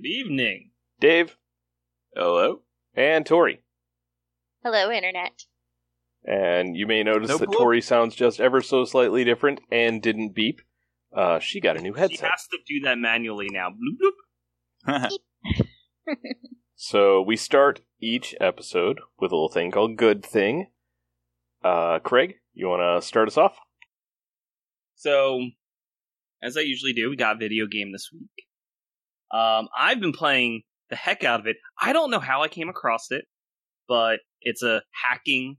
Good 0.00 0.06
evening. 0.06 0.70
Dave, 1.00 1.36
Hello. 2.14 2.60
and 2.94 3.26
Tori. 3.26 3.62
Hello, 4.62 4.92
Internet. 4.92 5.42
And 6.24 6.76
you 6.76 6.86
may 6.86 7.02
notice 7.02 7.30
Nope, 7.30 7.40
that 7.40 7.48
nope. 7.50 7.58
Tori 7.58 7.80
sounds 7.80 8.14
just 8.14 8.38
ever 8.38 8.60
so 8.60 8.84
slightly 8.84 9.24
different 9.24 9.60
and 9.72 10.00
didn't 10.00 10.36
beep. 10.36 10.60
Uh, 11.12 11.40
she 11.40 11.60
got 11.60 11.76
a 11.76 11.80
new 11.80 11.94
headset. 11.94 12.16
She 12.20 12.24
has 12.24 12.46
to 12.46 12.58
do 12.68 12.80
that 12.84 12.96
manually 12.96 13.48
now. 13.50 13.70
Bloop, 13.70 14.12
bloop. 14.86 15.08
So 16.76 17.20
we 17.20 17.34
start 17.34 17.80
each 18.00 18.36
episode 18.40 19.00
with 19.18 19.32
a 19.32 19.34
little 19.34 19.48
thing 19.48 19.72
called 19.72 19.96
Good 19.96 20.24
Thing. 20.24 20.68
Uh, 21.64 21.98
Craig, 21.98 22.34
you 22.54 22.68
want 22.68 23.02
to 23.02 23.04
start 23.04 23.26
us 23.26 23.36
off? 23.36 23.58
So, 24.94 25.40
as 26.40 26.56
I 26.56 26.60
usually 26.60 26.92
do, 26.92 27.10
we 27.10 27.16
got 27.16 27.34
a 27.34 27.38
video 27.40 27.66
game 27.66 27.90
this 27.90 28.10
week. 28.12 28.47
Um, 29.30 29.68
I've 29.76 30.00
been 30.00 30.12
playing 30.12 30.62
the 30.90 30.96
heck 30.96 31.24
out 31.24 31.40
of 31.40 31.46
it. 31.46 31.56
I 31.80 31.92
don't 31.92 32.10
know 32.10 32.20
how 32.20 32.42
I 32.42 32.48
came 32.48 32.68
across 32.68 33.10
it, 33.10 33.24
but 33.88 34.20
it's 34.40 34.62
a 34.62 34.82
hacking 34.92 35.56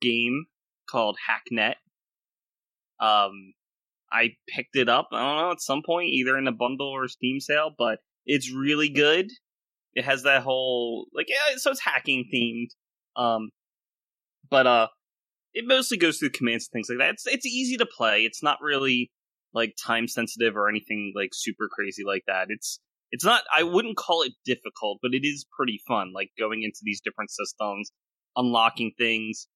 game 0.00 0.46
called 0.90 1.16
Hacknet. 1.28 1.74
Um, 3.00 3.54
I 4.12 4.30
picked 4.48 4.76
it 4.76 4.88
up, 4.88 5.08
I 5.12 5.20
don't 5.20 5.36
know, 5.36 5.50
at 5.52 5.60
some 5.60 5.82
point, 5.84 6.10
either 6.10 6.36
in 6.38 6.48
a 6.48 6.52
bundle 6.52 6.88
or 6.88 7.04
a 7.04 7.08
Steam 7.08 7.40
sale, 7.40 7.70
but 7.76 7.98
it's 8.26 8.52
really 8.52 8.88
good. 8.88 9.30
It 9.94 10.04
has 10.04 10.22
that 10.24 10.42
whole, 10.42 11.06
like, 11.14 11.26
yeah, 11.28 11.56
so 11.56 11.70
it's 11.70 11.80
hacking 11.80 12.24
themed. 12.32 12.68
Um, 13.20 13.50
but, 14.50 14.66
uh, 14.66 14.88
it 15.54 15.64
mostly 15.66 15.96
goes 15.96 16.18
through 16.18 16.30
commands 16.30 16.68
and 16.68 16.72
things 16.72 16.88
like 16.88 16.98
that. 16.98 17.14
It's 17.14 17.26
it's 17.26 17.46
easy 17.46 17.76
to 17.76 17.86
play. 17.86 18.24
It's 18.24 18.42
not 18.42 18.60
really 18.60 19.10
like 19.54 19.76
time 19.82 20.08
sensitive 20.08 20.56
or 20.56 20.68
anything 20.68 21.12
like 21.14 21.30
super 21.32 21.68
crazy 21.70 22.02
like 22.04 22.24
that. 22.26 22.48
It's 22.50 22.80
it's 23.14 23.24
not 23.24 23.44
I 23.56 23.62
wouldn't 23.62 23.96
call 23.96 24.22
it 24.22 24.32
difficult, 24.44 24.98
but 25.00 25.14
it 25.14 25.24
is 25.24 25.46
pretty 25.56 25.80
fun 25.86 26.12
like 26.12 26.30
going 26.36 26.64
into 26.64 26.80
these 26.82 27.00
different 27.00 27.30
systems, 27.30 27.92
unlocking 28.34 28.90
things, 28.98 29.46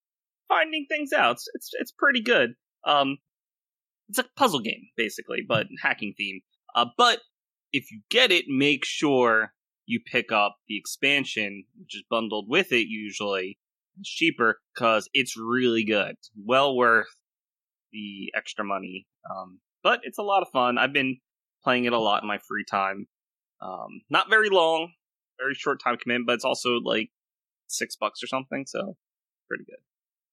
finding 0.46 0.86
things 0.88 1.12
out. 1.12 1.32
It's 1.32 1.48
it's, 1.54 1.70
it's 1.80 1.92
pretty 1.92 2.22
good. 2.22 2.50
Um 2.86 3.18
it's 4.08 4.20
a 4.20 4.24
puzzle 4.36 4.60
game 4.60 4.84
basically, 4.96 5.40
but 5.46 5.66
hacking 5.82 6.14
theme. 6.16 6.40
Uh 6.76 6.86
but 6.96 7.18
if 7.72 7.90
you 7.90 8.02
get 8.10 8.30
it, 8.30 8.44
make 8.46 8.84
sure 8.84 9.54
you 9.86 9.98
pick 10.06 10.30
up 10.30 10.58
the 10.68 10.78
expansion 10.78 11.64
which 11.80 11.96
is 11.96 12.04
bundled 12.08 12.46
with 12.48 12.70
it 12.70 12.86
usually 12.86 13.58
it's 13.98 14.08
cheaper 14.08 14.60
because 14.72 15.10
it's 15.14 15.36
really 15.36 15.82
good. 15.82 16.14
Well 16.46 16.76
worth 16.76 17.08
the 17.90 18.30
extra 18.36 18.64
money. 18.64 19.08
Um, 19.28 19.58
but 19.82 19.98
it's 20.04 20.18
a 20.18 20.22
lot 20.22 20.42
of 20.42 20.48
fun. 20.52 20.78
I've 20.78 20.92
been 20.92 21.16
playing 21.64 21.86
it 21.86 21.92
a 21.92 21.98
lot 21.98 22.22
in 22.22 22.28
my 22.28 22.38
free 22.46 22.64
time. 22.70 23.08
Um, 23.60 24.02
not 24.10 24.30
very 24.30 24.50
long, 24.50 24.92
very 25.38 25.54
short 25.54 25.80
time 25.82 25.96
commitment, 25.96 26.26
but 26.26 26.34
it's 26.34 26.44
also 26.44 26.78
like 26.82 27.10
six 27.66 27.96
bucks 27.96 28.22
or 28.22 28.26
something, 28.26 28.64
so 28.66 28.96
pretty 29.48 29.64
good. 29.64 29.78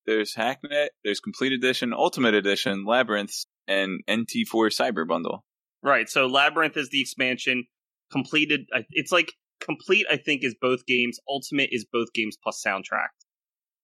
There's 0.05 0.35
Hacknet, 0.35 0.89
there's 1.03 1.19
Complete 1.19 1.51
Edition, 1.51 1.91
Ultimate 1.93 2.35
Edition, 2.35 2.85
Labyrinths, 2.85 3.47
and 3.67 4.01
NT4 4.07 4.69
Cyber 4.69 5.07
Bundle. 5.07 5.43
Right. 5.81 6.07
So 6.09 6.27
Labyrinth 6.27 6.77
is 6.77 6.89
the 6.89 7.01
expansion. 7.01 7.65
Completed. 8.11 8.67
It's 8.91 9.11
like 9.11 9.33
complete. 9.59 10.05
I 10.09 10.17
think 10.17 10.43
is 10.43 10.55
both 10.59 10.85
games. 10.85 11.19
Ultimate 11.27 11.69
is 11.71 11.85
both 11.91 12.13
games 12.13 12.37
plus 12.41 12.61
soundtrack. 12.65 13.09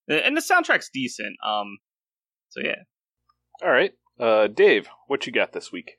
And 0.07 0.35
the 0.35 0.41
soundtrack's 0.41 0.89
decent. 0.93 1.35
Um. 1.45 1.77
So 2.49 2.61
yeah. 2.63 2.83
All 3.63 3.71
right. 3.71 3.91
Uh, 4.19 4.47
Dave, 4.47 4.87
what 5.07 5.25
you 5.25 5.33
got 5.33 5.53
this 5.53 5.71
week? 5.71 5.97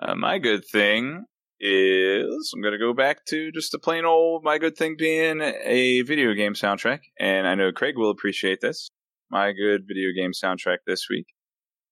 Uh, 0.00 0.14
my 0.14 0.38
good 0.38 0.64
thing 0.64 1.24
is 1.60 2.52
I'm 2.54 2.62
going 2.62 2.72
to 2.72 2.78
go 2.78 2.94
back 2.94 3.24
to 3.26 3.52
just 3.52 3.74
a 3.74 3.78
plain 3.78 4.04
old 4.04 4.42
my 4.42 4.58
good 4.58 4.76
thing 4.76 4.96
being 4.98 5.40
a 5.40 6.02
video 6.02 6.34
game 6.34 6.54
soundtrack, 6.54 7.00
and 7.18 7.46
I 7.46 7.54
know 7.54 7.72
Craig 7.72 7.96
will 7.96 8.10
appreciate 8.10 8.60
this. 8.60 8.88
My 9.30 9.52
good 9.52 9.86
video 9.86 10.10
game 10.16 10.32
soundtrack 10.32 10.78
this 10.86 11.06
week 11.08 11.26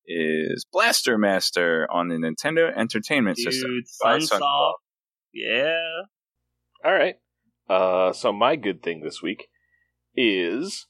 is 0.07 0.65
Blaster 0.73 1.19
Master 1.19 1.87
on 1.91 2.09
the 2.09 2.17
Nintendo 2.17 2.75
Entertainment 2.77 3.37
System. 3.39 3.71
Dude, 3.71 3.85
by 4.03 4.19
Sunsoft. 4.19 4.41
Sunsoft. 4.41 4.73
Yeah. 5.35 5.77
All 6.85 6.93
right. 6.93 7.17
Uh, 7.69 8.13
so 8.13 8.33
my 8.33 8.57
good 8.57 8.83
thing 8.83 9.03
this 9.03 9.23
week 9.23 9.49
is 10.17 10.87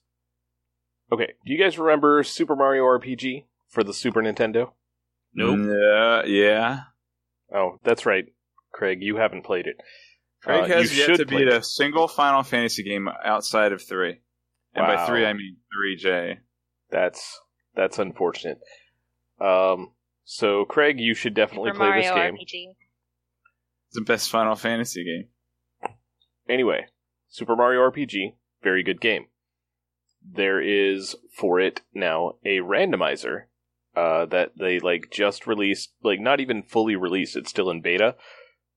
okay. 1.13 1.33
Do 1.45 1.53
you 1.53 1.59
guys 1.59 1.79
remember 1.79 2.23
Super 2.23 2.55
Mario 2.55 2.85
RPG 2.85 3.45
for 3.69 3.83
the 3.83 3.93
Super 3.93 4.23
Nintendo? 4.23 4.71
Nope. 5.35 5.69
Yeah, 5.69 6.25
yeah. 6.25 6.81
Oh, 7.53 7.79
that's 7.83 8.07
right, 8.07 8.27
Craig. 8.79 8.99
You 9.03 9.17
haven't 9.17 9.43
played 9.45 9.67
it. 9.67 9.77
Craig 10.43 10.65
Uh, 10.65 10.67
has 10.77 10.93
you 10.93 11.01
yet 11.01 11.07
should 11.07 11.17
to 11.19 11.27
play 11.27 11.39
beat 11.39 11.49
it. 11.49 11.55
a 11.55 11.63
single 11.65 12.07
Final 12.07 12.45
Fantasy 12.45 12.85
game 12.85 13.09
outside 13.25 13.73
of 13.73 13.83
three. 13.83 14.21
And 14.75 14.87
by 14.87 15.05
three, 15.07 15.27
I 15.27 15.33
mean 15.33 15.57
3J. 15.75 16.37
That's 16.91 17.41
that's 17.75 17.99
unfortunate. 17.99 18.59
Um, 19.41 19.93
so 20.25 20.65
Craig, 20.65 21.01
you 21.01 21.15
should 21.15 21.35
definitely 21.35 21.71
Super 21.71 21.79
play 21.79 21.89
Mario 21.89 22.03
this 22.03 22.11
game. 22.15 22.35
RPG. 22.37 22.75
It's 23.89 23.95
the 23.95 24.01
best 24.03 24.31
Final 24.31 24.55
Fantasy 24.55 25.05
game. 25.05 25.93
Anyway, 26.49 26.87
Super 27.29 27.57
Mario 27.57 27.81
RPG, 27.91 28.35
very 28.63 28.83
good 28.83 29.01
game. 29.01 29.27
There 30.25 30.61
is 30.61 31.17
for 31.37 31.59
it 31.61 31.81
now 31.95 32.35
a 32.45 32.59
randomizer 32.59 33.45
uh, 33.97 34.27
that 34.27 34.53
they 34.59 34.79
like 34.79 35.11
just 35.11 35.47
released, 35.47 35.93
like 36.03 36.21
not 36.21 36.41
even 36.41 36.63
fully 36.63 36.97
released. 36.97 37.37
It's 37.37 37.51
still 37.51 37.71
in 37.71 37.81
beta. 37.81 38.15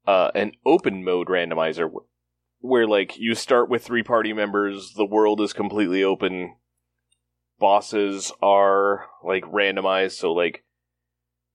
Uh, 0.08 0.32
an 0.34 0.54
open 0.66 1.04
mode 1.04 1.28
randomizer 1.28 1.90
wh- 1.90 2.64
where 2.64 2.88
like 2.88 3.18
you 3.18 3.36
start 3.36 3.70
with 3.70 3.84
three 3.84 4.04
party 4.04 4.34
members. 4.34 4.94
The 4.96 5.06
world 5.06 5.42
is 5.42 5.54
completely 5.54 6.04
open. 6.04 6.56
Bosses 7.60 8.32
are 8.42 9.06
like 9.24 9.44
randomized, 9.44 10.14
so 10.14 10.34
like 10.34 10.64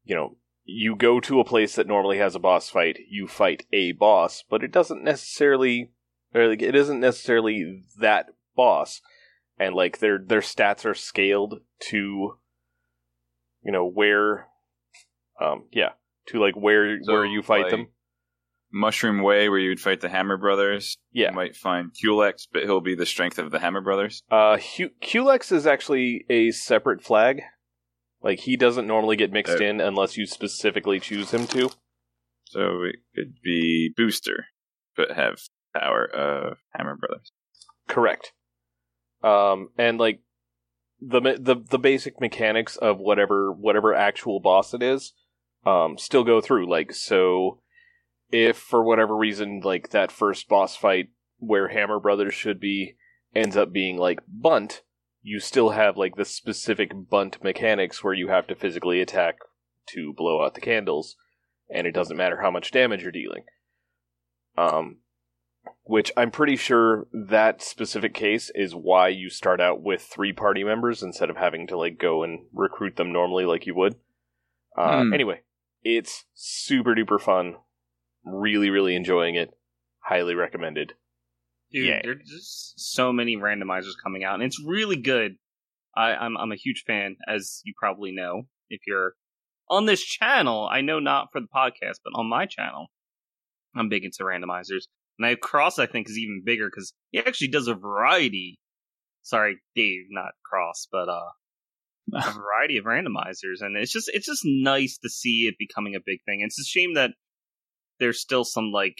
you 0.05 0.15
know 0.15 0.37
you 0.65 0.97
go 0.97 1.21
to 1.21 1.41
a 1.41 1.45
place 1.45 1.75
that 1.75 1.87
normally 1.87 2.19
has 2.19 2.35
a 2.35 2.41
boss 2.41 2.69
fight. 2.69 2.99
You 3.09 3.27
fight 3.27 3.67
a 3.73 3.93
boss, 3.93 4.45
but 4.49 4.63
it 4.63 4.73
doesn't 4.73 5.03
necessarily 5.03 5.91
or 6.35 6.49
like 6.49 6.63
it 6.63 6.75
isn't 6.75 7.01
necessarily 7.01 7.83
that 7.99 8.27
boss 8.55 9.01
and 9.59 9.75
like 9.75 9.99
their 9.99 10.19
their 10.19 10.41
stats 10.41 10.85
are 10.85 10.95
scaled 10.95 11.61
to 11.81 12.39
you 13.63 13.73
know 13.73 13.87
where 13.87 14.49
um 15.41 15.65
yeah 15.73 15.91
to 16.27 16.41
like 16.41 16.55
where 16.55 16.99
So, 17.03 17.13
where 17.13 17.25
you 17.25 17.43
fight 17.43 17.65
like, 17.65 17.71
them 17.71 17.89
Mushroom 18.73 19.23
Way, 19.23 19.49
where 19.49 19.59
you 19.59 19.69
would 19.71 19.81
fight 19.81 20.01
the 20.01 20.09
Hammer 20.09 20.37
Brothers. 20.37 20.99
yeah 21.13 21.31
You 21.31 21.37
might 21.37 21.57
find 21.57 21.93
Culex, 21.95 22.47
but 22.53 22.65
he'll 22.65 22.81
be 22.81 22.95
the 22.95 23.07
strength 23.07 23.39
of 23.39 23.51
the 23.51 23.59
Hammer 23.61 23.81
Brothers. 23.81 24.23
uh 24.31 24.59
Culex 25.01 25.53
is 25.53 25.67
actually 25.67 26.25
a 26.29 26.51
separate 26.51 27.03
flag 27.03 27.43
like 28.23 28.41
he 28.41 28.57
doesn't 28.57 28.87
normally 28.87 29.17
get 29.17 29.33
mixed 29.33 29.61
Uh, 29.61 29.65
in 29.65 29.81
unless 29.81 30.17
you 30.17 30.27
specifically 30.27 30.99
choose 30.99 31.31
him 31.33 31.47
to 31.49 31.71
So 32.45 32.83
it 32.83 32.97
could 33.15 33.35
be 33.43 33.93
Booster, 33.97 34.47
but 34.97 35.13
have 35.13 35.39
power 35.75 36.05
of 36.05 36.59
Hammer 36.75 36.97
Brothers. 36.97 37.31
Correct. 37.89 38.33
Um, 39.23 39.69
and 39.79 39.99
like 39.99 40.21
the 41.01 41.21
the 41.21 41.57
the 41.69 41.79
basic 41.79 42.21
mechanics 42.21 42.77
of 42.77 42.99
whatever 42.99 43.53
whatever 43.53 43.95
actual 43.95 44.41
boss 44.41 44.73
it 44.75 44.83
is, 44.83 45.13
um, 45.65 45.99
still 45.99 46.25
go 46.25 46.41
through. 46.41 46.69
Like 46.69 46.93
so, 46.93 47.61
if 48.31 48.57
for 48.57 48.83
whatever 48.83 49.17
reason 49.17 49.61
like 49.65 49.91
that 49.91 50.11
first 50.13 50.49
boss 50.49 50.77
fight 50.77 51.09
where 51.39 51.69
Hammer 51.69 52.01
Brothers 52.01 52.35
should 52.35 52.61
be 52.61 52.97
ends 53.35 53.57
up 53.57 53.73
being 53.73 53.99
like 53.99 54.21
Bundt, 54.27 54.83
you 55.23 55.41
still 55.41 55.71
have 55.71 55.97
like 55.97 56.17
the 56.17 56.25
specific 56.25 56.91
Bundt 57.11 57.43
mechanics 57.43 58.03
where 58.03 58.15
you 58.15 58.29
have 58.29 58.47
to 58.49 58.55
physically 58.55 59.01
attack 59.01 59.39
to 59.91 60.13
blow 60.17 60.45
out 60.45 60.55
the 60.55 60.61
candles, 60.61 61.17
and 61.69 61.87
it 61.87 61.93
doesn't 61.93 62.17
matter 62.17 62.41
how 62.41 62.51
much 62.51 62.71
damage 62.71 63.03
you're 63.03 63.13
dealing. 63.13 63.45
Um, 64.57 64.99
which 65.85 66.11
I'm 66.17 66.31
pretty 66.31 66.57
sure 66.57 67.07
that 67.13 67.63
specific 67.63 68.15
case 68.15 68.51
is 68.55 68.75
why 68.75 69.09
you 69.09 69.31
start 69.31 69.61
out 69.61 69.83
with 69.83 70.03
three 70.03 70.33
party 70.33 70.65
members 70.65 71.03
instead 71.03 71.31
of 71.31 71.37
having 71.37 71.67
to 71.69 71.77
like 71.77 71.99
go 71.99 72.23
and 72.25 72.47
recruit 72.53 72.97
them 72.97 73.13
normally 73.13 73.45
like 73.45 73.67
you 73.67 73.75
would. 73.75 73.97
Uh, 74.77 75.03
Hmm. 75.03 75.13
Anyway, 75.13 75.41
it's 75.83 76.25
super 76.35 76.95
duper 76.95 77.21
fun. 77.21 77.57
Really, 78.27 78.71
really 78.71 78.97
enjoying 78.97 79.37
it. 79.37 79.51
Highly 80.01 80.35
recommended. 80.35 80.93
Dude, 81.73 81.87
Yeah. 81.87 82.01
there's 82.03 82.29
just 82.29 82.75
so 82.95 83.13
many 83.13 83.37
randomizers 83.37 83.93
coming 84.03 84.25
out, 84.25 84.35
and 84.35 84.43
it's 84.43 84.63
really 84.65 84.97
good. 84.97 85.37
I, 85.97 86.15
I'm 86.15 86.37
I'm 86.37 86.53
a 86.53 86.57
huge 86.57 86.85
fan, 86.87 87.17
as 87.27 87.63
you 87.65 87.73
probably 87.79 88.13
know. 88.13 88.43
If 88.69 88.81
you're 88.87 89.15
on 89.71 89.87
this 89.87 90.03
channel, 90.03 90.69
I 90.71 90.81
know 90.81 90.99
not 90.99 91.29
for 91.33 91.41
the 91.41 91.47
podcast, 91.55 92.01
but 92.05 92.13
on 92.15 92.29
my 92.29 92.47
channel, 92.47 92.89
I'm 93.75 93.89
big 93.89 94.05
into 94.05 94.23
randomizers. 94.25 94.85
And 95.19 95.27
I 95.27 95.35
Cross, 95.37 95.79
I 95.79 95.87
think, 95.87 96.09
is 96.11 96.19
even 96.19 96.43
bigger 96.45 96.69
because 96.69 96.93
he 97.13 97.19
actually 97.21 97.49
does 97.49 97.69
a 97.69 97.75
variety. 97.75 98.59
Sorry, 99.23 99.57
Dave, 99.75 100.03
not 100.11 100.33
Cross, 100.45 100.89
but 100.93 101.09
uh, 101.09 101.31
a 102.15 102.33
variety 102.33 102.77
of 102.77 102.85
randomizers, 102.85 103.61
and 103.61 103.77
it's 103.77 103.93
just 103.93 104.11
it's 104.13 104.27
just 104.27 104.43
nice 104.45 104.99
to 104.99 105.09
see 105.09 105.47
it 105.49 105.55
becoming 105.59 105.95
a 105.95 106.01
big 106.05 106.19
thing. 106.27 106.41
It's 106.43 106.61
a 106.61 106.65
shame 106.65 106.95
that 106.95 107.13
there's 107.99 108.21
still 108.21 108.45
some 108.45 108.71
like 108.73 108.99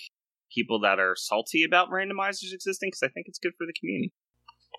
people 0.55 0.81
that 0.81 0.99
are 0.99 1.15
salty 1.17 1.65
about 1.65 1.91
randomizers 1.91 2.53
existing 2.53 2.89
because 2.89 3.03
I 3.03 3.09
think 3.09 3.27
it's 3.29 3.39
good 3.39 3.53
for 3.59 3.67
the 3.67 3.75
community. 3.79 4.13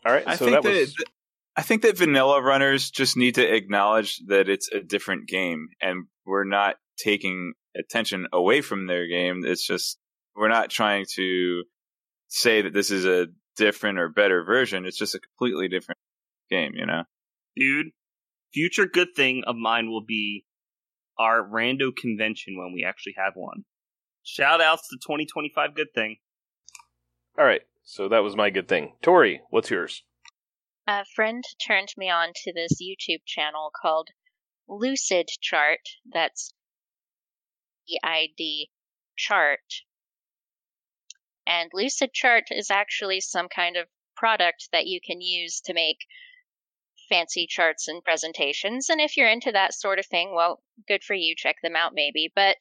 All 0.06 0.14
right, 0.14 0.28
I 0.28 0.36
so 0.36 0.46
think 0.46 0.64
that 0.64 0.64
that, 0.64 0.80
was 0.80 0.96
I 1.56 1.62
think 1.64 1.81
that 1.81 1.98
vanilla 1.98 2.42
runners 2.42 2.92
just 2.92 3.18
need 3.18 3.36
to 3.36 3.56
acknowledge 3.56 4.19
that 4.28 4.48
it's 4.48 4.72
a 4.72 4.80
different 4.80 5.28
game, 5.28 5.69
and 5.81 6.06
we're 6.25 6.44
not 6.44 6.75
taking 6.98 7.54
attention 7.75 8.28
away 8.31 8.62
from 8.62 8.88
their 8.88 9.08
game. 9.08 9.44
It's 9.46 9.66
just 9.66 9.98
we're 10.36 10.50
not 10.50 10.69
trying 10.69 11.06
to 11.16 11.64
say 12.28 12.62
that 12.62 12.74
this 12.74 12.92
is 12.92 13.06
a 13.06 13.28
different 13.56 13.98
or 13.98 14.10
better 14.10 14.44
version. 14.44 14.86
It's 14.86 14.98
just 14.98 15.16
a 15.16 15.19
completely 15.19 15.68
different 15.68 15.98
game, 16.50 16.74
you 16.75 16.86
know. 16.86 17.04
Dude, 17.56 17.88
future 18.54 18.86
good 18.86 19.10
thing 19.16 19.44
of 19.48 19.56
mine 19.56 19.90
will 19.90 20.06
be 20.06 20.46
our 21.18 21.42
rando 21.42 21.96
convention 21.96 22.56
when 22.58 22.72
we 22.74 22.86
actually 22.88 23.16
have 23.18 23.34
one. 23.36 23.64
Shout 24.28 24.60
outs 24.60 24.90
to 24.90 24.98
2025 24.98 25.74
good 25.74 25.94
thing. 25.96 26.18
all 27.40 27.46
right. 27.46 27.62
So 27.86 28.10
that 28.10 28.24
was 28.24 28.36
my 28.36 28.50
good 28.50 28.68
thing. 28.68 28.92
Tori, 29.02 29.40
what's 29.52 29.70
yours? 29.70 30.04
A 30.86 31.06
friend 31.16 31.46
turned 31.66 31.94
me 31.96 32.10
on 32.10 32.34
to 32.44 32.52
this 32.52 32.82
YouTube 32.82 33.22
channel 33.26 33.72
called 33.74 34.10
Lucid 34.68 35.30
Chart. 35.40 35.80
That's 36.12 36.54
E 37.88 37.98
I 38.04 38.28
D 38.38 38.70
chart. 39.16 39.62
And 41.48 41.72
Lucid 41.74 42.12
Chart 42.12 42.44
is 42.52 42.70
actually 42.70 43.22
some 43.22 43.48
kind 43.48 43.78
of 43.78 43.88
product 44.18 44.68
that 44.74 44.88
you 44.88 45.00
can 45.00 45.22
use 45.22 45.62
to 45.62 45.74
make 45.74 46.00
fancy 47.08 47.48
charts 47.48 47.88
and 47.88 48.04
presentations. 48.04 48.90
And 48.90 49.00
if 49.00 49.16
you're 49.16 49.30
into 49.30 49.54
that 49.54 49.74
sort 49.74 50.00
of 50.00 50.06
thing, 50.06 50.34
well, 50.36 50.62
good 50.86 51.06
for 51.06 51.14
you. 51.14 51.34
Check 51.38 51.56
them 51.64 51.78
out, 51.78 51.94
maybe. 51.94 52.30
But 52.36 52.58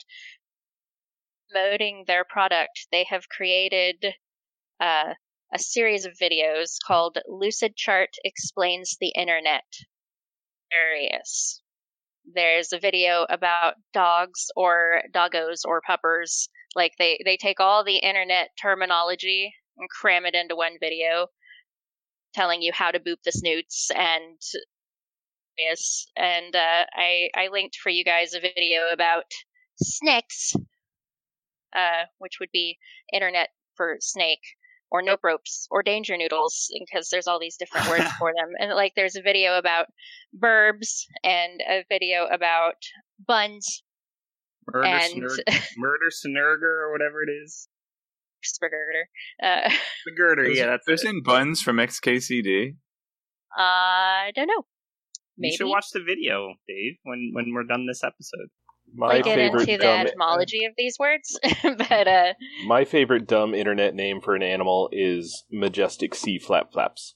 promoting 1.51 2.05
their 2.07 2.25
product, 2.25 2.87
they 2.91 3.05
have 3.05 3.29
created 3.29 4.15
uh, 4.81 5.15
a 5.55 5.59
series 5.59 6.05
of 6.05 6.19
videos 6.21 6.77
called 6.85 7.19
Lucid 7.29 7.77
Chart 7.77 8.11
Explains 8.25 8.97
the 9.01 9.13
Internet. 9.17 9.65
Hilarious. 10.71 11.63
There's 12.35 12.73
a 12.73 12.81
video 12.81 13.27
about 13.29 13.75
dogs 13.93 14.51
or 14.57 15.03
doggos 15.15 15.61
or 15.65 15.81
puppers. 15.87 16.49
Like 16.75 16.93
they, 16.99 17.21
they 17.25 17.37
take 17.37 17.61
all 17.61 17.85
the 17.85 17.99
internet 17.99 18.51
terminology 18.61 19.55
and 19.79 19.89
cram 19.89 20.27
it 20.27 20.35
into 20.35 20.57
one 20.57 20.77
video, 20.81 21.29
telling 22.35 22.63
you 22.63 22.73
how 22.75 22.91
to 22.91 22.99
boop 22.99 23.23
the 23.25 23.33
snoots 23.33 23.91
and. 23.95 24.41
And 26.17 26.55
uh, 26.55 26.85
I 26.95 27.31
I 27.35 27.49
linked 27.51 27.77
for 27.77 27.89
you 27.89 28.05
guys 28.05 28.35
a 28.35 28.41
video 28.41 28.93
about 28.93 29.25
snakes, 29.81 30.55
uh, 31.77 32.05
which 32.19 32.39
would 32.41 32.51
be 32.53 32.79
internet 33.13 33.51
for 33.77 33.97
snake 34.01 34.41
or 34.91 35.03
nope 35.03 35.21
ropes 35.23 35.67
or 35.71 35.83
danger 35.83 36.17
noodles 36.17 36.69
because 36.79 37.09
there's 37.11 37.27
all 37.27 37.41
these 37.41 37.57
different 37.57 37.89
words 37.89 38.11
for 38.19 38.33
them 38.35 38.53
and 38.59 38.71
like 38.75 38.93
there's 38.97 39.17
a 39.17 39.23
video 39.23 39.59
about 39.59 39.87
burbs 40.37 41.03
and 41.25 41.61
a 41.69 41.85
video 41.89 42.27
about 42.27 42.75
buns 43.27 43.83
Murder, 44.73 44.87
and 44.87 45.13
Snurg- 45.23 45.63
Murder 45.77 46.11
Snurger 46.11 46.87
or 46.87 46.93
whatever 46.93 47.23
it 47.23 47.31
is. 47.31 47.69
spagurter 48.45 49.05
uh 49.43 49.71
The 50.07 50.13
girder, 50.17 50.49
yeah, 50.51 50.67
that's 50.67 50.87
There's 50.87 51.05
in 51.05 51.23
buns 51.23 51.61
from 51.63 51.77
XKCD. 51.77 52.77
i 53.57 54.31
don't 54.35 54.47
know 54.47 54.65
You 55.37 55.53
should 55.53 55.65
maybe 55.65 55.71
watch 55.71 55.87
the 55.93 56.01
video, 56.03 56.55
Dave, 56.67 56.97
when 57.03 57.31
when 57.35 57.53
we're 57.53 57.65
done 57.65 57.87
this 57.87 58.03
episode. 58.03 58.49
My 58.97 59.17
we 59.17 59.23
get 59.23 59.37
favorite 59.37 59.69
into 59.69 59.79
the 59.79 59.89
etymology 59.91 60.65
of 60.65 60.73
these 60.77 60.99
words 60.99 61.39
but 61.63 62.09
uh 62.09 62.33
my 62.67 62.85
favorite 62.85 63.27
dumb 63.27 63.55
internet 63.55 63.95
name 63.95 64.21
for 64.21 64.35
an 64.35 64.43
animal 64.43 64.89
is 64.93 65.45
majestic 65.51 66.15
sea 66.15 66.39
flap 66.39 66.73
flaps. 66.73 67.15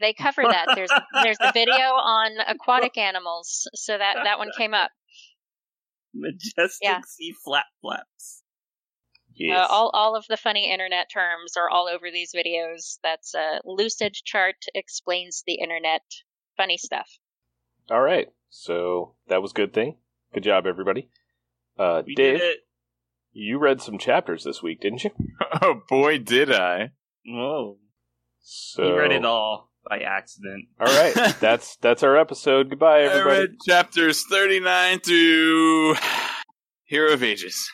they 0.00 0.12
cover 0.12 0.42
that 0.42 0.66
there's 0.74 0.90
there's 1.22 1.38
a 1.40 1.52
video 1.52 1.74
on 1.74 2.32
aquatic 2.46 2.96
animals 2.98 3.66
so 3.74 3.96
that 3.96 4.16
that 4.24 4.38
one 4.38 4.50
came 4.56 4.74
up 4.74 4.90
Majestic 6.14 6.82
Yeah. 6.82 7.00
sea 7.06 7.32
flap 7.44 7.66
flaps. 7.80 8.42
Yes. 9.34 9.56
Uh, 9.56 9.72
all 9.72 9.90
all 9.94 10.16
of 10.16 10.26
the 10.28 10.36
funny 10.36 10.70
internet 10.70 11.08
terms 11.10 11.56
are 11.56 11.70
all 11.70 11.88
over 11.88 12.10
these 12.10 12.32
videos. 12.34 12.98
That's 13.02 13.32
uh, 13.34 13.60
Lucid 13.64 14.14
Chart 14.14 14.56
explains 14.74 15.44
the 15.46 15.54
internet. 15.54 16.02
Funny 16.56 16.76
stuff. 16.76 17.08
all 17.90 18.00
right. 18.02 18.28
So 18.50 19.14
that 19.28 19.40
was 19.40 19.52
good 19.52 19.72
thing. 19.72 19.96
Good 20.32 20.44
job, 20.44 20.66
everybody. 20.66 21.08
Uh, 21.78 22.02
We 22.06 22.14
Dave, 22.14 22.38
did 22.38 22.42
it. 22.42 22.56
you 23.32 23.58
read 23.58 23.80
some 23.80 23.98
chapters 23.98 24.44
this 24.44 24.62
week, 24.62 24.80
didn't 24.80 25.04
you? 25.04 25.10
Oh 25.62 25.82
boy, 25.88 26.18
did 26.18 26.52
I! 26.52 26.90
Whoa. 27.26 27.78
So 28.40 28.84
He 28.84 28.92
read 28.92 29.12
it 29.12 29.24
all 29.24 29.70
by 29.88 29.98
accident. 30.00 30.66
All 30.78 30.86
right, 30.86 31.12
that's 31.40 31.76
that's 31.76 32.02
our 32.02 32.16
episode. 32.16 32.70
Goodbye, 32.70 33.00
I 33.00 33.02
everybody. 33.04 33.40
read 33.40 33.50
chapters 33.66 34.24
39 34.30 35.00
through 35.00 35.94
Hero 36.84 37.12
of 37.12 37.22
Ages. 37.22 37.70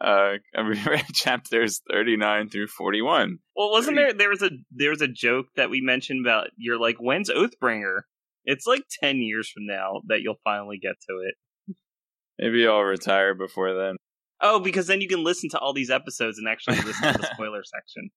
Uh, 0.00 0.34
I 0.56 0.60
read 0.86 1.06
chapters 1.12 1.80
39 1.90 2.48
through 2.50 2.68
41. 2.68 3.38
Well, 3.56 3.70
wasn't 3.70 3.96
Pretty- 3.96 4.12
there 4.12 4.18
there 4.18 4.30
was 4.30 4.42
a 4.42 4.50
there 4.70 4.90
was 4.90 5.02
a 5.02 5.08
joke 5.08 5.46
that 5.56 5.70
we 5.70 5.80
mentioned 5.80 6.24
about 6.24 6.48
you're 6.56 6.78
like 6.80 6.96
when's 7.00 7.30
Oathbringer? 7.30 8.02
It's 8.44 8.66
like 8.66 8.84
ten 9.02 9.18
years 9.18 9.50
from 9.50 9.66
now 9.66 10.02
that 10.08 10.20
you'll 10.22 10.40
finally 10.44 10.78
get 10.80 10.94
to 11.08 11.16
it. 11.26 11.34
Maybe 12.38 12.66
I'll 12.66 12.80
retire 12.80 13.34
before 13.34 13.74
then. 13.74 13.96
Oh, 14.40 14.58
because 14.58 14.86
then 14.86 15.00
you 15.00 15.08
can 15.08 15.22
listen 15.22 15.48
to 15.50 15.58
all 15.58 15.72
these 15.72 15.90
episodes 15.90 16.38
and 16.38 16.48
actually 16.48 16.76
listen 16.78 17.12
to 17.12 17.18
the 17.18 17.26
spoiler 17.34 17.62
section. 17.64 18.10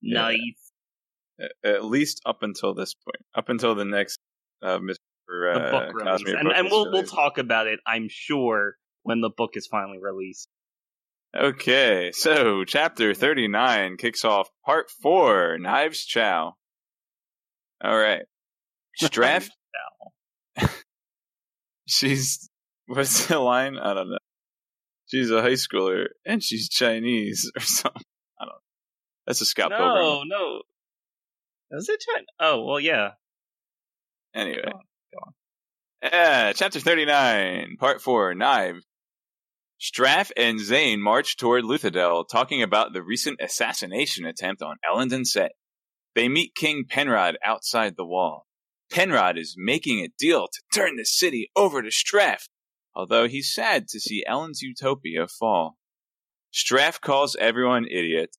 Yeah. 0.00 0.20
Nice. 0.20 1.48
At 1.64 1.84
least 1.84 2.20
up 2.24 2.42
until 2.42 2.74
this 2.74 2.94
point. 2.94 3.24
Up 3.34 3.48
until 3.48 3.74
the 3.74 3.84
next 3.84 4.18
uh, 4.62 4.78
Mr. 4.78 4.96
Uh, 5.28 5.70
book 5.70 5.94
release, 5.94 6.22
Cosmere 6.22 6.38
and, 6.38 6.48
book 6.48 6.52
and 6.56 6.68
we'll 6.70 6.92
we'll 6.92 7.02
talk 7.02 7.38
about 7.38 7.66
it. 7.66 7.80
I'm 7.86 8.08
sure 8.08 8.76
when 9.02 9.20
the 9.20 9.30
book 9.30 9.52
is 9.54 9.66
finally 9.66 9.98
released. 10.00 10.48
Okay, 11.36 12.12
so 12.12 12.62
chapter 12.64 13.12
39 13.12 13.96
kicks 13.96 14.24
off 14.24 14.50
part 14.64 14.88
4 15.02 15.58
Knives 15.58 16.04
Chau. 16.04 16.54
All 17.82 17.96
right. 17.96 18.22
Straff, 19.02 19.48
she's. 21.86 22.48
What's 22.86 23.26
the 23.26 23.38
line? 23.38 23.78
I 23.78 23.94
don't 23.94 24.10
know. 24.10 24.18
She's 25.06 25.30
a 25.30 25.42
high 25.42 25.52
schooler 25.52 26.06
and 26.24 26.42
she's 26.42 26.68
Chinese 26.68 27.50
or 27.56 27.60
something. 27.62 28.02
I 28.38 28.44
don't 28.44 28.52
know. 28.52 28.58
That's 29.26 29.40
a 29.40 29.44
Scott 29.44 29.70
Pilgrim. 29.70 29.94
No, 29.94 30.22
no. 30.24 30.62
Is 31.70 31.88
it 31.88 32.00
China? 32.00 32.26
Oh, 32.40 32.64
well, 32.64 32.80
yeah. 32.80 33.10
Anyway. 34.34 34.62
Go 34.64 34.70
on, 34.70 34.84
go 35.12 35.18
on. 35.26 35.32
Yeah, 36.02 36.52
chapter 36.52 36.80
39, 36.80 37.76
part 37.78 38.02
4, 38.02 38.34
Knife. 38.34 38.82
Straff 39.80 40.30
and 40.36 40.60
Zane 40.60 41.00
march 41.00 41.36
toward 41.36 41.64
Luthadel, 41.64 42.24
talking 42.30 42.62
about 42.62 42.92
the 42.92 43.02
recent 43.02 43.40
assassination 43.40 44.24
attempt 44.24 44.62
on 44.62 44.76
Ellendon 44.88 45.26
Cett. 45.26 45.52
They 46.14 46.28
meet 46.28 46.54
King 46.54 46.84
Penrod 46.88 47.36
outside 47.44 47.96
the 47.96 48.04
wall. 48.04 48.46
Penrod 48.90 49.36
is 49.36 49.56
making 49.58 50.00
a 50.00 50.12
deal 50.18 50.46
to 50.46 50.62
turn 50.72 50.96
the 50.96 51.04
city 51.04 51.50
over 51.56 51.82
to 51.82 51.88
Straff, 51.88 52.48
although 52.94 53.28
he's 53.28 53.52
sad 53.52 53.88
to 53.88 54.00
see 54.00 54.24
Elend's 54.26 54.62
utopia 54.62 55.26
fall. 55.26 55.76
Straff 56.52 57.00
calls 57.00 57.36
everyone 57.36 57.86
idiot. 57.86 58.36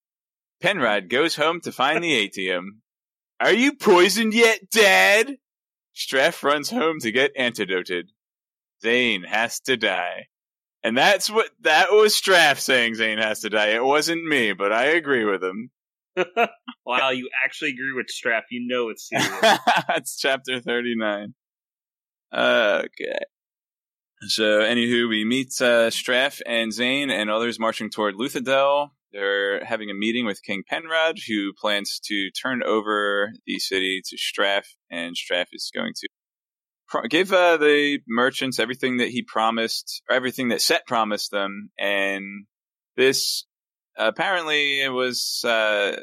Penrod 0.61 1.09
goes 1.09 1.35
home 1.35 1.59
to 1.61 1.71
find 1.71 2.03
the 2.03 2.13
atium. 2.13 2.81
Are 3.39 3.53
you 3.53 3.73
poisoned 3.73 4.33
yet, 4.33 4.69
Dad? 4.71 5.35
Straff 5.95 6.43
runs 6.43 6.69
home 6.69 6.99
to 7.01 7.11
get 7.11 7.31
antidoted. 7.35 8.11
Zane 8.81 9.23
has 9.23 9.59
to 9.61 9.77
die. 9.77 10.27
And 10.83 10.97
that's 10.97 11.29
what, 11.29 11.49
that 11.61 11.91
was 11.91 12.13
Straff 12.13 12.59
saying 12.59 12.95
Zane 12.95 13.17
has 13.17 13.41
to 13.41 13.49
die. 13.49 13.69
It 13.69 13.83
wasn't 13.83 14.23
me, 14.23 14.53
but 14.53 14.71
I 14.71 14.85
agree 14.85 15.25
with 15.25 15.43
him. 15.43 15.71
wow, 16.85 17.09
you 17.09 17.29
actually 17.43 17.71
agree 17.71 17.93
with 17.93 18.07
Straff. 18.07 18.43
You 18.49 18.65
know 18.67 18.89
it's 18.89 19.09
serious. 19.09 19.41
That's 19.87 20.17
chapter 20.17 20.61
39. 20.61 21.33
Okay. 22.33 23.19
So, 24.21 24.61
anywho, 24.61 25.09
we 25.09 25.25
meet 25.25 25.53
uh, 25.59 25.89
Straff 25.89 26.41
and 26.45 26.71
Zane 26.71 27.09
and 27.09 27.29
others 27.29 27.59
marching 27.59 27.89
toward 27.89 28.15
Luthadel. 28.15 28.89
they're 29.11 29.63
having 29.63 29.89
a 29.89 29.93
meeting 29.93 30.25
with 30.25 30.41
King 30.43 30.63
Penrod, 30.67 31.17
who 31.27 31.51
plans 31.53 31.99
to 32.05 32.31
turn 32.31 32.63
over 32.63 33.33
the 33.45 33.59
city 33.59 34.01
to 34.05 34.17
Straff, 34.17 34.65
and 34.89 35.15
Straff 35.15 35.47
is 35.51 35.69
going 35.75 35.93
to 35.97 36.07
pro- 36.87 37.03
give 37.03 37.33
uh, 37.33 37.57
the 37.57 37.99
merchants 38.07 38.57
everything 38.57 38.97
that 38.97 39.09
he 39.09 39.21
promised, 39.21 40.01
or 40.09 40.15
everything 40.15 40.47
that 40.49 40.61
Cett 40.61 40.87
promised 40.87 41.31
them, 41.31 41.69
and 41.77 42.45
this 42.95 43.45
apparently 43.97 44.81
it 44.81 44.89
was 44.89 45.41
uh, 45.45 45.97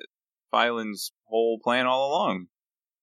whole 0.52 1.59
plan 1.62 1.87
all 1.87 2.11
along 2.11 2.47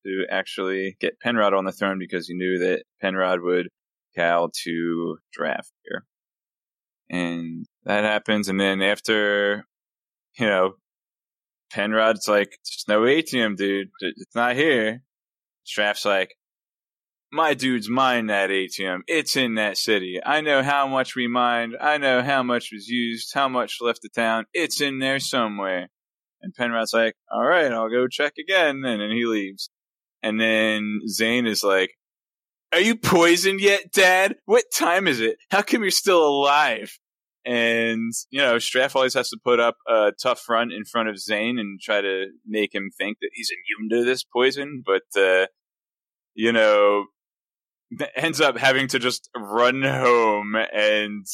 to 0.05 0.25
actually 0.29 0.95
get 0.99 1.19
Penrod 1.19 1.53
on 1.53 1.65
the 1.65 1.71
throne 1.71 1.97
because 1.99 2.27
he 2.27 2.35
knew 2.35 2.59
that 2.59 2.83
Penrod 3.01 3.41
would 3.41 3.67
cow 4.15 4.49
to 4.63 5.17
draft 5.31 5.71
here. 5.83 6.05
And 7.09 7.65
that 7.85 8.03
happens, 8.03 8.49
and 8.49 8.59
then 8.59 8.81
after, 8.81 9.65
you 10.37 10.45
know, 10.45 10.73
Penrod's 11.73 12.27
like, 12.27 12.49
there's 12.49 12.85
no 12.87 13.05
atium, 13.05 13.55
dude. 13.55 13.89
It's 13.99 14.35
not 14.35 14.55
here. 14.55 15.01
Straff's 15.63 16.05
like, 16.05 16.35
my 17.31 17.53
dude's 17.53 17.89
mined 17.89 18.29
that 18.29 18.49
atium. 18.49 19.03
It's 19.07 19.35
in 19.35 19.55
that 19.55 19.77
city. 19.77 20.19
I 20.23 20.41
know 20.41 20.63
how 20.63 20.87
much 20.87 21.15
we 21.15 21.27
mined. 21.27 21.75
I 21.79 21.97
know 21.97 22.23
how 22.23 22.41
much 22.41 22.69
was 22.73 22.87
used, 22.87 23.33
how 23.33 23.47
much 23.47 23.77
left 23.81 24.01
the 24.01 24.09
town. 24.09 24.45
It's 24.53 24.81
in 24.81 24.97
there 24.97 25.19
somewhere. 25.19 25.89
And 26.41 26.55
Penrod's 26.55 26.93
like, 26.93 27.13
all 27.31 27.45
right, 27.45 27.71
I'll 27.71 27.89
go 27.89 28.07
check 28.07 28.33
again. 28.39 28.83
And 28.83 29.01
then 29.01 29.11
he 29.11 29.25
leaves. 29.25 29.69
And 30.23 30.39
then 30.39 31.01
Zane 31.07 31.45
is 31.45 31.63
like, 31.63 31.91
are 32.71 32.79
you 32.79 32.95
poisoned 32.95 33.61
yet, 33.61 33.91
Dad? 33.91 34.35
What 34.45 34.65
time 34.73 35.07
is 35.07 35.19
it? 35.19 35.37
How 35.49 35.61
come 35.61 35.81
you're 35.81 35.91
still 35.91 36.25
alive? 36.25 36.97
And, 37.45 38.13
you 38.29 38.41
know, 38.41 38.55
Straff 38.55 38.95
always 38.95 39.13
has 39.13 39.29
to 39.29 39.39
put 39.43 39.59
up 39.59 39.77
a 39.87 40.11
tough 40.21 40.39
front 40.39 40.71
in 40.71 40.85
front 40.85 41.09
of 41.09 41.19
Zane 41.19 41.57
and 41.57 41.79
try 41.79 42.01
to 42.01 42.27
make 42.45 42.75
him 42.75 42.91
think 42.97 43.17
that 43.21 43.29
he's 43.33 43.49
immune 43.49 43.89
to 43.89 44.05
this 44.05 44.23
poison. 44.23 44.83
But, 44.85 45.19
uh, 45.19 45.47
you 46.35 46.51
know, 46.51 47.05
ends 48.15 48.39
up 48.41 48.57
having 48.57 48.87
to 48.89 48.99
just 48.99 49.29
run 49.35 49.81
home 49.81 50.55
and 50.55 51.25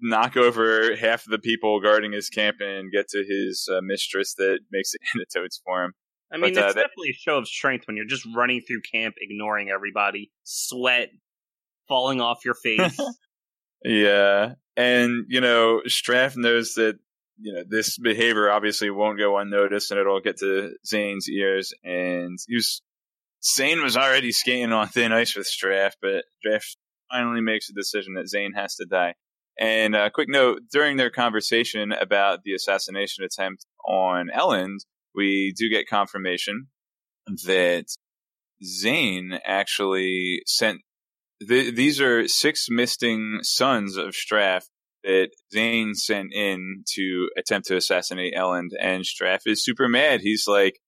knock 0.00 0.36
over 0.36 0.96
half 0.96 1.26
of 1.26 1.30
the 1.30 1.38
people 1.38 1.80
guarding 1.80 2.12
his 2.12 2.28
camp 2.28 2.56
and 2.60 2.90
get 2.90 3.08
to 3.08 3.24
his 3.24 3.68
uh, 3.72 3.80
mistress 3.82 4.34
that 4.34 4.60
makes 4.70 4.92
the 4.92 4.98
antidotes 5.14 5.60
for 5.64 5.84
him. 5.84 5.92
I 6.32 6.36
mean, 6.36 6.54
But, 6.54 6.62
uh, 6.62 6.66
it's 6.66 6.74
that- 6.74 6.80
definitely 6.82 7.10
a 7.10 7.14
show 7.14 7.38
of 7.38 7.48
strength 7.48 7.86
when 7.86 7.96
you're 7.96 8.06
just 8.06 8.26
running 8.34 8.60
through 8.60 8.82
camp, 8.92 9.14
ignoring 9.20 9.70
everybody, 9.70 10.30
sweat 10.44 11.10
falling 11.88 12.20
off 12.20 12.44
your 12.44 12.54
face. 12.54 12.98
Yeah. 13.84 14.54
And, 14.76 15.26
you 15.28 15.40
know, 15.40 15.82
Straff 15.86 16.36
knows 16.36 16.74
that, 16.74 16.98
you 17.40 17.52
know, 17.52 17.62
this 17.68 17.96
behavior 17.96 18.50
obviously 18.50 18.90
won't 18.90 19.18
go 19.18 19.38
unnoticed 19.38 19.90
and 19.90 20.00
it'll 20.00 20.20
get 20.20 20.38
to 20.38 20.72
Zane's 20.84 21.28
ears. 21.28 21.72
And 21.84 22.38
he 22.48 22.56
was, 22.56 22.82
Zane 23.54 23.82
was 23.82 23.96
already 23.96 24.32
skating 24.32 24.72
on 24.72 24.88
thin 24.88 25.12
ice 25.12 25.36
with 25.36 25.46
Straff, 25.46 25.92
but 26.02 26.24
Straff 26.44 26.64
finally 27.10 27.40
makes 27.40 27.70
a 27.70 27.72
decision 27.72 28.14
that 28.14 28.28
Zane 28.28 28.52
has 28.54 28.74
to 28.76 28.86
die. 28.90 29.14
And 29.60 29.94
a 29.94 30.10
quick 30.10 30.28
note 30.28 30.62
during 30.72 30.96
their 30.96 31.10
conversation 31.10 31.92
about 31.92 32.40
the 32.44 32.54
assassination 32.54 33.24
attempt 33.24 33.64
on 33.86 34.28
Elend, 34.36 34.78
we 35.14 35.52
do 35.56 35.68
get 35.68 35.88
confirmation 35.88 36.68
that 37.44 37.86
Zane 38.62 39.38
actually 39.44 40.42
sent 40.46 40.80
th- 41.46 41.74
these 41.74 42.00
are 42.00 42.26
six 42.28 42.66
missing 42.68 43.40
sons 43.42 43.96
of 43.96 44.14
Straff 44.14 44.64
that 45.04 45.28
Zane 45.52 45.94
sent 45.94 46.32
in 46.32 46.84
to 46.94 47.28
attempt 47.36 47.68
to 47.68 47.76
assassinate 47.76 48.34
Elend, 48.34 48.70
and 48.80 49.04
Straff 49.04 49.40
is 49.46 49.64
super 49.64 49.88
mad. 49.88 50.20
He's 50.20 50.44
like, 50.46 50.80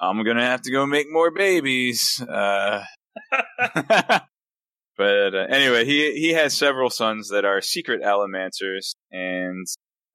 "I'm 0.00 0.22
gonna 0.24 0.44
have 0.44 0.62
to 0.62 0.72
go 0.72 0.86
make 0.86 1.06
more 1.10 1.30
babies." 1.30 2.20
Uh, 2.20 2.84
but 3.76 5.34
uh, 5.34 5.46
anyway, 5.48 5.84
he 5.84 6.12
he 6.20 6.32
has 6.34 6.56
several 6.56 6.90
sons 6.90 7.30
that 7.30 7.44
are 7.44 7.60
secret 7.60 8.02
Allomancer's, 8.02 8.94
and 9.10 9.66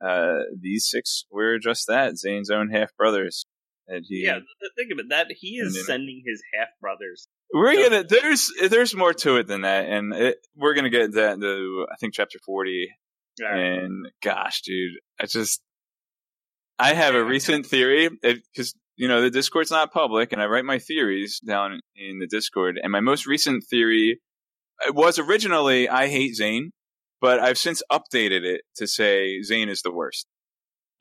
uh, 0.05 0.39
these 0.59 0.87
six 0.89 1.25
were 1.31 1.59
just 1.59 1.87
that 1.87 2.17
Zane's 2.17 2.49
own 2.49 2.69
half 2.69 2.95
brothers. 2.97 3.45
And 3.87 4.03
he, 4.07 4.23
yeah, 4.25 4.39
think 4.75 4.91
of 4.91 4.99
it. 4.99 5.05
That 5.09 5.27
he 5.29 5.59
is 5.59 5.85
sending 5.85 6.21
his 6.25 6.41
half 6.57 6.67
brothers. 6.81 7.27
we're 7.53 7.73
So- 7.75 7.89
gonna 7.89 8.03
there's 8.03 8.51
there's 8.69 8.93
more 8.93 9.13
to 9.13 9.37
it 9.37 9.47
than 9.47 9.61
that, 9.61 9.87
and 9.87 10.13
it, 10.13 10.37
we're 10.57 10.73
gonna 10.73 10.89
get 10.89 11.13
that 11.13 11.35
into 11.35 11.85
I 11.91 11.95
think 11.95 12.13
chapter 12.13 12.37
forty. 12.45 12.89
And 13.39 14.07
gosh, 14.21 14.61
dude, 14.63 14.95
I 15.21 15.25
just 15.27 15.61
I 16.79 16.93
have 16.93 17.15
a 17.15 17.23
recent 17.23 17.65
theory 17.65 18.09
because 18.09 18.75
you 18.97 19.07
know 19.07 19.21
the 19.21 19.29
Discord's 19.29 19.71
not 19.71 19.93
public, 19.93 20.33
and 20.33 20.41
I 20.41 20.47
write 20.47 20.65
my 20.65 20.79
theories 20.79 21.39
down 21.39 21.79
in 21.95 22.19
the 22.19 22.27
Discord. 22.27 22.79
And 22.81 22.91
my 22.91 22.99
most 22.99 23.25
recent 23.25 23.63
theory 23.69 24.19
was 24.89 25.17
originally 25.17 25.87
I 25.87 26.07
hate 26.07 26.35
Zane, 26.35 26.71
but 27.21 27.39
I've 27.39 27.57
since 27.57 27.81
updated 27.91 28.43
it 28.43 28.62
to 28.75 28.88
say 28.88 29.41
Zane 29.41 29.69
is 29.69 29.81
the 29.81 29.91
worst. 29.91 30.27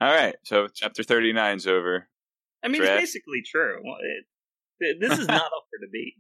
All 0.01 0.13
right, 0.13 0.37
so 0.45 0.69
chapter 0.73 1.03
thirty 1.03 1.33
nine's 1.33 1.67
over. 1.67 2.09
I 2.63 2.69
mean, 2.69 2.81
Draft. 2.81 3.03
it's 3.03 3.13
basically 3.13 3.43
true. 3.47 3.81
Well, 3.85 3.97
It, 4.81 4.99
this 5.01 5.19
is 5.19 5.27
not 5.29 5.43
up 5.43 5.65
for 5.71 5.87
debate. 5.87 6.15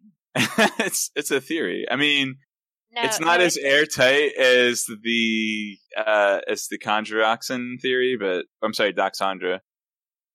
it's 0.87 1.11
it's 1.15 1.31
a 1.31 1.41
theory. 1.41 1.87
I 1.91 1.97
mean, 1.97 2.37
No, 2.93 3.03
it's 3.03 3.21
not 3.21 3.41
no, 3.41 3.47
as 3.47 3.57
airtight 3.57 4.35
as 4.37 4.87
the 5.03 5.79
uh 5.97 6.41
as 6.49 6.69
the 6.69 6.79
Conjuroxin 6.79 7.81
theory, 7.81 8.17
but 8.19 8.47
I'm 8.62 8.75
sorry, 8.75 8.93
Doxandra. 8.93 9.61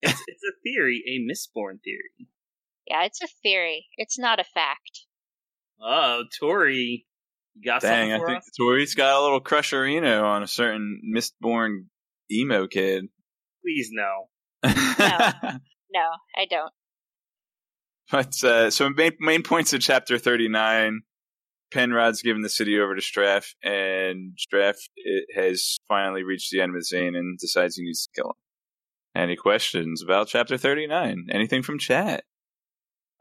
It's, 0.03 0.19
it's 0.27 0.43
a 0.43 0.53
theory, 0.63 1.03
a 1.07 1.19
Mistborn 1.19 1.79
theory. 1.83 2.27
Yeah, 2.87 3.03
it's 3.03 3.21
a 3.21 3.27
theory. 3.43 3.85
It's 3.97 4.17
not 4.17 4.39
a 4.39 4.43
fact. 4.43 5.05
Oh, 5.79 6.23
Tori, 6.39 7.05
you 7.55 7.63
got 7.63 7.81
Dang, 7.81 8.09
something 8.09 8.23
I 8.23 8.25
think 8.25 8.39
us? 8.39 8.49
Tori's 8.59 8.95
got 8.95 9.19
a 9.19 9.21
little 9.21 9.41
crusherino 9.41 10.23
on 10.23 10.43
a 10.43 10.47
certain 10.47 11.01
mistborn 11.15 11.85
emo 12.31 12.67
kid. 12.67 13.05
Please 13.63 13.89
no. 13.91 14.27
No, 14.63 16.07
I 16.37 16.45
don't. 16.49 16.71
but 18.11 18.43
uh, 18.43 18.69
so 18.71 18.89
main, 18.89 19.11
main 19.19 19.43
points 19.43 19.73
of 19.73 19.81
chapter 19.81 20.17
39 20.17 21.01
penrod's 21.73 22.21
given 22.21 22.41
the 22.41 22.49
city 22.49 22.79
over 22.79 22.95
to 22.95 23.01
straff 23.01 23.53
and 23.63 24.37
straff 24.37 24.75
it 24.97 25.25
has 25.33 25.77
finally 25.87 26.21
reached 26.23 26.51
the 26.51 26.59
end 26.61 26.73
with 26.73 26.85
zane 26.85 27.15
and 27.15 27.39
decides 27.39 27.77
he 27.77 27.83
needs 27.83 28.07
to 28.07 28.21
kill 28.21 28.31
him 28.31 29.21
any 29.23 29.37
questions 29.37 30.03
about 30.03 30.27
chapter 30.27 30.57
39 30.57 31.27
anything 31.31 31.63
from 31.63 31.79
chat 31.79 32.25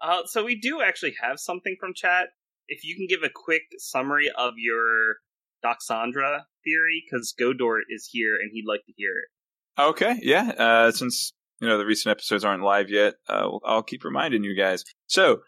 Uh, 0.02 0.22
so 0.26 0.44
we 0.44 0.56
do 0.56 0.80
actually 0.82 1.14
have 1.22 1.38
something 1.38 1.76
from 1.78 1.92
chat. 1.94 2.28
If 2.70 2.84
you 2.84 2.96
can 2.96 3.06
give 3.08 3.22
a 3.22 3.32
quick 3.32 3.62
summary 3.78 4.30
of 4.30 4.54
your 4.56 5.16
Doxandra 5.62 6.42
theory, 6.64 7.04
because 7.04 7.34
Godor 7.38 7.80
is 7.90 8.08
here 8.10 8.36
and 8.36 8.50
he'd 8.52 8.64
like 8.66 8.84
to 8.86 8.92
hear 8.96 9.10
it. 9.10 9.82
Okay, 9.82 10.18
yeah. 10.22 10.52
Uh, 10.56 10.92
since 10.92 11.32
you 11.60 11.68
know 11.68 11.78
the 11.78 11.84
recent 11.84 12.12
episodes 12.12 12.44
aren't 12.44 12.62
live 12.62 12.88
yet, 12.88 13.14
uh, 13.28 13.48
I'll 13.64 13.82
keep 13.82 14.04
reminding 14.04 14.44
you 14.44 14.56
guys. 14.56 14.84
So, 15.08 15.40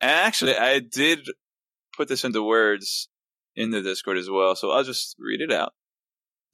actually, 0.00 0.56
I 0.56 0.78
did 0.78 1.20
put 1.96 2.08
this 2.08 2.24
into 2.24 2.42
words 2.42 3.08
in 3.56 3.70
the 3.70 3.82
Discord 3.82 4.16
as 4.16 4.30
well, 4.30 4.54
so 4.54 4.70
I'll 4.70 4.84
just 4.84 5.16
read 5.18 5.40
it 5.40 5.52
out. 5.52 5.72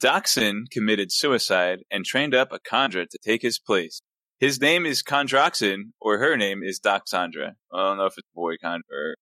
Dockson 0.03 0.65
committed 0.71 1.13
suicide 1.13 1.81
and 1.91 2.05
trained 2.05 2.35
up 2.35 2.51
a 2.51 2.59
kandra 2.59 3.07
to 3.09 3.19
take 3.23 3.43
his 3.43 3.59
place. 3.59 4.01
His 4.41 4.61
name 4.61 4.85
is 4.85 5.03
Chondroxin, 5.03 5.93
or 6.01 6.19
her 6.19 6.37
name 6.37 6.63
is 6.63 6.81
Doxandra. 6.81 7.53
I 7.73 7.89
don't 7.89 7.99
know 7.99 8.07
if 8.07 8.15
it's 8.19 8.29
boy 8.35 8.55
kandra. 8.63 8.81
Or... 8.93 9.15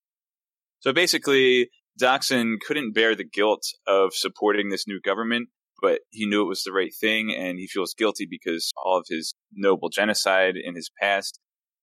So 0.82 0.92
basically, 0.92 1.70
Dockson 2.00 2.58
couldn't 2.60 2.92
bear 2.92 3.16
the 3.16 3.24
guilt 3.24 3.62
of 3.86 4.14
supporting 4.14 4.68
this 4.68 4.86
new 4.86 5.00
government 5.00 5.48
but 5.82 6.00
he 6.10 6.24
knew 6.24 6.40
it 6.40 6.48
was 6.48 6.62
the 6.62 6.72
right 6.72 6.94
thing 6.98 7.34
and 7.36 7.58
he 7.58 7.66
feels 7.66 7.92
guilty 7.92 8.26
because 8.30 8.70
all 8.82 8.98
of 8.98 9.06
his 9.08 9.34
noble 9.52 9.90
genocide 9.90 10.54
in 10.56 10.76
his 10.76 10.90
past. 10.98 11.38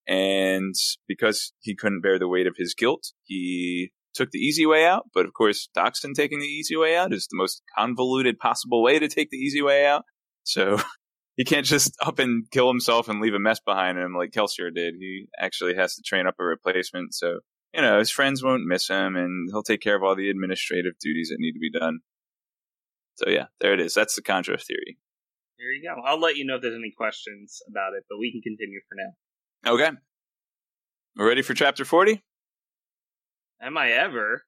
And 0.08 0.74
because 1.08 1.53
he 1.60 1.75
couldn't 1.75 2.01
bear 2.01 2.18
the 2.18 2.27
weight 2.27 2.48
of 2.48 2.56
his 2.58 2.74
guilt 2.74 3.12
he 3.25 3.91
took 4.15 4.32
the 4.32 4.39
easy 4.39 4.65
way 4.65 4.88
out. 4.88 5.03
But 5.13 5.25
of 5.25 5.34
course 5.34 5.70
Dockson 5.77 6.13
taking 6.15 6.39
the 6.39 6.46
easy 6.46 6.75
way 6.75 6.98
out 6.98 7.13
is 7.13 7.27
the 7.29 7.38
most 7.38 7.62
convoluted 7.77 8.39
possible 8.39 8.82
way 8.82 8.98
to 8.98 9.08
take 9.08 9.29
the 9.29 9.38
easy 9.38 9.62
way 9.62 9.86
out. 9.86 10.06
So 10.44 10.79
he 11.36 11.44
can't 11.44 11.65
just 11.65 11.94
up 12.01 12.18
and 12.18 12.50
kill 12.50 12.70
himself 12.70 13.10
and 13.10 13.22
leave 13.22 13.36
a 13.36 13.39
mess 13.39 13.60
behind 13.60 14.00
him 14.00 14.15
like 14.15 14.32
Kelsier 14.32 14.74
did. 14.74 14.96
He 14.98 15.27
actually 15.38 15.75
has 15.75 15.94
to 15.96 16.01
train 16.03 16.25
up 16.25 16.36
a 16.39 16.44
replacement. 16.44 17.13
So 17.13 17.41
you 17.73 17.81
know 17.81 17.99
his 17.99 18.11
friends 18.11 18.43
won't 18.43 18.65
miss 18.65 18.88
him 18.88 19.15
and 19.15 19.49
he'll 19.51 19.63
take 19.63 19.81
care 19.81 19.95
of 19.95 20.03
all 20.03 20.15
the 20.15 20.29
administrative 20.29 20.93
duties 20.99 21.29
that 21.29 21.39
need 21.39 21.53
to 21.53 21.59
be 21.59 21.71
done 21.71 21.99
so 23.19 23.29
yeah, 23.29 23.47
there 23.59 23.73
it 23.73 23.81
is. 23.81 23.93
That's 23.93 24.15
the 24.15 24.21
Contra 24.21 24.57
theory. 24.57 24.97
There 25.57 25.71
you 25.73 25.83
go. 25.83 26.01
I'll 26.01 26.21
let 26.21 26.38
you 26.38 26.45
know 26.45 26.55
if 26.55 26.61
there's 26.61 26.73
any 26.75 26.93
questions 26.95 27.61
about 27.69 27.91
it, 27.97 28.05
but 28.09 28.17
we 28.17 28.31
can 28.31 28.41
continue 28.41 28.79
for 28.88 28.95
now. 28.95 29.73
Okay. 29.73 29.97
We're 31.17 31.27
ready 31.27 31.41
for 31.41 31.53
chapter 31.53 31.83
40? 31.83 32.23
Am 33.61 33.77
I 33.77 33.91
ever? 33.91 34.45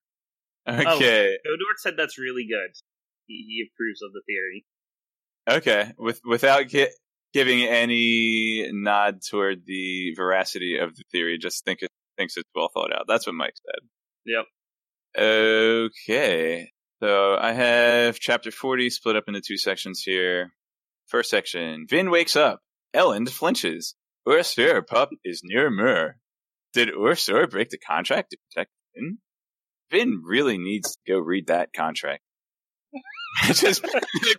Oh, 0.66 0.74
okay. 0.74 1.38
Godor 1.46 1.78
said 1.78 1.96
that's 1.98 2.18
really 2.18 2.48
good. 2.48 2.74
He, 3.28 3.46
he 3.46 3.68
approves 3.68 4.02
of 4.02 4.14
the 4.14 4.22
theory. 4.26 4.66
Okay. 5.50 5.92
With 5.98 6.22
without 6.24 6.68
giving 7.34 7.64
any 7.64 8.70
nod 8.72 9.22
toward 9.22 9.66
the 9.66 10.14
veracity 10.16 10.78
of 10.78 10.96
the 10.96 11.04
theory. 11.12 11.38
Just 11.40 11.66
think 11.66 11.80
thinks 12.18 12.38
it's 12.38 12.50
well 12.56 12.70
thought 12.74 12.94
out. 12.94 13.06
That's 13.08 13.28
what 13.28 13.36
Mike 13.36 13.54
said. 13.56 13.88
Yep. 14.26 14.46
Okay. 15.18 16.70
So 17.02 17.36
I 17.36 17.52
have 17.54 18.20
chapter 18.20 18.52
40 18.52 18.90
split 18.90 19.16
up 19.16 19.24
into 19.28 19.42
two 19.46 19.58
sections 19.58 20.02
here. 20.06 20.52
First 21.08 21.30
section 21.30 21.86
Vin 21.90 22.12
wakes 22.12 22.36
up. 22.36 22.62
Elend 22.96 23.30
flinches. 23.30 23.96
OreSeur 24.28 24.86
pup 24.86 25.10
is 25.24 25.42
near 25.44 25.70
Mur. 25.72 26.16
Did 26.74 26.90
OreSeur 26.90 27.50
break 27.50 27.70
the 27.70 27.80
contract 27.80 28.32
to 28.32 28.38
protect 28.50 28.72
Vin? 28.96 29.18
Vin 29.92 30.22
really 30.24 30.58
needs 30.58 30.92
to 30.92 31.14
go 31.14 31.20
read 31.20 31.48
that 31.48 31.74
contract. 31.76 32.22
Just 33.46 33.84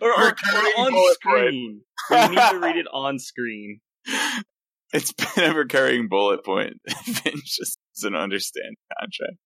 or, 0.01 0.09
or, 0.09 0.27
or 0.27 0.33
on 0.77 1.13
screen. 1.13 1.81
We 2.09 2.27
need 2.27 2.35
to 2.35 2.59
read 2.61 2.77
it 2.77 2.87
on 2.91 3.19
screen. 3.19 3.81
It's 4.93 5.11
been 5.35 5.51
a 5.51 5.55
recurring 5.55 6.07
bullet 6.07 6.45
point. 6.45 6.75
Vin 7.05 7.41
just 7.43 7.79
doesn't 7.95 8.15
understand 8.15 8.75
contract. 8.99 9.37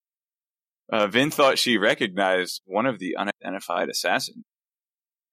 Uh, 0.92 1.08
Vin 1.08 1.32
thought 1.32 1.58
she 1.58 1.78
recognized 1.78 2.62
one 2.66 2.86
of 2.86 3.00
the 3.00 3.16
unidentified 3.16 3.90
assassins. 3.90 4.46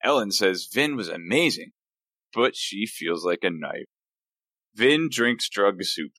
Elend 0.05 0.33
says 0.33 0.69
Vin 0.73 0.97
was 0.97 1.09
amazing, 1.09 1.71
but 2.33 2.57
she 2.57 2.87
feels 2.87 3.25
like 3.25 3.41
a 3.43 3.51
knife. 3.51 3.87
Vin 4.75 5.09
drinks 5.11 5.49
drug 5.49 5.83
soup. 5.83 6.13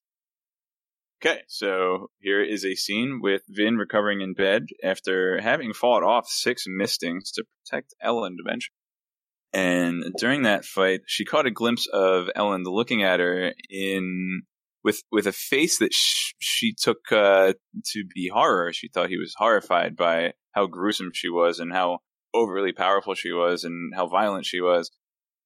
Okay, 1.24 1.42
so 1.48 2.10
here 2.20 2.44
is 2.44 2.66
a 2.66 2.76
scene 2.76 3.20
with 3.22 3.44
Vin 3.48 3.78
recovering 3.78 4.22
in 4.22 4.34
bed 4.34 4.68
after 4.84 5.42
having 5.42 5.74
fought 5.74 6.04
off 6.04 6.28
six 6.28 6.66
mistings 6.68 7.32
to 7.32 7.44
protect 7.66 7.94
Ellen 8.02 8.38
eventually. 8.46 8.76
And 9.56 10.14
during 10.18 10.42
that 10.42 10.66
fight, 10.66 11.02
she 11.08 11.24
caught 11.24 11.46
a 11.46 11.52
glimpse 11.52 11.88
of 11.88 12.28
Elend 12.36 12.66
looking 12.66 13.04
at 13.04 13.22
her 13.22 13.54
in 13.70 14.42
with 14.84 15.02
with 15.14 15.28
a 15.28 15.32
face 15.32 15.80
that 15.80 15.94
sh- 15.94 16.34
she 16.40 16.74
took 16.74 17.10
uh, 17.10 17.54
to 17.94 18.04
be 18.14 18.30
horror. 18.32 18.74
She 18.74 18.90
thought 18.90 19.10
he 19.10 19.18
was 19.18 19.34
horrified 19.38 19.96
by 19.96 20.34
how 20.52 20.68
gruesome 20.68 21.12
she 21.14 21.30
was 21.30 21.60
and 21.60 21.72
how 21.72 22.00
overly 22.34 22.74
powerful 22.74 23.16
she 23.16 23.32
was 23.32 23.64
and 23.64 23.94
how 23.96 24.08
violent 24.08 24.46
she 24.46 24.60
was. 24.60 24.92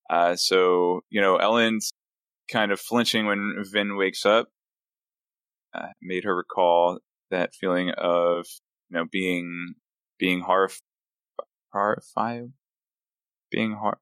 Uh, 0.10 0.36
so 0.36 1.02
you 1.12 1.22
know, 1.22 1.38
Elend's 1.38 1.94
kind 2.52 2.72
of 2.72 2.80
flinching 2.80 3.28
when 3.28 3.64
Vin 3.72 3.96
wakes 3.96 4.26
up 4.26 4.48
uh, 5.74 5.90
made 6.02 6.24
her 6.24 6.36
recall 6.36 6.98
that 7.30 7.54
feeling 7.54 7.92
of 7.92 8.48
you 8.90 8.98
know 8.98 9.06
being 9.12 9.76
being 10.18 10.44
horrif- 10.44 10.82
horrified, 11.72 12.52
being 13.52 13.74
hor- 13.80 14.00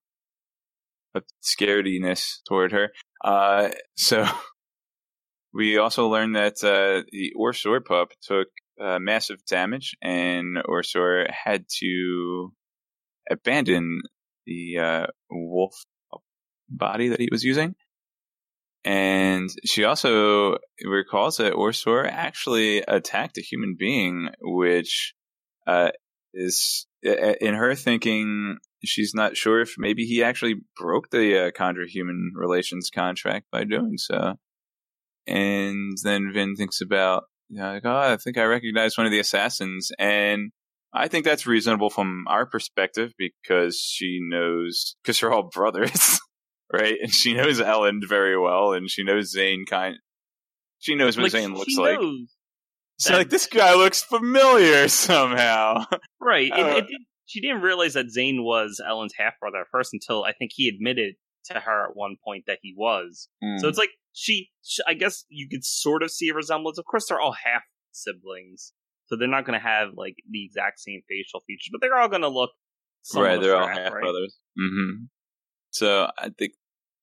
a 1.16 1.22
scarediness 1.44 2.38
toward 2.48 2.72
her. 2.72 2.90
Uh, 3.24 3.70
so 3.96 4.26
we 5.54 5.78
also 5.78 6.08
learned 6.08 6.36
that 6.36 6.64
uh, 6.64 7.04
the 7.12 7.34
OreSeur 7.38 7.84
pup 7.84 8.10
took 8.22 8.48
uh, 8.82 9.00
massive 9.00 9.44
damage, 9.46 9.96
and 10.02 10.58
OreSeur 10.58 11.30
had 11.32 11.66
to 11.80 12.54
abandon 13.30 14.02
the 14.46 14.78
uh, 14.80 15.08
wolf 15.30 15.76
body 16.70 17.10
that 17.10 17.20
he 17.20 17.30
was 17.32 17.44
using. 17.44 17.76
And 18.86 19.50
she 19.66 19.84
also 19.84 20.60
recalls 20.86 21.38
that 21.38 21.54
OreSeur 21.54 22.08
actually 22.10 22.80
attacked 22.88 23.38
a 23.38 23.42
human 23.42 23.76
being, 23.78 24.30
which 24.40 25.14
uh, 25.66 25.92
is, 26.34 26.88
in 27.04 27.54
her 27.54 27.76
thinking, 27.76 28.58
she's 28.84 29.14
not 29.14 29.38
sure 29.38 29.62
if 29.62 29.76
maybe 29.78 30.04
he 30.04 30.24
actually 30.24 30.56
broke 30.76 31.10
the 31.10 31.48
uh, 31.48 31.52
kandra 31.52 31.88
human 31.88 32.32
relations 32.36 32.90
contract 32.94 33.48
by 33.52 33.64
doing 33.64 33.98
so. 33.98 34.36
And 35.28 35.98
then 36.04 36.32
Vin 36.34 36.56
thinks 36.56 36.80
about, 36.82 37.24
you 37.50 37.60
know, 37.60 37.74
like, 37.74 37.86
oh, 37.86 37.98
I 37.98 38.18
think 38.18 38.38
I 38.38 38.44
recognize 38.44 38.98
one 38.98 39.06
of 39.06 39.12
the 39.12 39.20
assassins. 39.20 39.92
And 40.00 40.52
I 40.94 41.08
think 41.08 41.26
that's 41.26 41.46
reasonable 41.46 41.90
from 41.90 42.26
our 42.28 42.46
perspective 42.46 43.14
because 43.18 43.78
she 43.78 44.20
knows, 44.22 44.96
because 45.04 45.20
they're 45.20 45.34
all 45.34 45.50
brothers. 45.52 46.20
right? 46.74 46.96
And 47.02 47.14
she 47.14 47.34
knows 47.34 47.60
Elend 47.60 48.08
very 48.08 48.40
well, 48.40 48.74
and 48.74 48.90
she 48.90 49.04
knows 49.04 49.32
Zane 49.32 49.66
kind. 49.66 49.98
She 50.80 50.96
knows 50.96 51.18
what 51.18 51.24
Like, 51.24 51.32
Zane 51.32 51.54
looks 51.54 51.76
like. 51.78 52.00
She's 53.00 53.12
like, 53.12 53.30
this 53.30 53.48
guy 53.48 53.76
looks 53.76 54.04
familiar 54.04 54.88
somehow. 54.88 55.86
Right. 56.20 56.52
It, 56.52 56.60
Uh, 56.60 56.78
it 56.78 56.88
did, 56.88 57.02
she 57.28 57.42
didn't 57.42 57.62
realize 57.62 57.94
that 57.94 58.10
Zane 58.10 58.44
was 58.44 58.82
Elend's 58.86 59.14
half 59.18 59.34
brother 59.40 59.60
at 59.60 59.68
first 59.72 59.94
until 59.94 60.24
I 60.24 60.34
think 60.34 60.52
he 60.56 60.68
admitted 60.68 61.16
to 61.46 61.60
her 61.60 61.90
at 61.90 61.96
one 61.96 62.16
point 62.24 62.46
that 62.48 62.60
he 62.62 62.74
was. 62.76 63.30
Hmm. 63.44 63.58
So 63.60 63.68
it's 63.68 63.78
like 63.78 63.92
she, 64.14 64.50
sh 64.64 64.80
I 64.88 64.94
guess 64.96 65.26
you 65.30 65.48
could 65.50 65.64
sort 65.64 66.02
of 66.04 66.10
see 66.10 66.30
a 66.30 66.34
resemblance. 66.34 66.78
Of 66.80 66.86
course, 66.86 67.08
they're 67.08 67.20
all 67.20 67.34
half 67.34 67.62
siblings, 67.92 68.74
so 69.06 69.16
they're 69.16 69.28
not 69.28 69.46
going 69.46 69.60
to 69.60 69.66
have 69.66 69.90
like 69.96 70.16
the 70.30 70.44
exact 70.46 70.80
same 70.80 71.02
facial 71.08 71.42
features, 71.46 71.70
but 71.72 71.82
they're 71.82 71.98
all 71.98 72.10
going 72.10 72.22
to 72.22 72.30
look. 72.30 72.52
right, 73.16 73.40
they're 73.40 73.56
all 73.56 73.68
half 73.68 73.94
right? 73.94 74.02
brothers. 74.02 74.38
hmm 74.58 75.06
So 75.72 76.10
I 76.18 76.30
think 76.30 76.54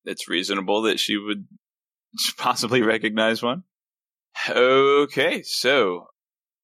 it's 0.04 0.28
reasonable 0.28 0.82
that 0.82 0.98
she 1.00 1.16
would 1.16 1.46
possibly 2.38 2.82
recognize 2.82 3.42
one. 3.42 3.64
Okay, 4.48 5.42
so 5.42 6.06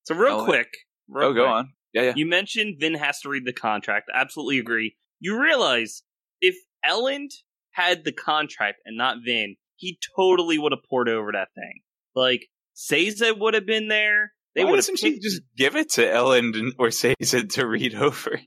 So 0.04 0.14
real 0.14 0.40
Elend- 0.40 0.44
quick, 0.46 0.68
real 1.08 1.28
oh, 1.28 1.34
go 1.34 1.46
on. 1.46 1.72
Yeah, 1.92 2.02
yeah. 2.02 2.12
You 2.16 2.26
mentioned 2.26 2.76
Vin 2.78 2.94
has 2.94 3.20
to 3.20 3.28
read 3.28 3.44
the 3.44 3.52
contract. 3.52 4.10
Absolutely 4.14 4.58
agree. 4.58 4.96
You 5.18 5.40
realize 5.40 6.02
if 6.40 6.56
Elend 6.88 7.30
had 7.72 8.04
the 8.04 8.12
contract 8.12 8.78
and 8.84 8.96
not 8.96 9.18
Vin, 9.24 9.56
he 9.76 9.98
totally 10.16 10.58
would 10.58 10.72
have 10.72 10.84
poured 10.88 11.08
over 11.08 11.32
that 11.32 11.48
thing. 11.54 11.80
Like 12.14 12.46
Sazed 12.74 13.22
would 13.38 13.54
have 13.54 13.66
been 13.66 13.88
there. 13.88 14.32
They 14.54 14.64
Why 14.64 14.70
would 14.72 14.84
have 14.84 14.98
she 14.98 15.20
just 15.20 15.42
give 15.56 15.76
it 15.76 15.90
to 15.90 16.02
Elend 16.02 16.72
or 16.78 16.88
it 16.88 17.50
to 17.50 17.66
read 17.66 17.94
over? 17.94 18.40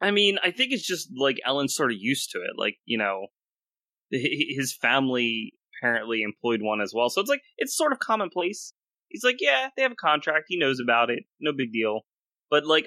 I 0.00 0.10
mean, 0.10 0.38
I 0.42 0.50
think 0.50 0.72
it's 0.72 0.86
just 0.86 1.08
like 1.16 1.38
Elend's 1.46 1.74
sort 1.74 1.92
of 1.92 1.98
used 2.00 2.30
to 2.32 2.38
it. 2.38 2.52
Like 2.56 2.76
you 2.84 2.98
know, 2.98 3.26
hi- 4.12 4.20
hi- 4.22 4.54
his 4.56 4.76
family 4.76 5.52
apparently 5.80 6.22
employed 6.22 6.60
one 6.62 6.80
as 6.80 6.92
well, 6.94 7.10
so 7.10 7.20
it's 7.20 7.30
like 7.30 7.42
it's 7.56 7.76
sort 7.76 7.92
of 7.92 7.98
commonplace. 7.98 8.72
He's 9.08 9.24
like, 9.24 9.36
yeah, 9.40 9.70
they 9.76 9.82
have 9.82 9.92
a 9.92 9.96
contract. 9.96 10.46
He 10.48 10.58
knows 10.58 10.80
about 10.80 11.10
it. 11.10 11.20
No 11.40 11.52
big 11.56 11.72
deal. 11.72 12.02
But 12.50 12.66
like, 12.66 12.86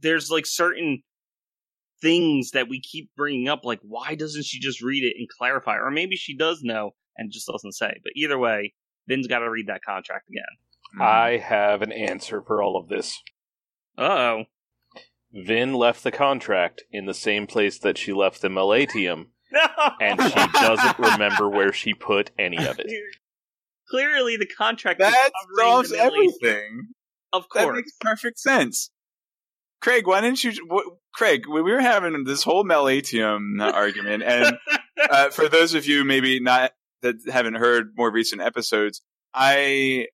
there's 0.00 0.30
like 0.30 0.46
certain 0.46 1.02
things 2.02 2.52
that 2.52 2.68
we 2.68 2.80
keep 2.80 3.10
bringing 3.16 3.48
up. 3.48 3.64
Like, 3.64 3.80
why 3.82 4.14
doesn't 4.14 4.44
she 4.44 4.58
just 4.60 4.80
read 4.82 5.04
it 5.04 5.14
and 5.18 5.28
clarify? 5.28 5.76
Or 5.76 5.90
maybe 5.90 6.16
she 6.16 6.36
does 6.36 6.60
know 6.62 6.92
and 7.16 7.30
just 7.32 7.46
doesn't 7.46 7.72
say. 7.72 7.92
But 8.02 8.12
either 8.16 8.38
way, 8.38 8.74
Vin's 9.08 9.26
got 9.26 9.40
to 9.40 9.50
read 9.50 9.66
that 9.66 9.82
contract 9.86 10.28
again. 10.28 11.00
I 11.00 11.36
have 11.36 11.82
an 11.82 11.92
answer 11.92 12.42
for 12.42 12.62
all 12.62 12.76
of 12.76 12.88
this. 12.88 13.18
Uh 13.98 14.02
oh. 14.02 14.44
Vin 15.32 15.74
left 15.74 16.02
the 16.02 16.10
contract 16.10 16.82
in 16.90 17.06
the 17.06 17.14
same 17.14 17.46
place 17.46 17.78
that 17.78 17.96
she 17.98 18.12
left 18.12 18.40
the 18.42 18.48
Malatium, 18.48 19.26
No. 19.52 19.60
and 20.00 20.20
she 20.20 20.46
doesn't 20.60 20.98
remember 20.98 21.48
where 21.48 21.72
she 21.72 21.94
put 21.94 22.30
any 22.38 22.56
of 22.56 22.80
it. 22.80 22.86
Clearly, 23.90 24.36
the 24.36 24.46
contract 24.46 25.00
is 25.00 25.10
That 25.10 25.30
covering 25.40 25.70
solves 25.72 25.90
the 25.90 25.96
Middle 25.98 26.22
East. 26.22 26.38
everything. 26.42 26.82
Of 27.32 27.44
That 27.54 27.64
course. 27.64 27.76
makes 27.76 27.92
perfect 28.00 28.38
sense. 28.40 28.90
Craig, 29.80 30.06
why 30.06 30.20
didn't 30.20 30.44
you? 30.44 30.52
wh- 30.70 30.96
Craig, 31.14 31.44
we 31.48 31.62
were 31.62 31.80
having 31.80 32.24
this 32.24 32.42
whole 32.42 32.64
Malatium 32.64 33.60
argument, 33.60 34.22
and 34.22 34.58
uh, 35.10 35.30
for 35.30 35.48
those 35.48 35.74
of 35.74 35.86
you 35.86 36.04
maybe 36.04 36.40
not 36.40 36.72
that 37.02 37.16
haven't 37.30 37.54
heard 37.54 37.92
more 37.96 38.12
recent 38.12 38.42
episodes, 38.42 39.02
I 39.34 40.06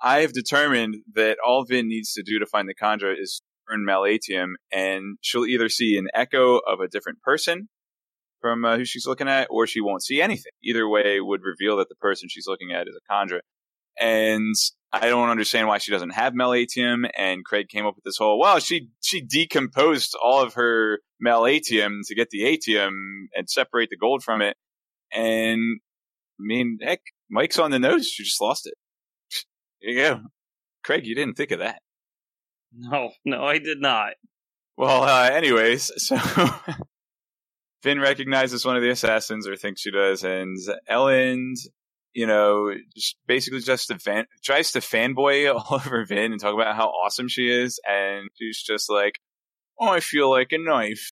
I 0.00 0.20
have 0.20 0.32
determined 0.32 0.96
that 1.14 1.38
all 1.44 1.64
Vin 1.64 1.88
needs 1.88 2.12
to 2.12 2.22
do 2.22 2.38
to 2.38 2.46
find 2.46 2.68
the 2.68 2.74
kandra 2.74 3.14
is 3.18 3.42
earn 3.68 3.84
Malatium, 3.84 4.52
and 4.72 5.18
she'll 5.20 5.46
either 5.46 5.68
see 5.68 5.96
an 5.96 6.08
echo 6.14 6.58
of 6.58 6.80
a 6.80 6.88
different 6.88 7.20
person 7.22 7.68
from 8.40 8.64
uh, 8.64 8.76
who 8.76 8.84
she's 8.84 9.06
looking 9.06 9.28
at, 9.28 9.48
or 9.50 9.66
she 9.66 9.80
won't 9.80 10.04
see 10.04 10.20
anything. 10.20 10.52
Either 10.62 10.88
way 10.88 11.20
would 11.20 11.40
reveal 11.42 11.76
that 11.78 11.88
the 11.88 11.96
person 11.96 12.28
she's 12.30 12.46
looking 12.46 12.72
at 12.72 12.86
is 12.86 12.96
a 12.96 13.12
kandra. 13.12 13.40
And 13.98 14.54
I 14.92 15.08
don't 15.08 15.28
understand 15.28 15.68
why 15.68 15.78
she 15.78 15.92
doesn't 15.92 16.10
have 16.10 16.32
Malatium. 16.32 17.08
And 17.16 17.44
Craig 17.44 17.68
came 17.68 17.86
up 17.86 17.96
with 17.96 18.04
this 18.04 18.16
whole, 18.18 18.38
well, 18.38 18.58
she 18.58 18.88
she 19.00 19.20
decomposed 19.20 20.16
all 20.22 20.42
of 20.42 20.54
her 20.54 21.00
Malatium 21.24 22.00
to 22.06 22.14
get 22.14 22.30
the 22.30 22.42
Atium 22.42 23.26
and 23.34 23.48
separate 23.48 23.90
the 23.90 23.96
gold 23.96 24.22
from 24.22 24.42
it. 24.42 24.56
And 25.12 25.80
I 26.38 26.40
mean, 26.40 26.78
heck, 26.82 27.00
Mike's 27.30 27.58
on 27.58 27.70
the 27.70 27.78
nose. 27.78 28.08
She 28.08 28.24
just 28.24 28.40
lost 28.40 28.66
it. 28.66 28.74
There 29.82 29.90
you 29.92 30.00
go. 30.00 30.20
Craig, 30.82 31.06
you 31.06 31.14
didn't 31.14 31.36
think 31.36 31.50
of 31.50 31.58
that. 31.58 31.82
No, 32.72 33.12
no, 33.24 33.44
I 33.44 33.58
did 33.58 33.80
not. 33.80 34.14
Well, 34.76 35.02
uh, 35.02 35.30
anyways, 35.30 35.90
so 35.96 36.16
Vin 37.82 38.00
recognizes 38.00 38.64
one 38.64 38.76
of 38.76 38.82
the 38.82 38.90
assassins, 38.90 39.46
or 39.46 39.56
thinks 39.56 39.80
she 39.80 39.90
does, 39.90 40.24
and 40.24 40.56
Elend, 40.90 41.56
you 42.16 42.26
know, 42.26 42.72
just 42.96 43.16
basically 43.26 43.60
just 43.60 43.92
fan, 44.02 44.24
tries 44.42 44.72
to 44.72 44.78
fanboy 44.78 45.54
all 45.70 45.76
over 45.76 46.02
Vin 46.06 46.32
and 46.32 46.40
talk 46.40 46.54
about 46.54 46.74
how 46.74 46.86
awesome 46.86 47.28
she 47.28 47.50
is, 47.50 47.78
and 47.86 48.30
she's 48.38 48.62
just 48.62 48.88
like, 48.88 49.20
"Oh, 49.78 49.88
I 49.88 50.00
feel 50.00 50.30
like 50.30 50.50
a 50.52 50.58
knife," 50.58 51.10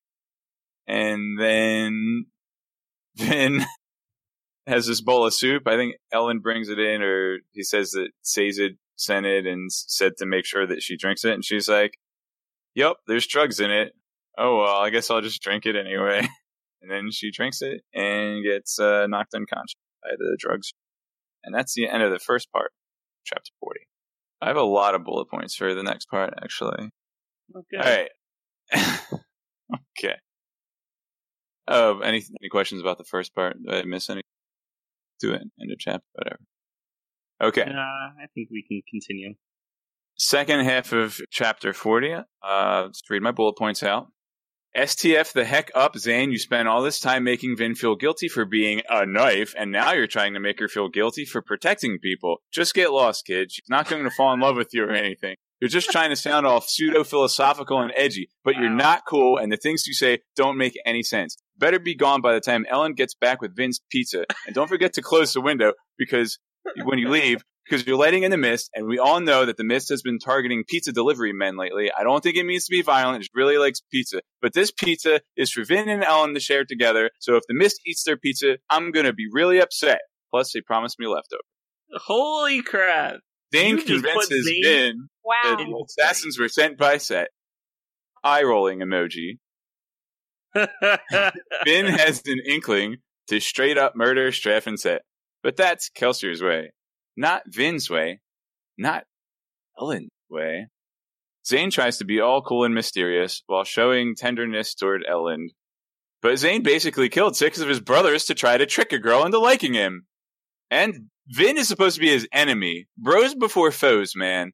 and 0.87 1.39
then 1.39 2.25
Vin 3.17 3.63
has 4.65 4.87
this 4.87 4.99
bowl 4.99 5.27
of 5.27 5.35
soup. 5.35 5.67
I 5.67 5.75
think 5.75 5.97
Elend 6.11 6.41
brings 6.41 6.69
it 6.69 6.79
in, 6.79 7.03
or 7.03 7.37
he 7.51 7.61
says 7.61 7.91
that 7.91 8.09
Sazed 8.23 8.73
sent 8.95 9.27
it 9.27 9.45
and 9.45 9.71
said 9.71 10.13
to 10.17 10.25
make 10.25 10.45
sure 10.45 10.65
that 10.65 10.81
she 10.81 10.97
drinks 10.97 11.23
it. 11.23 11.33
And 11.33 11.45
she's 11.45 11.69
like, 11.69 11.99
Yep, 12.73 12.95
there's 13.07 13.27
drugs 13.27 13.59
in 13.59 13.69
it. 13.69 13.93
Oh, 14.39 14.57
well, 14.57 14.77
I 14.77 14.89
guess 14.89 15.11
I'll 15.11 15.21
just 15.21 15.43
drink 15.43 15.67
it 15.67 15.75
anyway. 15.75 16.27
And 16.81 16.91
then 16.91 17.09
she 17.09 17.31
drinks 17.31 17.63
it 17.63 17.81
and 17.95 18.43
gets 18.43 18.77
uh, 18.77 19.07
knocked 19.07 19.33
unconscious 19.33 19.73
by 20.03 20.09
the 20.19 20.37
drugs. 20.39 20.71
And 21.45 21.53
that's 21.53 21.73
the 21.73 21.87
end 21.87 22.03
of 22.03 22.11
the 22.11 22.19
first 22.19 22.51
part, 22.51 22.71
chapter 23.23 23.51
40. 23.59 23.81
I 24.41 24.47
have 24.47 24.57
a 24.57 24.63
lot 24.63 24.95
of 24.95 25.03
bullet 25.03 25.29
points 25.29 25.55
for 25.55 25.73
the 25.73 25.83
next 25.83 26.09
part, 26.09 26.33
actually. 26.41 26.89
Okay. 27.55 27.77
All 27.77 27.83
right. 27.83 28.09
okay. 29.97 30.15
Oh, 31.67 31.99
any 31.99 32.23
any 32.41 32.49
questions 32.49 32.81
about 32.81 32.97
the 32.97 33.03
first 33.03 33.33
part? 33.33 33.57
Did 33.63 33.73
I 33.73 33.83
miss 33.83 34.09
any? 34.09 34.21
Do 35.19 35.33
it. 35.33 35.41
End 35.41 35.71
of 35.71 35.79
chapter. 35.79 36.05
Whatever. 36.13 36.39
Okay. 37.41 37.61
Uh, 37.61 37.73
I 37.73 38.27
think 38.33 38.49
we 38.51 38.63
can 38.67 38.81
continue. 38.89 39.35
Second 40.17 40.61
half 40.61 40.91
of 40.93 41.19
chapter 41.31 41.73
forty. 41.73 42.13
Uh, 42.13 42.83
let's 42.85 43.01
read 43.09 43.21
my 43.21 43.31
bullet 43.31 43.57
points 43.57 43.83
out. 43.83 44.07
STF 44.75 45.31
the 45.31 45.45
heck 45.45 45.71
up, 45.73 45.97
Zane. 45.97 46.31
You 46.31 46.37
spent 46.37 46.67
all 46.67 46.81
this 46.81 46.99
time 46.99 47.23
making 47.23 47.55
Vin 47.55 47.75
feel 47.75 47.95
guilty 47.95 48.27
for 48.27 48.43
being 48.43 48.81
a 48.89 49.05
knife, 49.05 49.53
and 49.57 49.71
now 49.71 49.93
you're 49.93 50.05
trying 50.05 50.33
to 50.33 50.39
make 50.41 50.59
her 50.59 50.67
feel 50.67 50.89
guilty 50.89 51.23
for 51.23 51.41
protecting 51.41 51.97
people. 51.97 52.41
Just 52.51 52.73
get 52.73 52.91
lost, 52.91 53.25
kid. 53.25 53.53
She's 53.53 53.69
not 53.69 53.87
going 53.87 54.03
to 54.03 54.11
fall 54.11 54.33
in 54.33 54.41
love 54.41 54.57
with 54.57 54.73
you 54.73 54.83
or 54.83 54.91
anything. 54.91 55.35
You're 55.61 55.69
just 55.69 55.89
trying 55.89 56.09
to 56.09 56.17
sound 56.17 56.45
all 56.45 56.59
pseudo 56.59 57.05
philosophical 57.05 57.79
and 57.79 57.93
edgy, 57.95 58.29
but 58.43 58.55
you're 58.57 58.69
not 58.69 59.03
cool, 59.07 59.37
and 59.37 59.49
the 59.49 59.57
things 59.57 59.87
you 59.87 59.93
say 59.93 60.19
don't 60.35 60.57
make 60.57 60.77
any 60.85 61.03
sense. 61.03 61.37
Better 61.57 61.79
be 61.79 61.95
gone 61.95 62.19
by 62.21 62.33
the 62.33 62.41
time 62.41 62.65
Elend 62.69 62.97
gets 62.97 63.15
back 63.15 63.41
with 63.41 63.55
Vin's 63.55 63.79
pizza. 63.89 64.25
And 64.45 64.53
don't 64.53 64.67
forget 64.67 64.91
to 64.93 65.01
close 65.01 65.31
the 65.31 65.39
window 65.39 65.71
because 65.97 66.37
when 66.83 66.99
you 66.99 67.07
leave, 67.07 67.45
because 67.65 67.85
you're 67.85 67.97
letting 67.97 68.23
in 68.23 68.31
the 68.31 68.37
mist, 68.37 68.69
and 68.73 68.85
we 68.87 68.99
all 68.99 69.19
know 69.19 69.45
that 69.45 69.57
the 69.57 69.63
mist 69.63 69.89
has 69.89 70.01
been 70.01 70.19
targeting 70.19 70.63
pizza 70.67 70.91
delivery 70.91 71.33
men 71.33 71.57
lately. 71.57 71.91
I 71.97 72.03
don't 72.03 72.21
think 72.21 72.35
it 72.37 72.45
means 72.45 72.65
to 72.65 72.71
be 72.71 72.81
violent. 72.81 73.23
It 73.23 73.29
really 73.33 73.57
likes 73.57 73.81
pizza. 73.91 74.21
But 74.41 74.53
this 74.53 74.71
pizza 74.71 75.21
is 75.35 75.51
for 75.51 75.63
Vin 75.65 75.89
and 75.89 76.03
Elend 76.03 76.35
to 76.35 76.39
share 76.39 76.63
together. 76.65 77.09
So 77.19 77.35
if 77.35 77.43
the 77.47 77.55
mist 77.55 77.81
eats 77.85 78.03
their 78.03 78.17
pizza, 78.17 78.57
I'm 78.69 78.91
going 78.91 79.05
to 79.05 79.13
be 79.13 79.27
really 79.31 79.59
upset. 79.59 79.99
Plus, 80.31 80.51
they 80.53 80.61
promised 80.61 80.99
me 80.99 81.07
leftover. 81.07 81.41
Holy 81.93 82.61
crap! 82.61 83.15
Zane 83.53 83.77
You 83.77 83.85
just 83.85 84.03
convinces 84.03 84.51
Vin 84.63 85.07
Wow. 85.23 85.33
that 85.43 85.57
the 85.57 85.85
assassins 85.87 86.37
were 86.37 86.49
sent 86.49 86.77
by 86.77 86.97
Cett. 86.97 87.29
Eye 88.23 88.43
rolling 88.43 88.79
emoji. 88.79 89.37
Vin 90.55 91.85
has 91.85 92.21
an 92.25 92.39
inkling 92.47 92.97
to 93.27 93.39
straight 93.39 93.77
up 93.77 93.95
murder 93.95 94.31
Straff 94.31 94.67
and 94.67 94.79
Cett. 94.79 95.01
But 95.43 95.55
that's 95.57 95.89
Kelsier's 95.89 96.41
way. 96.41 96.71
Not 97.17 97.43
Vin's 97.47 97.89
way. 97.89 98.19
Not 98.77 99.05
Elend's 99.79 100.09
way. 100.29 100.67
Zane 101.45 101.69
tries 101.71 101.97
to 101.97 102.05
be 102.05 102.19
all 102.19 102.41
cool 102.41 102.63
and 102.63 102.73
mysterious 102.73 103.43
while 103.45 103.63
showing 103.63 104.15
tenderness 104.15 104.73
toward 104.73 105.03
Elend. 105.09 105.49
But 106.21 106.37
Zane 106.37 106.63
basically 106.63 107.09
killed 107.09 107.35
six 107.35 107.59
of 107.59 107.67
his 107.67 107.79
brothers 107.79 108.25
to 108.25 108.33
try 108.33 108.57
to 108.57 108.65
trick 108.65 108.91
a 108.91 108.97
girl 108.97 109.25
into 109.25 109.37
liking 109.37 109.73
him. 109.73 110.07
And 110.71 111.09
Vin 111.27 111.57
is 111.57 111.67
supposed 111.67 111.95
to 111.95 112.01
be 112.01 112.09
his 112.09 112.27
enemy. 112.31 112.87
Bros 112.97 113.35
before 113.35 113.71
foes, 113.71 114.13
man. 114.15 114.51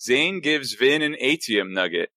Zane 0.00 0.40
gives 0.40 0.74
Vin 0.74 1.00
an 1.02 1.16
atium 1.18 1.72
nugget. 1.72 2.10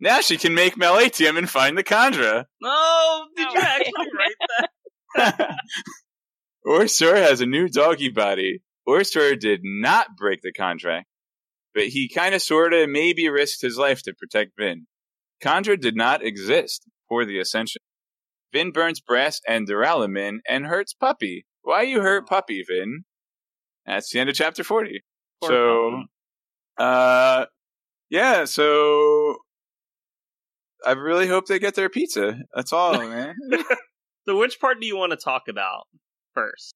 Now 0.00 0.20
she 0.20 0.36
can 0.36 0.54
make 0.54 0.76
malatium 0.76 1.36
and 1.36 1.48
find 1.48 1.76
the 1.76 1.84
kandra. 1.84 2.46
Oh, 2.62 3.26
did 3.36 3.52
you 3.52 3.60
actually 3.60 3.92
write 4.18 4.68
that? 5.16 5.56
OreSeur 6.66 7.16
has 7.16 7.40
a 7.40 7.46
new 7.46 7.68
doggy 7.68 8.10
body. 8.10 8.62
OreSeur 8.88 9.38
did 9.38 9.60
not 9.62 10.16
break 10.16 10.40
the 10.42 10.52
contract, 10.52 11.06
but 11.74 11.84
he 11.88 12.08
kind 12.08 12.34
of 12.34 12.42
sort 12.42 12.72
of 12.72 12.88
maybe 12.88 13.28
risked 13.28 13.62
his 13.62 13.76
life 13.76 14.02
to 14.02 14.14
protect 14.14 14.52
Vin. 14.58 14.86
kandra 15.42 15.78
did 15.78 15.96
not 15.96 16.24
exist 16.24 16.84
for 17.08 17.24
the 17.24 17.38
Ascension. 17.38 17.82
Vin 18.52 18.70
burns 18.70 19.00
brass 19.00 19.40
and 19.46 19.68
duralumin 19.68 20.38
and 20.48 20.66
hurts 20.66 20.94
Puppy. 20.94 21.44
Why 21.62 21.82
you 21.82 22.00
hurt 22.00 22.28
Puppy, 22.28 22.64
Vin? 22.66 23.04
That's 23.86 24.10
the 24.10 24.20
end 24.20 24.30
of 24.30 24.36
chapter 24.36 24.64
40. 24.64 25.02
Poor 25.42 25.50
so, 25.50 25.90
puppy. 25.90 26.06
uh, 26.78 27.46
yeah, 28.08 28.44
so 28.44 29.36
I 30.84 30.92
really 30.92 31.26
hope 31.26 31.46
they 31.46 31.58
get 31.58 31.74
their 31.74 31.88
pizza. 31.88 32.38
That's 32.54 32.72
all, 32.72 32.98
man. 33.08 33.34
So, 34.26 34.36
which 34.38 34.60
part 34.60 34.80
do 34.80 34.86
you 34.86 34.96
want 34.96 35.10
to 35.10 35.16
talk 35.16 35.42
about 35.48 35.84
first? 36.34 36.74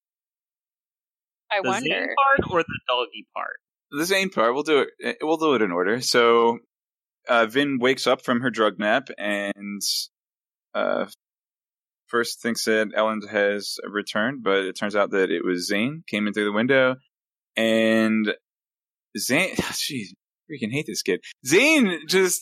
I 1.52 1.60
The 1.62 1.72
Zane 1.80 1.90
wonder. 1.90 2.14
part 2.16 2.50
or 2.52 2.62
the 2.62 2.80
doggy 2.88 3.26
part? 3.34 3.56
the 3.92 4.04
Zane 4.04 4.30
part. 4.30 4.54
We'll 4.54 4.62
do 4.62 4.86
it. 5.00 5.16
We'll 5.20 5.36
do 5.36 5.54
it 5.54 5.62
in 5.62 5.72
order. 5.72 6.00
So, 6.00 6.58
uh, 7.28 7.46
Vin 7.46 7.78
wakes 7.80 8.06
up 8.06 8.22
from 8.22 8.40
her 8.40 8.50
drug 8.50 8.78
nap 8.78 9.08
and 9.18 9.80
uh, 10.74 11.06
first 12.06 12.40
thinks 12.40 12.64
that 12.66 12.92
Elend 12.96 13.28
has 13.28 13.78
returned, 13.88 14.42
but 14.44 14.58
it 14.58 14.78
turns 14.78 14.94
out 14.94 15.10
that 15.10 15.30
it 15.30 15.44
was 15.44 15.66
Zane 15.66 16.04
came 16.06 16.26
in 16.28 16.32
through 16.32 16.44
the 16.44 16.52
window, 16.52 16.96
and 17.56 18.32
Zane. 19.18 19.54
Jeez, 19.56 20.08
freaking 20.50 20.70
hate 20.72 20.86
this 20.86 21.02
kid. 21.02 21.20
Zane 21.46 22.00
just 22.08 22.40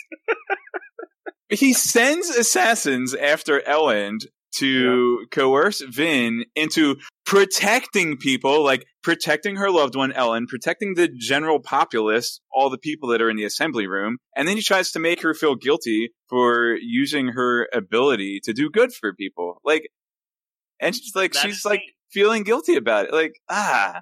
he 1.49 1.73
sends 1.73 2.29
assassins 2.29 3.15
after 3.15 3.61
Elend 3.61 4.27
to 4.57 5.27
coerce 5.31 5.81
Vin 5.81 6.45
into 6.55 6.97
protecting 7.29 8.17
people, 8.17 8.65
like 8.65 8.87
protecting 9.03 9.57
her 9.57 9.71
loved 9.71 9.95
one, 9.95 10.13
Elend, 10.13 10.49
protecting 10.49 10.95
the 10.95 11.09
general 11.09 11.61
populace, 11.61 12.41
all 12.51 12.71
the 12.71 12.79
people 12.79 13.11
that 13.11 13.21
are 13.21 13.29
in 13.29 13.37
the 13.37 13.45
assembly 13.45 13.87
room. 13.87 14.17
And 14.35 14.49
then 14.49 14.57
he 14.57 14.63
tries 14.63 14.93
to 14.93 14.99
make 14.99 15.21
her 15.21 15.35
feel 15.35 15.55
guilty 15.55 16.13
for 16.31 16.75
using 16.81 17.29
her 17.29 17.69
ability 17.71 18.41
to 18.45 18.55
do 18.55 18.71
good 18.71 18.95
for 18.95 19.13
people. 19.13 19.61
Like, 19.63 19.91
and 20.81 20.95
she's 20.95 21.15
like, 21.15 21.35
That's 21.35 21.45
she's 21.45 21.65
like 21.67 21.83
feeling 22.11 22.45
guilty 22.45 22.77
about 22.77 23.05
it. 23.05 23.13
Like, 23.13 23.35
ah. 23.51 24.01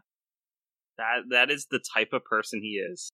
That 0.96 1.22
that 1.30 1.50
is 1.50 1.66
the 1.68 1.80
type 1.94 2.12
of 2.12 2.24
person 2.24 2.62
he 2.62 2.78
is. 2.78 3.10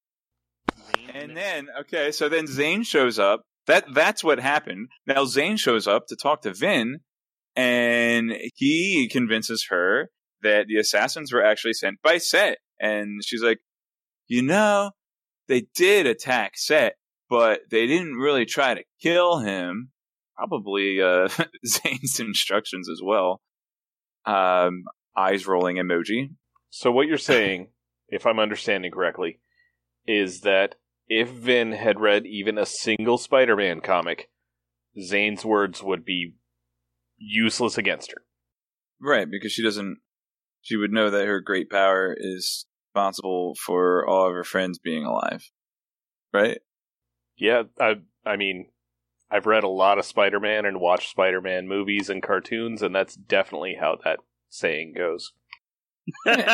And 1.15 1.35
then, 1.35 1.69
okay, 1.81 2.13
so 2.13 2.29
then 2.29 2.47
Zane 2.47 2.83
shows 2.83 3.19
up. 3.19 3.45
That 3.67 3.87
that's 3.95 4.23
what 4.23 4.41
happened. 4.41 4.89
Now 5.07 5.25
Zane 5.25 5.57
shows 5.57 5.87
up 5.87 6.07
to 6.09 6.17
talk 6.17 6.43
to 6.43 6.53
Vin, 6.53 7.01
and 7.57 8.33
he 8.55 9.09
convinces 9.11 9.67
her 9.71 10.11
that 10.43 10.67
the 10.67 10.79
assassins 10.79 11.33
were 11.33 11.45
actually 11.45 11.75
sent 11.75 12.03
by 12.03 12.19
Cett. 12.19 12.59
And 12.81 13.23
she's 13.25 13.43
like, 13.43 13.61
you 14.27 14.43
know, 14.43 14.91
they 15.49 15.67
did 15.75 16.07
attack 16.07 16.53
Cett, 16.57 16.95
but 17.29 17.61
they 17.71 17.87
didn't 17.87 18.15
really 18.15 18.47
try 18.47 18.75
to 18.75 18.85
kill 19.01 19.39
him. 19.39 19.91
Probably 20.37 21.01
uh, 21.01 21.29
Zane's 21.67 22.19
instructions 22.19 22.89
as 22.89 23.01
well. 23.05 23.41
Um, 24.25 24.85
eyes 25.17 25.47
rolling 25.47 25.77
emoji. 25.77 26.31
So 26.71 26.91
what 26.91 27.07
you're 27.07 27.19
saying, 27.19 27.69
if 28.09 28.27
I'm 28.27 28.39
understanding 28.39 28.91
correctly, 28.91 29.41
is 30.07 30.41
that 30.41 30.77
if 31.09 31.29
Vin 31.29 31.73
had 31.73 32.01
read 32.01 32.25
even 32.27 32.57
a 32.57 32.67
single 32.67 33.19
Spider-Man 33.19 33.81
comic, 33.81 34.31
Zane's 35.01 35.45
words 35.45 35.83
would 35.83 36.05
be 36.05 36.35
useless 37.23 37.79
against 37.79 38.13
her. 38.13 38.23
Right, 39.01 39.31
because 39.31 39.53
she 39.53 39.63
doesn't. 39.63 39.99
She 40.63 40.77
would 40.77 40.93
know 40.93 41.11
that 41.11 41.27
her 41.27 41.41
great 41.41 41.71
power 41.71 42.17
is 42.17 42.67
responsible 42.95 43.57
for 43.57 44.07
all 44.07 44.29
of 44.29 44.35
her 44.35 44.45
friends 44.45 44.79
being 44.79 45.05
alive. 45.05 45.51
Right? 46.33 46.59
Yeah, 47.37 47.65
I 47.81 47.97
I 48.25 48.37
mean, 48.37 48.67
I've 49.31 49.47
read 49.47 49.65
a 49.65 49.69
lot 49.69 49.99
of 49.99 50.05
Spider-Man 50.05 50.65
and 50.67 50.81
watched 50.81 51.11
Spider-Man 51.11 51.67
movies 51.67 52.09
and 52.11 52.23
cartoons, 52.23 52.83
and 52.83 52.95
that's 52.95 53.17
definitely 53.17 53.77
how 53.81 53.99
that 54.05 54.21
saying 54.51 54.95
goes. 54.97 55.33
well, 56.25 56.47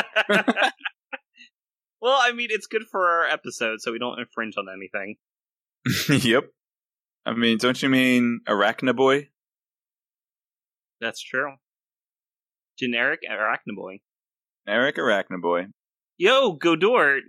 I 2.02 2.32
mean, 2.32 2.48
it's 2.50 2.66
good 2.66 2.84
for 2.90 3.08
our 3.08 3.24
episode, 3.26 3.80
so 3.80 3.92
we 3.92 3.98
don't 3.98 4.18
infringe 4.18 4.54
on 4.56 4.66
anything. 4.72 5.16
yep. 6.26 6.50
I 7.26 7.34
mean, 7.34 7.58
don't 7.58 7.82
you 7.82 7.88
mean 7.88 8.40
Arachnaboy? 8.48 9.28
That's 11.00 11.22
true. 11.22 11.54
Generic 12.78 13.20
arachnoboy. 13.28 13.98
Eric 14.66 14.96
Arachnaboy. 14.96 15.70
Yo, 16.18 16.56
Godor. 16.56 17.20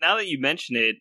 Now 0.00 0.16
that 0.16 0.28
you 0.28 0.40
mention 0.40 0.76
it, 0.76 0.96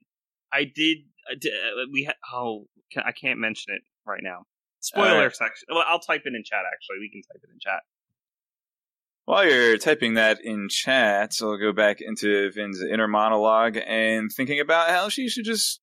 I 0.52 0.64
did. 0.64 0.98
I 1.30 1.36
did 1.40 1.54
uh, 1.54 1.86
we 1.92 2.06
ha- 2.06 2.36
oh, 2.36 2.68
I 2.98 3.12
can't 3.12 3.40
mention 3.40 3.74
it 3.74 3.82
right 4.06 4.22
now. 4.24 4.46
Spoiler 4.80 5.30
section. 5.30 5.68
Well, 5.70 5.84
I'll 5.88 6.00
type 6.00 6.24
it 6.26 6.34
in 6.36 6.44
chat. 6.44 6.64
Actually, 6.72 7.00
we 7.00 7.10
can 7.10 7.22
type 7.22 7.42
it 7.44 7.50
in 7.54 7.60
chat. 7.60 7.82
While 9.26 9.48
you're 9.48 9.78
typing 9.78 10.16
that 10.16 10.40
in 10.44 10.68
chat, 10.70 11.38
I'll 11.42 11.58
go 11.58 11.72
back 11.72 12.02
into 12.02 12.52
Vin's 12.52 12.82
inner 12.82 13.08
monologue 13.08 13.78
and 13.78 14.30
thinking 14.30 14.60
about 14.60 14.90
how 14.90 15.08
she 15.08 15.30
should 15.30 15.46
just 15.46 15.80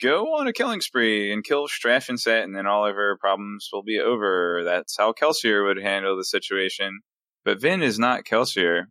go 0.00 0.34
on 0.34 0.46
a 0.46 0.52
killing 0.52 0.80
spree 0.80 1.32
and 1.32 1.44
kill 1.44 1.68
Straff 1.68 2.08
and 2.08 2.18
Cett, 2.18 2.44
and 2.44 2.54
then 2.54 2.66
all 2.66 2.86
of 2.86 2.94
her 2.94 3.16
problems 3.18 3.68
will 3.72 3.82
be 3.82 3.98
over. 3.98 4.62
That's 4.64 4.96
how 4.96 5.12
Kelsier 5.12 5.66
would 5.66 5.82
handle 5.82 6.16
the 6.16 6.24
situation. 6.24 7.00
But 7.44 7.60
Vin 7.60 7.82
is 7.82 7.98
not 7.98 8.24
Kelsier, 8.24 8.84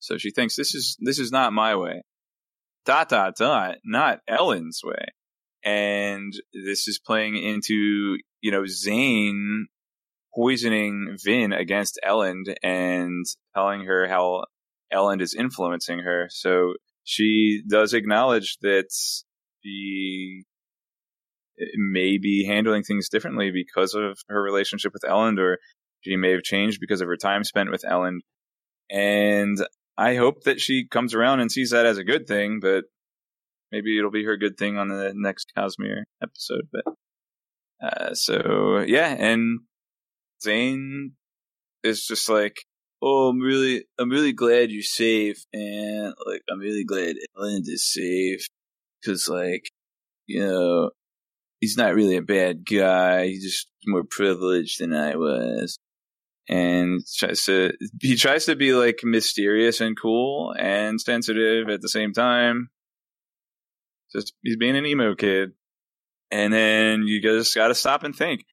so 0.00 0.18
she 0.18 0.30
thinks 0.30 0.56
this 0.56 0.74
is 0.74 0.96
this 1.00 1.18
is 1.18 1.32
not 1.32 1.52
my 1.52 1.76
way. 1.76 2.02
Dot 2.84 3.08
dot 3.08 3.36
dot, 3.36 3.76
not 3.84 4.20
Elend's 4.28 4.82
way. 4.84 5.06
And 5.64 6.32
this 6.52 6.86
is 6.86 7.00
playing 7.04 7.36
into 7.36 8.18
you 8.40 8.50
know 8.50 8.66
Zane 8.66 9.66
poisoning 10.34 11.16
Vin 11.24 11.52
against 11.52 11.98
Elend 12.06 12.54
and 12.62 13.24
telling 13.54 13.86
her 13.86 14.06
how 14.06 14.44
Elend 14.92 15.22
is 15.22 15.34
influencing 15.34 16.00
her. 16.00 16.28
So 16.30 16.74
she 17.04 17.62
does 17.68 17.94
acknowledge 17.94 18.58
that 18.60 18.88
she 19.66 20.44
may 21.76 22.18
be 22.18 22.44
handling 22.46 22.82
things 22.82 23.08
differently 23.08 23.50
because 23.50 23.94
of 23.94 24.18
her 24.28 24.40
relationship 24.40 24.92
with 24.92 25.02
Elend, 25.02 25.38
or 25.38 25.58
she 26.02 26.16
may 26.16 26.32
have 26.32 26.42
changed 26.42 26.80
because 26.80 27.00
of 27.00 27.08
her 27.08 27.16
time 27.16 27.44
spent 27.44 27.70
with 27.70 27.82
Elend. 27.82 28.20
And 28.90 29.58
I 29.98 30.14
hope 30.14 30.44
that 30.44 30.60
she 30.60 30.86
comes 30.86 31.14
around 31.14 31.40
and 31.40 31.50
sees 31.50 31.70
that 31.70 31.86
as 31.86 31.98
a 31.98 32.04
good 32.04 32.26
thing, 32.26 32.60
but 32.60 32.84
maybe 33.72 33.98
it'll 33.98 34.10
be 34.10 34.24
her 34.24 34.36
good 34.36 34.56
thing 34.58 34.76
on 34.76 34.88
the 34.88 35.12
next 35.14 35.52
Cosmere 35.56 36.04
episode. 36.22 36.68
But 36.72 36.84
uh, 37.82 38.14
so 38.14 38.84
yeah, 38.86 39.08
and 39.18 39.60
Zane 40.42 41.12
is 41.82 42.04
just 42.04 42.28
like, 42.28 42.56
"Oh, 43.02 43.28
I'm 43.28 43.40
really, 43.40 43.84
I'm 43.98 44.10
really 44.10 44.32
glad 44.32 44.70
you're 44.70 44.82
safe, 44.82 45.44
and 45.52 46.14
like, 46.26 46.42
I'm 46.50 46.58
really 46.58 46.84
glad 46.84 47.16
Elend 47.36 47.64
is 47.66 47.90
safe, 47.90 48.46
because 49.00 49.28
like, 49.28 49.70
you 50.26 50.44
know, 50.44 50.90
he's 51.60 51.76
not 51.76 51.94
really 51.94 52.16
a 52.16 52.22
bad 52.22 52.64
guy. 52.64 53.26
He's 53.26 53.44
just 53.44 53.68
more 53.86 54.04
privileged 54.08 54.80
than 54.80 54.94
I 54.94 55.16
was." 55.16 55.78
And 56.48 57.00
tries 57.18 57.42
to 57.44 57.72
he 58.00 58.16
tries 58.16 58.44
to 58.44 58.54
be 58.54 58.72
like 58.72 59.00
mysterious 59.02 59.80
and 59.80 59.98
cool 60.00 60.54
and 60.56 61.00
sensitive 61.00 61.68
at 61.68 61.80
the 61.80 61.88
same 61.88 62.12
time. 62.12 62.70
Just 64.14 64.32
he's 64.42 64.56
being 64.56 64.76
an 64.76 64.86
emo 64.86 65.14
kid. 65.14 65.52
And 66.30 66.52
then 66.52 67.02
you 67.02 67.22
just 67.22 67.54
got 67.54 67.68
to 67.68 67.74
stop 67.74 68.02
and 68.02 68.14
think. 68.14 68.44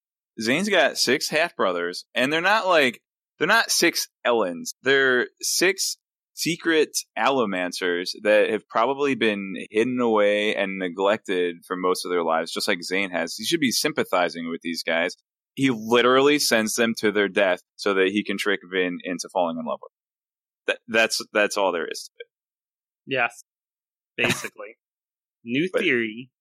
Zane's 0.42 0.70
got 0.70 0.98
six 0.98 1.30
half 1.30 1.56
brothers, 1.56 2.06
and 2.16 2.32
they're 2.32 2.42
not 2.42 2.68
like 2.68 3.02
they're 3.38 3.48
not 3.48 3.72
six 3.72 4.08
Elends. 4.26 4.74
They're 4.82 5.28
six 5.42 5.98
secret 6.34 6.90
allomancers 7.18 8.12
that 8.24 8.50
have 8.50 8.68
probably 8.68 9.16
been 9.16 9.54
hidden 9.72 10.00
away 10.00 10.56
and 10.56 10.78
neglected 10.80 11.58
for 11.66 11.76
most 11.76 12.06
of 12.06 12.12
their 12.12 12.24
lives, 12.24 12.52
just 12.52 12.68
like 12.68 12.84
Zane 12.84 13.12
has. 13.12 13.36
He 13.36 13.46
should 13.46 13.60
be 13.60 13.72
sympathizing 13.72 14.50
with 14.50 14.62
these 14.62 14.84
guys. 14.84 15.16
He 15.56 15.70
literally 15.70 16.40
sends 16.40 16.74
them 16.74 16.94
to 16.98 17.12
their 17.12 17.28
death 17.30 17.60
so 17.76 17.94
that 17.94 18.08
he 18.08 18.24
can 18.24 18.38
trick 18.38 18.62
Vin 18.72 18.98
into 19.04 19.30
falling 19.32 19.58
in 19.60 19.66
love 19.66 19.80
with. 19.82 19.92
Them. 19.92 19.98
That, 20.66 20.80
that's 20.88 21.22
that's 21.34 21.58
all 21.58 21.72
there 21.72 21.86
is 21.88 22.04
to 22.06 22.12
it. 22.20 22.28
Yes, 23.06 23.44
basically. 24.18 24.78
New 25.44 25.70
But- 25.72 25.82
theory: 25.82 26.32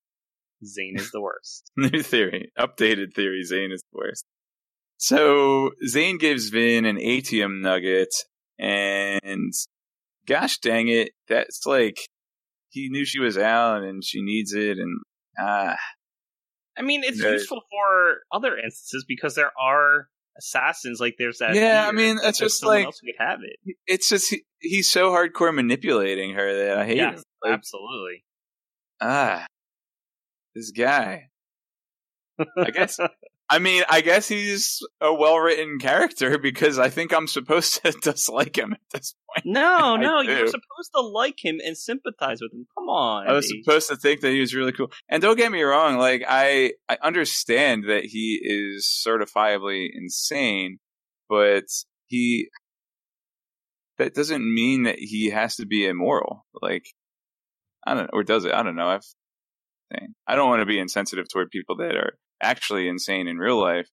Zane 0.65 0.95
is 0.97 1.11
the 1.11 1.21
worst. 1.21 1.71
New 1.77 2.03
theory, 2.03 2.53
updated 2.59 3.15
theory. 3.15 3.43
Zane 3.43 3.73
is 3.73 3.83
the 3.93 3.99
worst. 3.99 4.25
So 4.97 5.73
Zane 5.87 6.17
gives 6.19 6.49
Vin 6.51 6.85
an 6.85 6.99
atium 6.99 7.61
nugget, 7.61 8.15
and 8.59 9.53
gosh 10.27 10.59
dang 10.59 10.89
it, 10.89 11.11
that's 11.29 11.67
like 11.67 11.99
he 12.71 12.89
knew 12.91 13.05
she 13.05 13.19
was 13.21 13.37
out 13.39 13.83
and 13.83 14.03
she 14.05 14.23
needs 14.23 14.53
it, 14.53 14.79
and 14.79 15.01
ah, 15.39 15.77
I 16.79 16.83
mean, 16.83 17.03
it's 17.05 17.23
Right. 17.23 17.33
useful 17.35 17.61
for 17.71 18.19
other 18.33 18.57
instances 18.57 19.05
because 19.07 19.35
there 19.35 19.53
are 19.61 20.09
assassins. 20.39 21.01
Like 21.01 21.17
there's 21.19 21.39
that. 21.39 21.55
Yeah, 21.55 21.87
I 21.87 21.93
mean, 21.93 22.17
that 22.17 22.23
that's 22.23 22.39
just 22.39 22.65
like- 22.65 22.87
else 22.87 23.01
could 23.01 23.15
have 23.19 23.41
it. 23.43 23.77
it's 23.87 24.09
just 24.09 24.31
he, 24.31 24.43
he's 24.61 24.91
so 24.91 25.11
hardcore 25.11 25.55
manipulating 25.55 26.35
her 26.35 26.67
that 26.67 26.79
I 26.79 26.87
hate 26.87 26.97
Yes, 26.97 27.19
him. 27.19 27.23
Like, 27.45 27.53
absolutely. 27.53 28.25
ah, 29.01 29.47
this 30.55 30.71
guy. 30.71 31.29
I 32.57 32.71
guess. 32.71 32.99
I 33.49 33.59
mean, 33.59 33.83
I 33.91 34.01
guess 34.01 34.29
he's 34.29 34.81
a 35.01 35.13
well 35.13 35.39
written 35.39 35.79
character 35.79 36.39
because 36.43 36.79
I 36.79 36.89
think 36.89 37.13
I'm 37.13 37.27
supposed 37.27 37.83
to 37.83 37.93
dislike 38.03 38.57
him 38.57 38.73
at 38.73 38.81
this 38.93 39.15
point. 39.29 39.47
No, 39.47 39.97
no, 40.01 40.21
you're 40.21 40.47
supposed 40.47 40.91
to 40.95 41.01
like 41.01 41.37
him 41.43 41.61
and 41.65 41.77
sympathize 41.77 42.39
with 42.41 42.53
him. 42.53 42.67
Come 42.79 42.89
on. 42.89 43.29
I 43.29 43.33
was 43.33 43.47
Andy. 43.47 43.63
supposed 43.63 43.89
to 43.89 43.97
think 43.97 44.21
that 44.21 44.31
he 44.31 44.41
was 44.41 44.55
really 44.55 44.73
cool. 44.73 44.91
And 45.09 45.21
don't 45.21 45.37
get 45.37 45.53
me 45.53 45.63
wrong, 45.63 45.99
like 45.99 46.25
I 46.27 46.73
I 46.89 46.99
understand 47.03 47.85
that 47.89 48.05
he 48.05 48.41
is 48.43 48.87
certifiably 49.07 49.89
insane, 49.93 50.79
but 51.29 51.65
he 52.07 52.49
that 53.99 54.15
doesn't 54.15 54.43
mean 54.43 54.85
that 54.85 54.99
he 54.99 55.31
has 55.31 55.57
to 55.57 55.67
be 55.67 55.87
immoral. 55.87 56.47
Like 56.61 56.87
I 57.87 57.95
don't 57.95 58.11
or 58.13 58.25
does 58.25 58.45
it? 58.45 58.55
I 58.55 58.63
don't 58.63 58.77
know. 58.77 58.89
I've. 58.89 59.07
I 60.27 60.37
don't 60.37 60.49
want 60.49 60.61
to 60.61 60.67
be 60.67 60.79
insensitive 60.79 61.29
toward 61.29 61.51
people 61.51 61.77
that 61.77 61.95
are 61.95 62.17
actually 62.43 62.89
insane 62.89 63.29
in 63.29 63.39
real 63.39 63.61
life, 63.61 63.89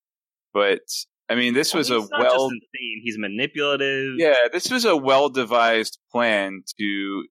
but 0.54 0.82
I 1.30 1.36
mean 1.36 1.54
this 1.54 1.74
Well, 1.74 1.80
was 1.80 1.90
a 1.92 2.00
well 2.02 2.46
insane. 2.46 3.02
He's 3.04 3.18
manipulative. 3.18 4.16
yeah, 4.18 4.48
this 4.52 4.70
was 4.72 4.86
a 4.86 4.96
well 4.98 5.30
devised 5.30 6.00
plan 6.12 6.64
to 6.80 7.26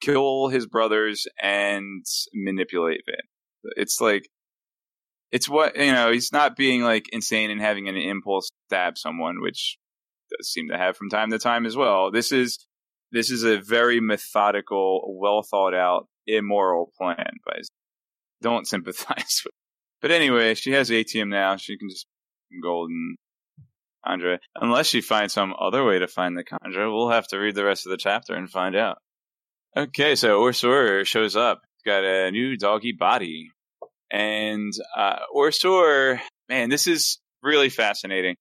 kill 0.00 0.48
his 0.48 0.66
brothers 0.66 1.26
and 1.42 2.04
manipulate 2.34 3.00
Vin. 3.06 3.72
It's 3.76 4.00
like 4.00 4.28
it's 5.32 5.48
what 5.48 5.76
you 5.76 5.92
know, 5.92 6.12
he's 6.12 6.32
not 6.32 6.56
being 6.56 6.82
like 6.82 7.08
insane 7.12 7.50
and 7.50 7.60
having 7.60 7.88
an 7.88 7.96
impulse 7.96 8.48
to 8.48 8.54
stab 8.68 8.98
someone, 8.98 9.40
which 9.40 9.78
does 10.36 10.50
seem 10.50 10.68
to 10.68 10.78
have 10.78 10.96
from 10.96 11.08
time 11.10 11.30
to 11.30 11.38
time 11.38 11.66
as 11.66 11.76
well. 11.76 12.10
This 12.10 12.32
is 12.32 12.66
this 13.12 13.30
is 13.30 13.44
a 13.44 13.60
very 13.60 14.00
methodical, 14.00 15.16
well 15.20 15.42
thought 15.42 15.74
out, 15.74 16.08
immoral 16.26 16.92
plan 16.98 17.30
by 17.46 17.60
don't 18.42 18.66
sympathize 18.68 19.42
with. 19.44 19.54
But 20.02 20.10
anyway, 20.10 20.54
she 20.54 20.72
has 20.72 20.90
atium 20.90 21.28
now. 21.28 21.56
She 21.56 21.78
can 21.78 21.88
just 21.88 22.06
golden 22.62 23.16
kandra. 24.06 24.38
Unless 24.54 24.86
she 24.86 25.00
finds 25.00 25.34
some 25.34 25.54
other 25.58 25.84
way 25.84 25.98
to 25.98 26.08
find 26.08 26.36
the 26.36 26.44
kandra, 26.44 26.92
we'll 26.92 27.10
have 27.10 27.26
to 27.28 27.38
read 27.38 27.54
the 27.54 27.64
rest 27.64 27.86
of 27.86 27.90
the 27.90 27.96
chapter 27.96 28.34
and 28.34 28.50
find 28.50 28.76
out. 28.76 28.98
Okay, 29.76 30.14
so 30.14 30.40
OreSeur 30.40 31.04
shows 31.04 31.36
up. 31.36 31.60
He's 31.76 31.90
got 31.90 32.04
a 32.04 32.30
new 32.30 32.56
doggy 32.56 32.92
body. 32.92 33.50
And 34.10 34.72
uh, 34.96 35.18
OreSeur, 35.34 36.20
man, 36.48 36.70
this 36.70 36.86
is 36.86 37.18
really 37.42 37.68
fascinating. 37.68 38.36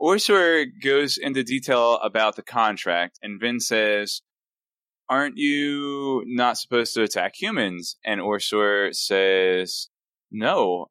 OreSeur 0.00 0.66
goes 0.82 1.18
into 1.18 1.42
detail 1.42 1.94
about 1.94 2.36
the 2.36 2.42
contract, 2.42 3.18
and 3.22 3.40
Vin 3.40 3.60
says, 3.60 4.20
Aren't 5.08 5.36
you 5.36 6.24
not 6.26 6.58
supposed 6.58 6.94
to 6.94 7.02
attack 7.02 7.34
humans? 7.40 7.96
And 8.04 8.20
OreSeur 8.20 8.94
says, 8.94 9.88
No, 10.38 10.88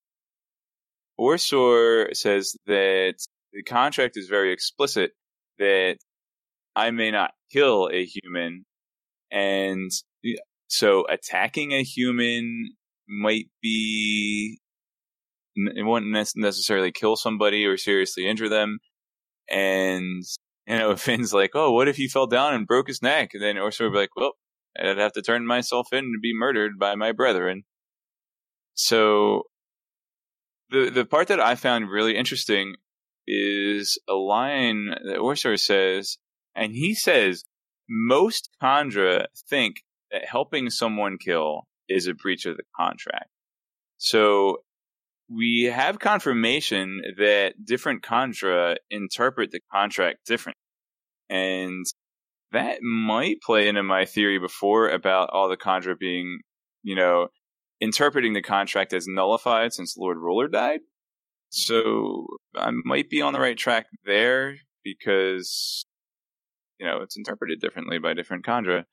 OreSeur 1.19 2.15
says 2.15 2.55
that 2.65 3.13
the 3.53 3.61
contract 3.61 4.17
is 4.17 4.27
very 4.27 4.51
explicit 4.51 5.11
that 5.59 5.97
I 6.75 6.89
may 6.89 7.11
not 7.11 7.31
kill 7.51 7.87
a 7.93 8.05
human, 8.05 8.65
and 9.31 9.91
so 10.67 11.05
attacking 11.07 11.73
a 11.73 11.83
human 11.83 12.73
might 13.07 13.45
be 13.61 14.59
it 15.55 15.85
wouldn't 15.85 16.11
necessarily 16.35 16.91
kill 16.91 17.15
somebody 17.15 17.65
or 17.65 17.77
seriously 17.77 18.27
injure 18.27 18.49
them. 18.49 18.79
And 19.47 20.23
you 20.67 20.75
know, 20.75 20.95
Vin's 20.95 21.35
like, 21.35 21.51
"Oh, 21.53 21.71
what 21.71 21.87
if 21.87 21.97
he 21.97 22.07
fell 22.07 22.25
down 22.25 22.55
and 22.55 22.65
broke 22.65 22.87
his 22.87 23.03
neck?" 23.03 23.35
And 23.35 23.43
then 23.43 23.57
OreSeur 23.57 23.85
would 23.85 23.93
be 23.93 23.99
like, 23.99 24.15
"Well, 24.15 24.33
I'd 24.75 24.97
have 24.97 25.13
to 25.13 25.21
turn 25.21 25.45
myself 25.45 25.93
in 25.93 26.05
to 26.05 26.19
be 26.19 26.33
murdered 26.33 26.79
by 26.79 26.95
my 26.95 27.11
brethren." 27.11 27.63
So 28.75 29.43
the 30.69 30.89
the 30.89 31.05
part 31.05 31.27
that 31.29 31.39
I 31.39 31.55
found 31.55 31.89
really 31.89 32.15
interesting 32.15 32.75
is 33.27 33.99
a 34.07 34.13
line 34.13 34.89
that 34.89 35.17
OreSeur 35.17 35.59
says, 35.59 36.17
and 36.55 36.73
he 36.73 36.93
says 36.93 37.43
most 37.89 38.49
kandra 38.61 39.25
think 39.49 39.77
that 40.11 40.25
helping 40.25 40.69
someone 40.69 41.17
kill 41.17 41.63
is 41.87 42.07
a 42.07 42.13
breach 42.13 42.45
of 42.45 42.57
the 42.57 42.63
contract. 42.75 43.29
So 43.97 44.57
we 45.29 45.71
have 45.73 45.99
confirmation 45.99 47.01
that 47.17 47.53
different 47.63 48.03
kandra 48.03 48.75
interpret 48.89 49.51
the 49.51 49.61
contract 49.71 50.19
different. 50.25 50.57
And 51.29 51.85
that 52.51 52.81
might 52.81 53.41
play 53.41 53.67
into 53.67 53.83
my 53.83 54.05
theory 54.05 54.39
before 54.39 54.89
about 54.89 55.29
all 55.31 55.49
the 55.49 55.57
kandra 55.57 55.97
being, 55.97 56.39
you 56.83 56.95
know, 56.95 57.29
interpreting 57.85 58.33
the 58.33 58.41
contract 58.41 58.93
as 58.93 59.07
nullified 59.07 59.71
since 59.71 59.95
Lord 59.95 60.17
Ruler 60.17 60.47
died. 60.47 60.79
So 61.49 62.25
I 62.55 62.71
might 62.83 63.09
be 63.09 63.21
on 63.21 63.31
the 63.31 63.39
right 63.39 63.57
track 63.57 63.85
there 64.03 64.57
because, 64.83 65.85
you 66.79 66.87
know, 66.87 67.01
it's 67.01 67.15
interpreted 67.15 67.61
differently 67.61 67.99
by 67.99 68.13
different 68.13 68.45
kandra. 68.45 68.85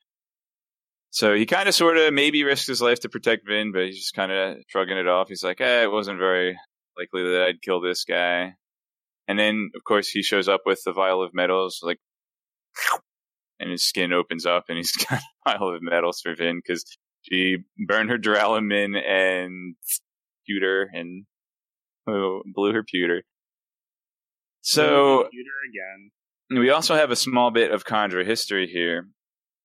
So 1.11 1.35
he 1.35 1.47
kind 1.47 1.69
of 1.69 1.75
sort 1.75 1.97
of 1.97 2.13
maybe 2.13 2.45
risked 2.45 2.69
his 2.69 2.83
life 2.83 3.01
to 3.01 3.09
protect 3.09 3.49
Vin, 3.49 3.73
but 3.73 3.87
he's 3.87 3.99
just 3.99 4.15
kind 4.15 4.31
of 4.31 4.59
shrugging 4.69 4.99
it 4.99 5.09
off. 5.09 5.29
He's 5.29 5.43
like, 5.43 5.61
eh, 5.61 5.83
it 5.83 5.91
wasn't 5.91 6.19
very 6.19 6.57
likely 6.97 7.23
that 7.23 7.47
I'd 7.49 7.63
kill 7.63 7.81
this 7.81 8.05
guy. 8.05 8.55
And 9.27 9.39
then, 9.39 9.71
of 9.75 9.85
course, 9.85 10.09
he 10.09 10.23
shows 10.23 10.49
up 10.49 10.63
with 10.67 10.83
the 10.85 10.93
vial 10.93 11.23
of 11.23 11.35
metals, 11.35 11.81
like, 11.83 11.99
and 13.59 13.71
his 13.71 13.85
skin 13.85 14.13
opens 14.13 14.45
up, 14.45 14.65
and 14.69 14.77
he's 14.77 14.93
got 15.09 15.21
a 15.47 15.59
vial 15.59 15.75
of 15.75 15.83
metals 15.83 16.21
for 16.21 16.35
Vin 16.35 16.61
because 16.65 16.85
she 17.23 17.59
burned 17.87 18.11
her 18.11 18.19
Duralumin 18.19 18.97
and 19.01 19.77
pewter 20.47 20.89
and 20.93 21.25
oh, 22.09 22.43
blew 22.55 22.73
her 22.73 22.83
pewter. 22.83 23.23
So 24.61 25.25
again. 25.25 26.11
we 26.51 26.71
also 26.71 26.95
have 26.95 27.11
a 27.11 27.17
small 27.17 27.51
bit 27.51 27.73
of 27.73 27.85
Kandra 27.85 28.25
history 28.25 28.69
here. 28.69 29.09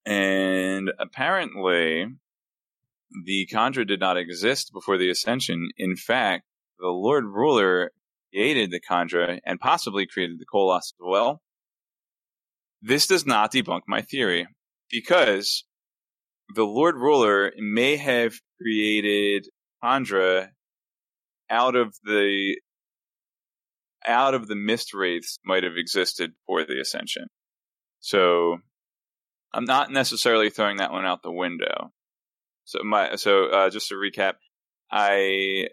And 0.05 0.89
apparently, 0.99 2.07
the 3.25 3.47
Kandra 3.51 3.85
did 3.85 3.99
not 3.99 4.17
exist 4.17 4.71
before 4.73 4.97
the 4.97 5.09
Ascension. 5.09 5.69
In 5.77 5.95
fact, 5.95 6.45
the 6.79 6.87
Lord 6.87 7.25
Ruler 7.25 7.91
created 8.33 8.71
the 8.71 8.79
Kandra 8.79 9.39
and 9.45 9.59
possibly 9.59 10.05
created 10.05 10.39
the 10.39 10.45
Koloss 10.45 10.77
as 10.77 10.93
well. 10.99 11.41
This 12.81 13.07
does 13.07 13.25
not 13.25 13.51
debunk 13.51 13.81
my 13.87 14.01
theory 14.01 14.47
because 14.89 15.65
the 16.53 16.65
Lord 16.65 16.95
Ruler 16.95 17.51
may 17.57 17.97
have 17.97 18.33
created 18.61 19.47
Kandra 19.83 20.49
out 21.49 21.75
of 21.75 21.95
the 22.03 22.55
out 24.05 24.33
of 24.33 24.47
the 24.47 24.55
mist 24.55 24.93
wraiths 24.93 25.37
might 25.45 25.63
have 25.63 25.75
existed 25.75 26.31
for 26.45 26.63
the 26.63 26.79
ascension. 26.79 27.27
So 27.99 28.57
I'm 29.53 29.65
not 29.65 29.91
necessarily 29.91 30.49
throwing 30.49 30.77
that 30.77 30.91
one 30.91 31.05
out 31.05 31.23
the 31.23 31.31
window. 31.31 31.91
So 32.65 32.79
my 32.83 33.15
so 33.15 33.45
uh, 33.45 33.69
just 33.69 33.89
to 33.89 33.95
recap, 33.95 34.33
I 34.91 35.67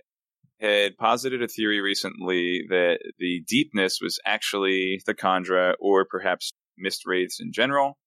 had 0.60 0.96
posited 0.96 1.42
a 1.42 1.48
theory 1.48 1.80
recently 1.80 2.64
that 2.68 2.98
the 3.18 3.42
deepness 3.46 3.98
was 4.00 4.18
actually 4.24 5.02
the 5.06 5.14
Kandra 5.14 5.74
or 5.80 6.04
perhaps 6.04 6.52
mist 6.78 7.02
wraiths 7.06 7.40
in 7.40 7.52
general. 7.52 7.98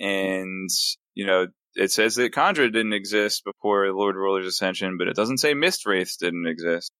And 0.00 0.68
you 1.14 1.26
know, 1.26 1.46
it 1.74 1.90
says 1.90 2.16
that 2.16 2.32
Kandra 2.32 2.72
didn't 2.72 2.92
exist 2.92 3.44
before 3.44 3.90
Lord 3.92 4.16
Ruler's 4.16 4.46
ascension, 4.46 4.98
but 4.98 5.08
it 5.08 5.16
doesn't 5.16 5.38
say 5.38 5.54
mist 5.54 5.86
wraiths 5.86 6.16
didn't 6.16 6.46
exist. 6.46 6.90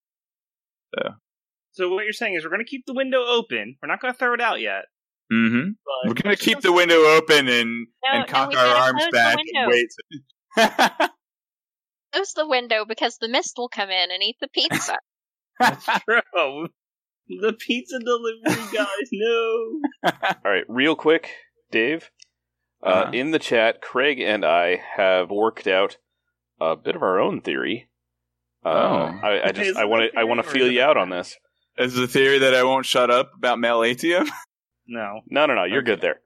So 0.95 1.03
So 1.73 1.89
what 1.91 2.05
you're 2.05 2.13
saying 2.13 2.35
is 2.35 2.45
we're 2.45 2.51
going 2.51 2.65
to 2.65 2.71
keep 2.71 2.85
the 2.87 2.95
window 2.95 3.25
open. 3.25 3.77
We're 3.83 3.89
not 3.89 4.01
going 4.01 4.13
to 4.13 4.19
throw 4.19 4.35
it 4.35 4.41
out 4.41 4.61
yet. 4.61 4.85
Mm-hmm. 5.33 5.71
But 5.85 6.09
We're 6.09 6.23
gonna 6.23 6.37
keep 6.37 6.61
the 6.61 6.73
window 6.73 6.97
open 6.97 7.49
and 7.49 7.87
No, 8.05 8.21
and 8.21 8.29
cock 8.29 8.51
we 8.51 8.57
our 8.57 8.67
arms 8.67 9.05
back 9.13 9.39
and 9.55 9.71
wait. 9.71 9.91
Close 12.13 12.33
the 12.35 12.47
window 12.47 12.85
because 12.85 13.17
the 13.19 13.29
mist 13.29 13.55
will 13.57 13.71
come 13.71 13.89
in 13.89 14.11
and 14.11 14.23
eat 14.23 14.37
the 14.41 14.49
pizza. 14.49 14.99
Bro, 16.07 16.67
the 17.29 17.55
pizza 17.59 17.99
delivery 17.99 18.63
guys, 18.75 19.09
no. 19.13 19.81
All 20.45 20.53
right, 20.53 20.65
real 20.69 20.95
quick, 20.95 21.31
Dave. 21.71 22.11
Uh, 22.83 22.87
Uh-huh. 22.87 23.11
In 23.13 23.31
the 23.31 23.39
chat, 23.39 23.81
Craig 23.81 24.21
and 24.21 24.45
I 24.45 24.77
have 24.97 25.31
worked 25.31 25.67
out 25.67 25.99
a 26.61 26.77
bit 26.77 26.97
of 26.97 27.03
our 27.03 27.21
own 27.21 27.41
theory. 27.41 27.89
Uh, 28.65 28.69
Oh. 28.69 29.21
I, 29.27 29.49
I 29.49 29.53
just 29.53 29.77
I 29.77 29.85
want 29.85 30.13
to 30.13 30.19
I 30.19 30.25
want 30.25 30.43
to 30.45 30.49
feel 30.49 30.71
you 30.71 30.83
out 30.83 30.97
on 30.97 31.11
this. 31.11 31.37
Is 31.79 31.95
the 31.95 32.07
theory 32.07 32.39
that 32.41 32.55
I 32.55 32.63
won't 32.65 32.87
shut 32.87 33.11
up 33.11 33.33
about 33.37 33.59
Malatium? 33.59 34.29
No. 34.85 35.21
No, 35.31 35.47
no, 35.47 35.55
no, 35.55 35.63
you're 35.65 35.79
Okay. 35.79 35.93
good 35.93 36.01
there. 36.01 36.21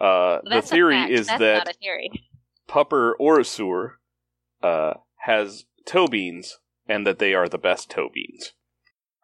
Uh, 0.00 0.40
the 0.42 0.50
That's 0.50 0.70
a 0.72 0.74
theory 0.74 0.94
fact. 0.96 1.12
is 1.12 1.26
That's 1.28 1.38
that 1.38 1.58
not 1.66 1.68
a 1.68 1.78
theory. 1.78 2.10
Pupper 2.68 3.12
OreSeur 3.20 3.92
uh, 4.62 4.94
has 5.18 5.64
toe 5.86 6.08
beans, 6.08 6.58
and 6.88 7.06
that 7.06 7.20
they 7.20 7.34
are 7.34 7.48
the 7.48 7.56
best 7.56 7.90
toe 7.90 8.10
beans. 8.12 8.52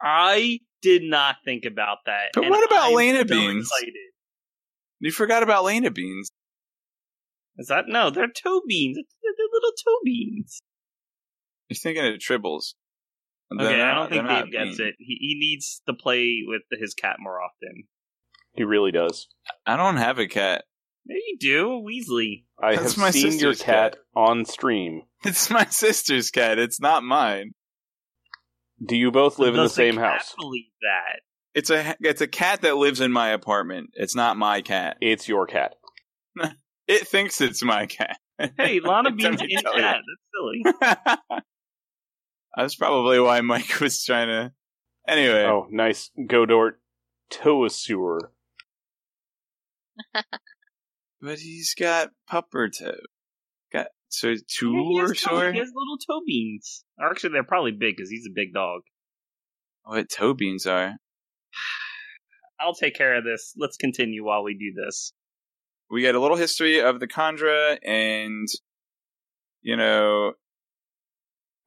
I 0.01 0.61
did 0.81 1.03
not 1.03 1.35
think 1.43 1.65
about 1.65 1.97
that. 2.05 2.29
But 2.33 2.49
what 2.49 2.63
about 2.65 2.89
I'm 2.91 2.95
Lena 2.95 3.19
so 3.19 3.25
beans? 3.25 3.69
Excited. 3.69 3.93
You 4.99 5.11
forgot 5.11 5.43
about 5.43 5.65
Lena 5.65 5.91
beans. 5.91 6.31
Is 7.57 7.67
that 7.67 7.85
no? 7.87 8.09
They're 8.09 8.27
toe 8.27 8.61
beans. 8.67 8.95
They're, 8.97 9.33
they're 9.37 9.45
little 9.53 9.71
toe 9.71 9.99
beans. 10.03 10.61
You're 11.69 11.75
thinking 11.77 12.05
of 12.05 12.15
tribbles. 12.19 12.73
They're 13.49 13.67
Okay, 13.67 13.81
I 13.81 13.93
don't 13.95 14.09
think 14.09 14.27
they're 14.27 14.43
Dave 14.43 14.51
gets 14.51 14.65
beans. 14.77 14.79
it. 14.79 14.95
He, 14.99 15.17
he 15.19 15.37
needs 15.39 15.81
to 15.87 15.93
play 15.93 16.39
with 16.45 16.61
his 16.79 16.93
cat 16.93 17.17
more 17.19 17.41
often. 17.41 17.83
He 18.53 18.63
really 18.63 18.91
does. 18.91 19.27
I 19.65 19.77
don't 19.77 19.97
have 19.97 20.19
a 20.19 20.27
cat. 20.27 20.63
There 21.05 21.17
you 21.17 21.37
do, 21.39 21.67
Weasley. 21.85 22.45
I 22.61 22.75
That's 22.75 22.93
have 22.93 22.97
my 23.01 23.11
seen 23.11 23.39
your 23.39 23.53
cat, 23.55 23.93
cat. 23.93 23.97
on 24.15 24.45
stream. 24.45 25.03
It's 25.23 25.49
my 25.51 25.65
sister's 25.65 26.31
cat. 26.31 26.57
It's 26.57 26.79
not 26.81 27.03
mine. 27.03 27.51
Do 28.83 28.95
you 28.97 29.11
both 29.11 29.37
live 29.37 29.49
in 29.53 29.57
the 29.57 29.63
Does 29.65 29.75
same 29.75 29.95
cat 29.95 30.03
house? 30.19 30.33
Believe 30.37 30.71
that. 30.81 31.19
It's 31.53 31.69
a 31.69 31.95
it's 31.99 32.21
a 32.21 32.27
cat 32.27 32.61
that 32.61 32.77
lives 32.77 33.01
in 33.01 33.11
my 33.11 33.29
apartment. 33.29 33.91
It's 33.93 34.15
not 34.15 34.35
my 34.37 34.61
cat. 34.61 34.97
It's 35.01 35.27
your 35.27 35.45
cat. 35.45 35.75
It 36.91 37.07
thinks 37.07 37.39
it's 37.41 37.63
my 37.63 37.85
cat. 37.85 38.17
Hey, 38.57 38.79
Lana 38.79 39.11
Beans 39.15 39.41
in 39.41 39.47
tell 39.61 39.75
you. 39.75 39.81
cat. 39.81 40.01
That's 40.07 40.81
silly. 41.29 41.41
That's 42.57 42.75
probably 42.75 43.19
why 43.19 43.39
Mike 43.41 43.79
was 43.79 44.03
trying 44.03 44.27
to. 44.27 44.51
Anyway, 45.07 45.43
Oh, 45.45 45.67
nice. 45.71 46.11
Godort 46.27 46.79
Toasur. 47.31 48.19
but 51.21 51.39
he's 51.39 51.73
got 51.75 52.09
pupper 52.29 52.69
toe. 52.77 52.95
Got 53.71 53.87
so 54.09 54.33
two 54.47 54.73
Yeah, 54.73 55.01
or 55.03 55.07
has 55.09 55.19
so. 55.19 55.51
He 55.51 55.59
has 55.59 55.71
little 55.73 55.97
toe 56.05 56.21
beans. 56.25 56.83
Or 56.99 57.09
actually, 57.09 57.31
they're 57.33 57.43
probably 57.43 57.71
big 57.71 57.95
because 57.95 58.09
he's 58.09 58.25
a 58.27 58.33
big 58.33 58.53
dog. 58.53 58.81
What 59.83 60.09
toe 60.09 60.33
beans 60.33 60.65
are? 60.65 60.95
I'll 62.59 62.75
take 62.75 62.95
care 62.95 63.15
of 63.15 63.23
this. 63.23 63.53
Let's 63.57 63.77
continue 63.77 64.23
while 64.25 64.43
we 64.43 64.53
do 64.53 64.73
this. 64.75 65.13
We 65.91 66.01
get 66.01 66.15
a 66.15 66.21
little 66.21 66.37
history 66.37 66.79
of 66.79 67.01
the 67.01 67.07
Kandra, 67.07 67.77
and 67.85 68.47
you 69.61 69.75
know, 69.75 70.31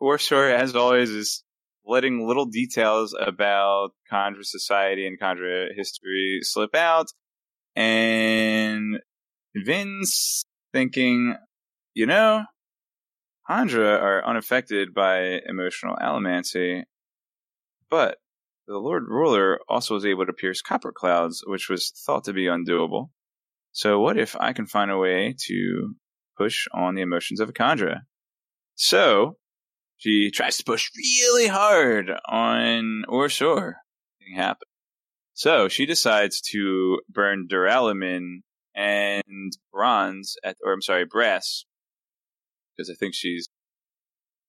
OreSeur, 0.03 0.51
as 0.51 0.75
always, 0.75 1.11
is 1.11 1.45
letting 1.85 2.27
little 2.27 2.47
details 2.47 3.15
about 3.21 3.91
Kandra 4.11 4.43
society 4.43 5.07
and 5.07 5.21
Kandra 5.21 5.67
history 5.77 6.39
slip 6.41 6.75
out, 6.75 7.09
and 7.77 8.99
Vin's 9.55 10.47
thinking, 10.73 11.37
you 11.93 12.07
know, 12.07 12.45
Kandra 13.49 14.01
are 14.01 14.27
unaffected 14.27 14.95
by 14.95 15.41
emotional 15.47 15.97
allomancy, 15.97 16.85
but 17.91 18.17
the 18.67 18.79
Lord 18.79 19.03
Ruler 19.07 19.59
also 19.69 19.93
was 19.93 20.07
able 20.07 20.25
to 20.25 20.33
pierce 20.33 20.63
copper 20.63 20.93
clouds, 20.97 21.45
which 21.47 21.69
was 21.69 21.93
thought 22.07 22.25
to 22.25 22.33
be 22.33 22.47
undoable. 22.47 23.11
So 23.75 23.99
what 23.99 24.17
if 24.17 24.37
I 24.39 24.53
can 24.53 24.67
find 24.67 24.93
a 24.93 24.97
way 24.97 25.35
to 25.47 25.95
push 26.39 26.67
on 26.73 26.95
the 26.95 27.03
emotions 27.03 27.41
of 27.41 27.49
a 27.49 27.53
Kandra? 27.53 28.03
So 28.77 29.37
she 29.97 30.31
tries 30.31 30.57
to 30.59 30.65
push 30.65 30.91
really 30.97 31.49
hard 31.49 32.09
on 32.25 33.03
OreSeur. 33.09 33.75
Nothing 34.21 34.37
happens. 34.37 34.71
So 35.33 35.69
she 35.69 35.87
decides 35.87 36.41
to 36.53 37.01
burn 37.09 37.49
Duralumin 37.51 38.43
and 38.77 39.53
bronze 39.73 40.37
at, 40.45 40.57
or 40.65 40.73
I'm 40.73 40.81
sorry, 40.81 41.05
brass, 41.05 41.65
because 42.77 42.89
I 42.89 42.95
think 42.95 43.15
she's, 43.15 43.49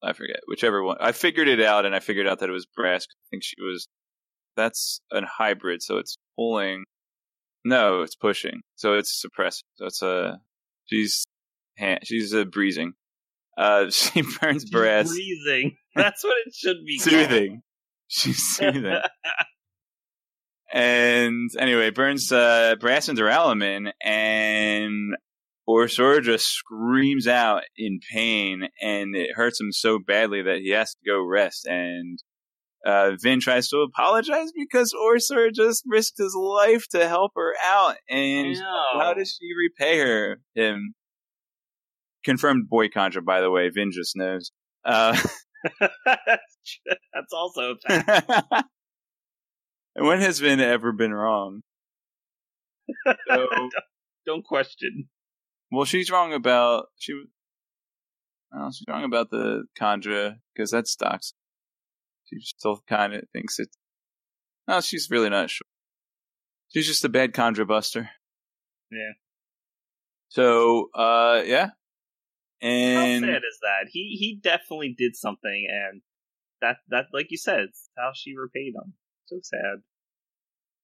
I 0.04 0.14
forget, 0.14 0.42
whichever 0.46 0.84
one. 0.84 0.98
I 1.00 1.14
figured 1.14 1.48
it 1.48 1.62
out, 1.62 1.88
and 1.88 1.96
I 1.96 2.00
figured 2.00 2.28
out 2.28 2.40
that 2.40 2.50
it 2.50 2.54
was 2.54 2.68
brass. 2.68 3.08
I 3.10 3.26
think 3.32 3.44
she 3.44 3.56
was. 3.60 3.88
That's 4.56 5.02
a 5.12 5.22
hybrid, 5.26 5.82
so 5.82 5.98
it's 5.98 6.18
pulling 6.36 6.86
no, 7.66 8.04
it's 8.04 8.16
pushing. 8.16 8.62
So 8.76 8.94
it's 8.94 9.20
suppressing. 9.20 9.66
So 9.76 9.88
it's 9.88 10.02
a 10.02 10.40
she's 10.86 11.26
she's 12.04 12.32
a 12.32 12.46
breezing. 12.46 12.94
Uh, 13.58 13.90
she 13.90 14.22
burns 14.22 14.64
She's 14.64 14.72
brass, 14.72 15.10
breathing. 15.10 15.76
That's 15.96 16.24
what 16.24 16.36
it 16.46 16.54
should 16.56 16.78
be. 16.86 17.00
called. 17.00 17.10
soothing. 17.30 17.62
She's 18.08 18.38
soothing. 18.38 19.00
and 20.72 21.50
anyway, 21.60 21.90
burns 21.90 22.32
uh, 22.32 22.76
brass 22.80 23.10
and 23.10 23.18
Duralumin, 23.18 23.92
and 24.04 25.16
OreSeur 25.68 26.22
just 26.22 26.48
screams 26.48 27.28
out 27.28 27.64
in 27.76 28.00
pain, 28.14 28.68
and 28.80 29.16
it 29.16 29.32
hurts 29.34 29.60
him 29.60 29.72
so 29.72 29.98
badly 29.98 30.44
that 30.44 30.60
he 30.60 30.70
has 30.70 30.92
to 30.92 31.00
go 31.06 31.20
rest. 31.26 31.66
And 31.66 32.20
uh, 32.86 33.12
Vin 33.22 33.40
tries 33.40 33.68
to 33.70 33.80
apologize 33.80 34.52
because 34.56 34.94
OreSeur 34.94 35.52
just 35.54 35.84
risked 35.88 36.18
his 36.18 36.36
life 36.36 36.88
to 36.90 37.08
help 37.08 37.32
her 37.36 37.54
out, 37.64 37.96
and 38.10 38.56
how 38.58 39.14
does 39.14 39.38
she 39.40 39.48
repay 39.58 40.00
her? 40.00 40.40
Him. 40.54 40.94
Confirmed 42.24 42.70
boy 42.70 42.88
kandra, 42.88 43.24
by 43.24 43.42
the 43.42 43.52
way. 43.52 43.70
Vin 43.70 43.92
just 43.92 44.16
knows. 44.16 44.52
Uh, 44.84 45.18
That's 45.80 47.34
also 47.34 47.74
a 47.74 47.76
fact. 47.88 48.66
And 49.96 50.06
when 50.06 50.20
has 50.20 50.40
Vin 50.40 50.60
ever 50.60 50.92
been 50.92 51.14
wrong? 51.14 51.62
So, 53.28 53.48
Don't 54.28 54.44
question. 54.46 55.10
well, 55.72 55.86
she's 55.86 56.12
wrong 56.12 56.34
about 56.34 56.88
she. 56.98 57.14
well, 58.52 58.72
she's 58.72 58.86
wrong 58.88 59.04
about 59.04 59.32
the 59.32 59.64
Kandra 59.80 60.36
because 60.54 60.70
that's 60.72 60.92
stocks. 60.92 61.34
She 62.26 62.40
still 62.42 62.82
kind 62.88 63.14
of 63.14 63.24
thinks 63.34 63.60
it. 63.60 63.70
No, 64.68 64.82
she's 64.82 65.10
really 65.12 65.30
not 65.30 65.50
sure. 65.50 65.68
She's 66.70 66.88
just 66.88 67.06
a 67.06 67.10
bad 67.10 67.34
Kandra 67.34 67.68
buster. 67.68 68.10
Yeah. 68.92 69.14
So, 70.30 70.90
uh, 70.94 71.44
yeah. 71.46 71.70
How 72.62 72.68
And 72.68 73.24
sad 73.24 73.38
is 73.38 73.60
that? 73.62 73.90
He 73.92 74.18
he 74.20 74.40
definitely 74.42 74.96
did 74.98 75.16
something, 75.16 75.68
and 75.70 76.02
that 76.62 76.78
that 76.90 77.06
like 77.14 77.28
you 77.30 77.38
said, 77.38 77.60
it's 77.70 77.90
how 77.98 78.12
she 78.16 78.36
repaid 78.36 78.74
him. 78.74 78.94
So 79.28 79.40
sad. 79.44 79.82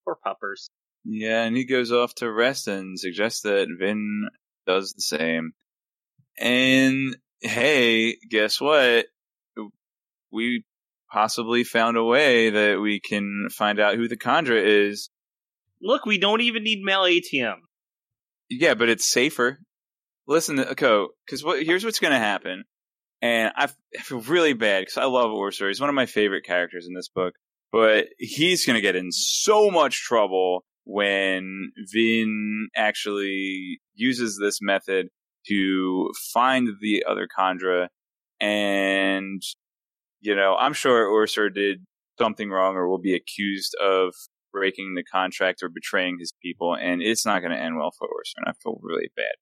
Poor 0.06 0.18
puppers. 0.24 0.70
Yeah, 1.04 1.44
and 1.44 1.58
he 1.58 1.66
goes 1.66 1.92
off 1.92 2.14
to 2.16 2.32
rest 2.32 2.68
and 2.68 3.00
suggests 3.00 3.42
that 3.42 3.68
Vin 3.80 4.30
does 4.68 4.94
the 4.94 5.02
same. 5.02 5.54
And 6.38 7.18
hey, 7.42 8.18
guess 8.30 8.62
what? 8.62 9.08
We 10.32 10.64
possibly 11.12 11.64
found 11.64 11.97
a 11.97 12.03
way 12.03 12.49
that 12.49 12.80
we 12.82 12.99
can 12.99 13.47
find 13.51 13.80
out 13.80 13.95
who 13.95 14.07
the 14.07 14.18
Kandra 14.18 14.62
is. 14.62 15.09
Look, 15.82 16.05
we 16.05 16.18
don't 16.18 16.41
even 16.41 16.64
need 16.64 16.86
malatium. 16.86 17.55
Yeah, 18.49 18.74
but 18.74 18.89
it's 18.89 19.09
safer. 19.09 19.59
Listen, 20.28 20.59
uh, 20.59 20.66
okay, 20.72 21.05
because 21.26 21.43
what, 21.43 21.64
here's 21.64 21.84
what's 21.84 21.99
going 21.99 22.14
to 22.14 22.20
happen. 22.20 22.64
And 23.22 23.51
I 23.55 23.68
feel 23.99 24.22
really 24.22 24.53
bad 24.53 24.82
because 24.82 24.97
I 24.97 25.05
love 25.05 25.30
OreSeur. 25.30 25.68
He's 25.68 25.80
one 25.80 25.89
of 25.89 25.95
my 25.95 26.05
favorite 26.05 26.45
characters 26.45 26.88
in 26.88 26.93
this 26.93 27.09
book. 27.09 27.34
But 27.72 28.07
he's 28.18 28.66
going 28.66 28.76
to 28.76 28.82
get 28.82 28.95
in 28.95 29.12
so 29.12 29.70
much 29.70 30.01
trouble 30.01 30.66
when 30.84 31.72
Vin 31.93 32.68
actually 32.76 33.80
uses 33.93 34.38
this 34.41 34.59
method 34.62 35.07
to 35.47 36.12
find 36.34 36.68
the 36.82 37.05
other 37.07 37.28
Kandra. 37.28 37.88
And, 38.41 39.41
you 40.22 40.36
know, 40.36 40.55
I'm 40.55 40.74
sure 40.74 41.07
OreSeur 41.07 41.53
did 41.53 41.84
something 42.17 42.49
wrong 42.49 42.76
or 42.76 42.88
will 42.88 42.99
be 42.99 43.15
accused 43.15 43.76
of 43.82 44.13
breaking 44.53 44.93
the 44.95 45.03
contract 45.03 45.63
or 45.63 45.69
betraying 45.69 46.17
his 46.19 46.34
people. 46.41 46.76
And 46.76 47.01
it's 47.01 47.26
not 47.26 47.41
going 47.41 47.51
to 47.51 47.61
end 47.61 47.78
well 47.78 47.91
for 47.97 48.07
OreSeur. 48.07 48.38
And 48.38 48.47
I 48.47 48.53
feel 48.61 48.80
really 48.82 49.09
bad. 49.15 49.36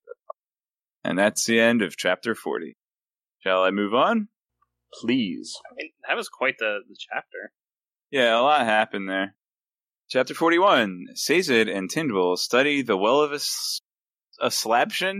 And 1.03 1.17
that's 1.17 1.45
the 1.45 1.59
end 1.59 1.81
of 1.81 1.97
chapter 1.97 2.35
40. 2.35 2.75
Shall 3.39 3.63
I 3.63 3.71
move 3.71 3.93
on? 3.93 4.27
Please. 4.93 5.55
I 5.69 5.75
mean, 5.75 5.91
that 6.07 6.17
was 6.17 6.29
quite 6.29 6.55
the, 6.59 6.79
the 6.87 6.95
chapter. 6.97 7.51
Yeah, 8.11 8.39
a 8.39 8.41
lot 8.41 8.65
happened 8.65 9.09
there. 9.09 9.35
Chapter 10.09 10.33
41. 10.33 11.05
Sazed 11.13 11.51
and 11.51 11.89
Tindwall 11.89 12.37
study 12.37 12.81
the 12.81 12.97
well 12.97 13.21
of 13.21 13.31
a 14.41 14.47
slabshin? 14.47 15.19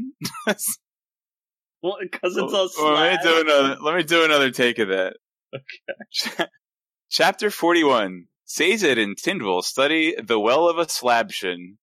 Well, 1.82 1.98
because 2.02 2.36
it's 2.36 2.54
all 2.54 2.70
Oh, 2.78 2.94
let 2.94 3.14
me 3.14 3.20
do 3.24 3.42
another. 3.42 3.78
Let 3.82 3.96
me 3.96 4.04
do 4.04 4.26
another 4.26 4.52
take 4.52 4.80
of 4.80 4.90
that. 4.90 5.16
Okay. 5.54 6.46
Chapter 7.10 7.50
forty-one. 7.50 8.26
Sazed 8.46 8.84
and 8.84 9.16
Tindwall 9.16 9.64
study 9.64 10.16
the 10.22 10.40
well 10.40 10.68
of 10.68 10.78
a 10.78 10.86
slabshin. 10.86 11.78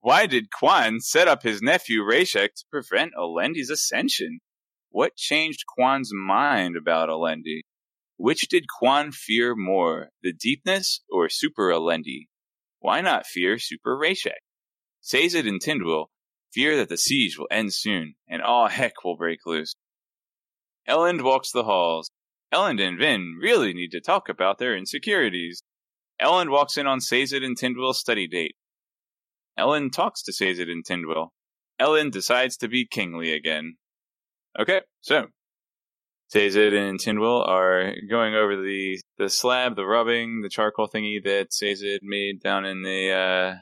Why 0.00 0.26
did 0.26 0.50
Kwaan 0.50 1.00
set 1.00 1.28
up 1.28 1.42
his 1.42 1.62
nephew 1.62 2.00
Rashek 2.02 2.54
to 2.54 2.64
prevent 2.70 3.12
Alendi's 3.16 3.70
ascension? 3.70 4.40
What 4.90 5.14
changed 5.14 5.64
Kwaan's 5.78 6.10
mind 6.12 6.76
about 6.76 7.08
Alendi? 7.08 7.60
Which 8.16 8.48
did 8.48 8.64
Kwaan 8.80 9.12
fear 9.14 9.54
more, 9.54 10.10
the 10.22 10.32
deepness 10.32 11.02
or 11.10 11.28
Super 11.28 11.70
Alendi? 11.70 12.28
Why 12.80 13.00
not 13.00 13.26
fear 13.26 13.58
Super 13.58 13.96
Rashek? 13.96 14.40
Sazed 15.00 15.46
and 15.46 15.60
Tindwall 15.60 16.06
fear 16.52 16.76
that 16.76 16.88
the 16.88 16.96
siege 16.96 17.38
will 17.38 17.48
end 17.50 17.72
soon, 17.72 18.14
and 18.28 18.42
all 18.42 18.68
heck 18.68 19.04
will 19.04 19.16
break 19.16 19.40
loose. 19.46 19.74
Elend 20.88 21.22
walks 21.22 21.52
the 21.52 21.64
halls. 21.64 22.10
Elend 22.52 22.80
and 22.80 22.98
Vin 22.98 23.38
really 23.40 23.72
need 23.72 23.90
to 23.90 24.00
talk 24.00 24.28
about 24.28 24.58
their 24.58 24.76
insecurities. 24.76 25.62
Elend 26.20 26.50
walks 26.50 26.76
in 26.76 26.86
on 26.86 27.00
Sazed 27.00 27.32
and 27.34 27.56
Tindwall's 27.56 28.00
study 28.00 28.26
date. 28.26 28.56
Elend 29.58 29.92
talks 29.92 30.22
to 30.22 30.32
Sazed 30.32 30.68
and 30.68 30.84
Tindwall. 30.84 31.28
Elend 31.80 32.12
decides 32.12 32.56
to 32.58 32.68
be 32.68 32.86
kingly 32.86 33.32
again. 33.32 33.76
Okay, 34.58 34.80
so 35.00 35.26
Sazed 36.28 36.56
and 36.56 36.98
Tindwall 36.98 37.46
are 37.46 37.94
going 38.08 38.34
over 38.34 38.56
the 38.56 39.00
the 39.16 39.30
slab, 39.30 39.76
the 39.76 39.86
rubbing, 39.86 40.42
the 40.42 40.48
charcoal 40.48 40.88
thingy 40.88 41.22
that 41.24 41.52
Sazed 41.52 42.00
made 42.02 42.40
down 42.42 42.64
in 42.64 42.82
the 42.82 43.12
uh, 43.12 43.54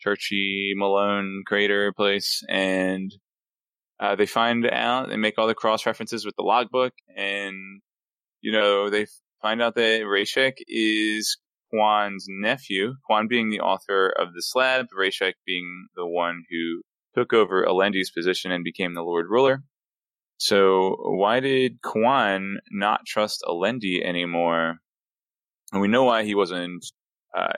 Churchy 0.00 0.74
Malone 0.76 1.42
crater 1.46 1.92
place, 1.92 2.42
and 2.48 3.14
uh, 3.98 4.14
they 4.14 4.26
find 4.26 4.66
out, 4.66 5.08
they 5.08 5.16
make 5.16 5.38
all 5.38 5.46
the 5.46 5.54
cross 5.54 5.86
references 5.86 6.26
with 6.26 6.36
the 6.36 6.42
logbook, 6.42 6.92
and 7.16 7.80
you 8.46 8.52
know 8.52 8.88
they 8.88 9.06
find 9.42 9.60
out 9.60 9.74
that 9.74 10.02
Rashek 10.02 10.58
is 10.68 11.36
Kwaan's 11.74 12.26
nephew. 12.28 12.94
Kwaan 13.10 13.28
being 13.28 13.50
the 13.50 13.58
author 13.58 14.08
of 14.08 14.34
the 14.34 14.40
slab, 14.40 14.86
Rashek 14.96 15.32
being 15.44 15.88
the 15.96 16.06
one 16.06 16.44
who 16.48 16.82
took 17.16 17.32
over 17.32 17.66
Alendi's 17.66 18.12
position 18.12 18.52
and 18.52 18.62
became 18.62 18.94
the 18.94 19.02
Lord 19.02 19.26
Ruler. 19.28 19.64
So 20.38 20.94
why 21.00 21.40
did 21.40 21.82
Kwaan 21.82 22.58
not 22.70 23.00
trust 23.04 23.42
Alendi 23.44 24.00
anymore? 24.04 24.76
And 25.72 25.82
we 25.82 25.88
know 25.88 26.04
why 26.04 26.22
he 26.22 26.36
wasn't 26.36 26.86
uh, 27.36 27.54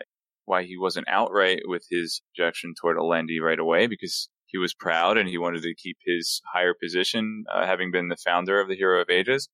why 0.46 0.62
he 0.62 0.78
wasn't 0.78 1.08
outright 1.10 1.60
with 1.66 1.84
his 1.90 2.22
objection 2.32 2.72
toward 2.80 2.96
Alendi 2.96 3.42
right 3.42 3.58
away 3.58 3.88
because 3.88 4.30
he 4.46 4.56
was 4.56 4.72
proud 4.72 5.18
and 5.18 5.28
he 5.28 5.36
wanted 5.36 5.64
to 5.64 5.74
keep 5.74 5.98
his 6.06 6.40
higher 6.50 6.72
position, 6.72 7.44
uh, 7.52 7.66
having 7.66 7.90
been 7.90 8.08
the 8.08 8.16
founder 8.16 8.58
of 8.58 8.68
the 8.68 8.76
Hero 8.76 9.02
of 9.02 9.10
Ages. 9.10 9.50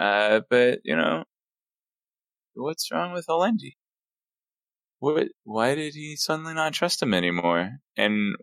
Uh, 0.00 0.40
but 0.48 0.80
you 0.84 0.96
know, 0.96 1.24
what's 2.54 2.90
wrong 2.90 3.12
with 3.12 3.26
Alendi? 3.28 3.76
What? 4.98 5.28
Why 5.44 5.74
did 5.74 5.94
he 5.94 6.16
suddenly 6.16 6.54
not 6.54 6.72
trust 6.72 7.02
him 7.02 7.12
anymore? 7.14 7.78
And 7.96 8.36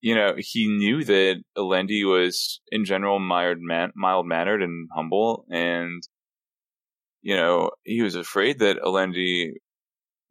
you 0.00 0.14
know, 0.16 0.34
he 0.36 0.66
knew 0.68 1.04
that 1.04 1.42
Alendi 1.56 2.04
was 2.04 2.60
in 2.72 2.84
general 2.84 3.20
mild 3.20 3.58
man- 3.60 3.92
mild 3.94 4.26
mannered 4.26 4.62
and 4.62 4.88
humble, 4.94 5.46
and 5.50 6.02
you 7.22 7.36
know, 7.36 7.70
he 7.84 8.02
was 8.02 8.14
afraid 8.16 8.58
that 8.60 8.78
Alendi 8.78 9.52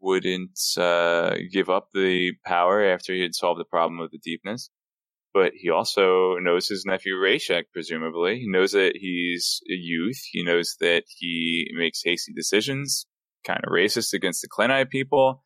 wouldn't 0.02 0.60
uh, 0.78 1.36
give 1.52 1.70
up 1.70 1.90
the 1.94 2.34
power 2.46 2.84
after 2.86 3.14
he 3.14 3.22
had 3.22 3.36
solved 3.36 3.60
the 3.60 3.66
problem 3.66 4.00
of 4.00 4.12
the 4.12 4.20
deepness. 4.20 4.70
But 5.36 5.52
he 5.54 5.70
also 5.70 6.38
knows 6.38 6.70
his 6.70 6.86
nephew 6.86 7.16
Rashek, 7.16 7.64
presumably. 7.74 8.40
He 8.40 8.48
knows 8.48 8.72
that 8.72 8.94
he's 8.96 9.60
a 9.70 9.76
youth. 9.76 10.22
He 10.32 10.46
knows 10.46 10.78
that 10.80 11.04
he 11.10 11.70
makes 11.76 12.02
hasty 12.06 12.32
decisions, 12.32 13.06
kind 13.46 13.60
of 13.62 13.70
racist 13.70 14.14
against 14.14 14.42
the 14.42 14.48
Khlenni 14.48 14.90
people, 14.90 15.44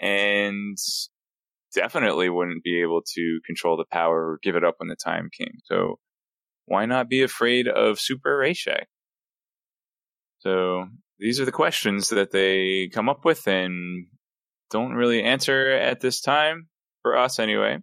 and 0.00 0.78
definitely 1.74 2.28
wouldn't 2.28 2.62
be 2.62 2.80
able 2.82 3.02
to 3.16 3.40
control 3.44 3.76
the 3.76 3.84
power 3.90 4.34
or 4.34 4.38
give 4.40 4.54
it 4.54 4.62
up 4.62 4.76
when 4.78 4.88
the 4.88 4.94
time 4.94 5.30
came. 5.36 5.58
So 5.64 5.98
why 6.66 6.86
not 6.86 7.08
be 7.08 7.24
afraid 7.24 7.66
of 7.66 7.98
Super 7.98 8.38
Rashek? 8.38 8.84
So 10.38 10.86
these 11.18 11.40
are 11.40 11.44
the 11.44 11.50
questions 11.50 12.10
that 12.10 12.30
they 12.30 12.88
come 12.94 13.08
up 13.08 13.24
with 13.24 13.48
and 13.48 14.06
don't 14.70 14.92
really 14.92 15.24
answer 15.24 15.72
at 15.72 16.00
this 16.00 16.20
time, 16.20 16.68
for 17.02 17.18
us 17.18 17.40
anyway. 17.40 17.78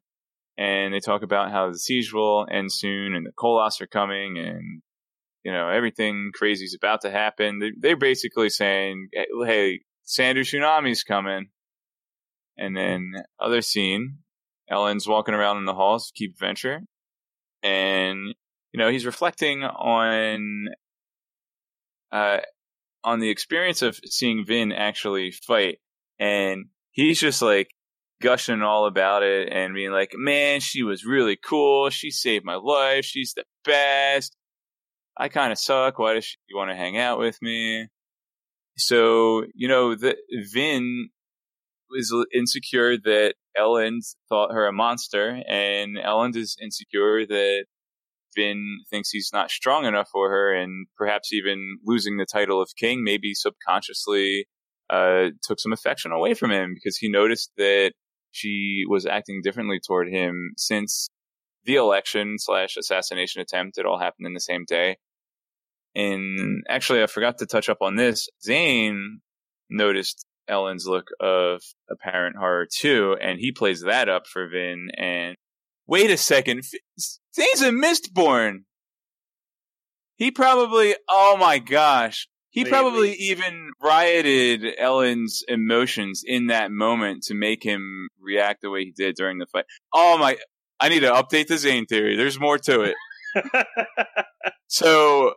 And 0.57 0.93
they 0.93 0.99
talk 0.99 1.23
about 1.23 1.51
how 1.51 1.71
the 1.71 1.79
siege 1.79 2.13
will 2.13 2.45
end 2.51 2.71
soon 2.71 3.15
and 3.15 3.25
the 3.25 3.31
Koloss 3.31 3.81
are 3.81 3.87
coming 3.87 4.37
and, 4.37 4.81
you 5.43 5.51
know, 5.51 5.69
everything 5.69 6.31
crazy 6.33 6.65
is 6.65 6.75
about 6.75 7.01
to 7.01 7.09
happen. 7.11 7.59
They- 7.59 7.71
They're 7.77 7.95
basically 7.97 8.49
saying, 8.49 9.09
hey, 9.45 9.81
Sandu 10.03 10.41
Tsunami's 10.41 11.03
coming. 11.03 11.49
And 12.57 12.75
then 12.75 13.13
other 13.39 13.61
scene, 13.61 14.19
Elend's 14.69 15.07
walking 15.07 15.33
around 15.33 15.57
in 15.57 15.65
the 15.65 15.73
halls 15.73 16.11
Keep 16.13 16.37
Venture. 16.37 16.81
And, 17.63 18.35
you 18.71 18.77
know, 18.77 18.89
he's 18.89 19.05
reflecting 19.05 19.63
on, 19.63 20.67
uh, 22.11 22.39
on 23.03 23.19
the 23.19 23.29
experience 23.29 23.81
of 23.81 23.99
seeing 24.05 24.45
Vin 24.45 24.71
actually 24.71 25.31
fight. 25.31 25.79
And 26.19 26.65
he's 26.91 27.19
just 27.19 27.41
like 27.41 27.69
gushing 28.21 28.61
all 28.61 28.85
about 28.85 29.23
it 29.23 29.49
and 29.51 29.73
being 29.73 29.91
like, 29.91 30.11
man, 30.13 30.59
she 30.59 30.83
was 30.83 31.05
really 31.05 31.35
cool. 31.35 31.89
She 31.89 32.11
saved 32.11 32.45
my 32.45 32.55
life. 32.55 33.03
She's 33.05 33.33
the 33.35 33.43
best. 33.65 34.35
I 35.17 35.27
kind 35.27 35.51
of 35.51 35.59
suck. 35.59 35.99
Why 35.99 36.13
does 36.13 36.25
she 36.25 36.37
want 36.53 36.71
to 36.71 36.75
hang 36.75 36.97
out 36.97 37.19
with 37.19 37.37
me? 37.41 37.87
So, 38.77 39.43
you 39.53 39.67
know, 39.67 39.95
the 39.95 40.15
Vin 40.53 41.09
is 41.93 42.13
insecure 42.33 42.97
that 42.97 43.33
Elend 43.57 43.99
thought 44.29 44.53
her 44.53 44.65
a 44.65 44.71
monster, 44.71 45.41
and 45.47 45.97
Elend 45.97 46.35
is 46.35 46.55
insecure 46.61 47.25
that 47.25 47.65
Vin 48.35 48.79
thinks 48.89 49.09
he's 49.09 49.31
not 49.33 49.51
strong 49.51 49.85
enough 49.85 50.07
for 50.11 50.29
her, 50.29 50.53
and 50.53 50.87
perhaps 50.97 51.33
even 51.33 51.79
losing 51.85 52.17
the 52.17 52.25
title 52.25 52.61
of 52.61 52.69
king 52.77 53.03
maybe 53.03 53.33
subconsciously 53.33 54.47
uh, 54.89 55.29
took 55.43 55.59
some 55.59 55.73
affection 55.73 56.11
away 56.11 56.33
from 56.33 56.51
him 56.51 56.73
because 56.73 56.97
he 56.97 57.09
noticed 57.09 57.51
that 57.57 57.91
she 58.31 58.83
was 58.87 59.05
acting 59.05 59.41
differently 59.43 59.79
toward 59.85 60.09
him 60.09 60.51
since 60.57 61.09
the 61.65 61.75
election 61.75 62.35
slash 62.37 62.77
assassination 62.77 63.41
attempt. 63.41 63.77
It 63.77 63.85
all 63.85 63.99
happened 63.99 64.27
in 64.27 64.33
the 64.33 64.39
same 64.39 64.65
day. 64.67 64.97
And 65.93 66.63
actually, 66.69 67.03
I 67.03 67.07
forgot 67.07 67.37
to 67.39 67.45
touch 67.45 67.69
up 67.69 67.79
on 67.81 67.95
this. 67.95 68.29
Zane 68.43 69.19
noticed 69.69 70.25
Elend's 70.47 70.85
look 70.85 71.07
of 71.19 71.61
apparent 71.89 72.37
horror 72.37 72.67
too, 72.71 73.15
and 73.21 73.39
he 73.39 73.51
plays 73.51 73.81
that 73.81 74.09
up 74.09 74.27
for 74.27 74.47
Vin. 74.47 74.89
And 74.97 75.35
wait 75.87 76.09
a 76.09 76.17
second, 76.17 76.63
Zane's 77.35 77.61
a 77.61 77.71
Mistborn. 77.71 78.59
He 80.15 80.31
probably, 80.31 80.95
oh 81.09 81.35
my 81.37 81.59
gosh, 81.59 82.27
he 82.51 82.65
probably 82.65 83.13
even 83.13 83.71
rioted 83.81 84.65
Elend's 84.79 85.43
emotions 85.47 86.23
in 86.25 86.47
that 86.47 86.71
moment 86.71 87.23
to 87.23 87.33
make 87.33 87.63
him 87.63 88.07
react 88.19 88.61
the 88.61 88.69
way 88.69 88.85
he 88.85 88.91
did 88.91 89.15
during 89.15 89.39
the 89.39 89.45
fight. 89.45 89.65
Oh 89.93 90.17
my, 90.17 90.37
I 90.79 90.89
need 90.89 91.01
to 91.01 91.11
update 91.11 91.47
the 91.47 91.57
Zane 91.57 91.85
theory. 91.85 92.15
There's 92.15 92.39
more 92.39 92.57
to 92.59 92.81
it. 92.81 92.95
So, 94.71 95.33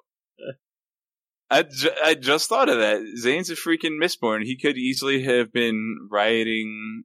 I, 1.50 1.64
ju- 1.64 1.90
I 2.04 2.14
just 2.14 2.48
thought 2.48 2.68
of 2.68 2.78
that. 2.78 3.00
Zane's 3.18 3.50
a 3.50 3.54
freaking 3.56 4.00
mistborn. 4.00 4.44
He 4.44 4.56
could 4.56 4.76
easily 4.78 5.24
have 5.24 5.52
been 5.52 6.06
rioting 6.08 7.02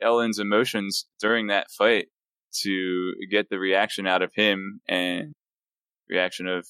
Elend's 0.00 0.38
emotions 0.38 1.06
during 1.20 1.48
that 1.48 1.72
fight 1.76 2.06
to 2.62 3.14
get 3.32 3.50
the 3.50 3.58
reaction 3.58 4.06
out 4.06 4.22
of 4.22 4.30
him 4.32 4.80
and 4.88 5.32
reaction 6.08 6.46
of 6.46 6.68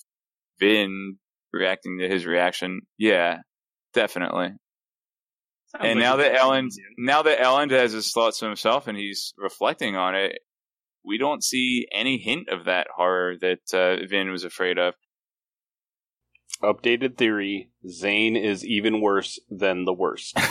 Vin 0.61 1.19
reacting 1.57 1.99
to 1.99 2.09
his 2.09 2.27
reaction. 2.27 2.83
Yeah, 2.99 3.39
definitely. 3.95 4.53
Sounds 5.69 5.85
and 5.85 5.99
like 6.01 6.09
now 6.09 6.17
that 6.17 6.37
Elend, 6.37 6.71
now 6.99 7.23
that 7.23 7.39
Elend 7.39 7.71
has 7.73 7.93
his 7.93 8.13
thoughts 8.13 8.39
to 8.39 8.47
himself 8.47 8.87
and 8.87 8.97
he's 8.97 9.35
reflecting 9.37 9.97
on 9.97 10.15
it, 10.15 10.39
we 11.05 11.19
don't 11.19 11.43
see 11.43 11.87
any 11.93 12.19
hint 12.19 12.49
of 12.49 12.65
that 12.67 12.87
horror 12.95 13.37
that 13.41 13.75
uh, 13.75 14.07
Vin 14.07 14.31
was 14.31 14.45
afraid 14.45 14.79
of. 14.79 14.95
Updated 16.63 17.17
theory: 17.17 17.71
Zane 17.89 18.37
is 18.37 18.65
even 18.65 19.01
worse 19.01 19.39
than 19.51 19.85
the 19.85 19.93
worst. 19.93 20.39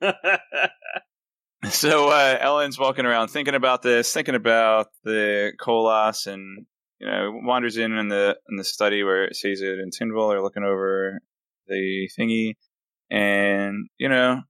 so 1.70 2.08
uh, 2.08 2.38
Elend's 2.38 2.78
walking 2.78 3.06
around 3.06 3.28
thinking 3.28 3.54
about 3.54 3.82
this, 3.82 4.12
thinking 4.12 4.34
about 4.34 4.88
the 5.02 5.52
Koloss, 5.58 6.26
and 6.26 6.66
you 7.00 7.06
know 7.06 7.32
wanders 7.42 7.76
in 7.76 7.92
in 7.92 8.08
the 8.08 8.36
in 8.48 8.56
the 8.56 8.64
study 8.64 9.02
where 9.02 9.32
Sazed 9.32 9.62
and 9.62 9.92
Tindwall 9.92 10.32
are 10.32 10.42
looking 10.42 10.64
over 10.64 11.20
the 11.66 12.08
thingy, 12.18 12.54
and 13.10 13.88
you 13.98 14.08
know 14.08 14.42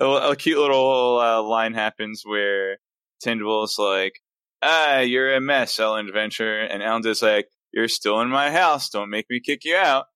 a, 0.00 0.06
a 0.06 0.36
cute 0.36 0.58
little 0.58 1.18
uh, 1.20 1.42
line 1.42 1.74
happens 1.74 2.22
where 2.24 2.78
Tindwall's 3.24 3.78
like, 3.78 4.14
"Ah, 4.62 5.00
you're 5.00 5.34
a 5.34 5.40
mess, 5.40 5.76
Elend 5.78 6.12
Venture," 6.12 6.60
and 6.60 6.82
Elend's 6.82 7.06
just 7.06 7.22
like, 7.22 7.48
"You're 7.72 7.88
still 7.88 8.20
in 8.20 8.28
my 8.28 8.50
house. 8.50 8.88
Don't 8.90 9.10
make 9.10 9.26
me 9.28 9.40
kick 9.40 9.64
you 9.64 9.76
out." 9.76 10.06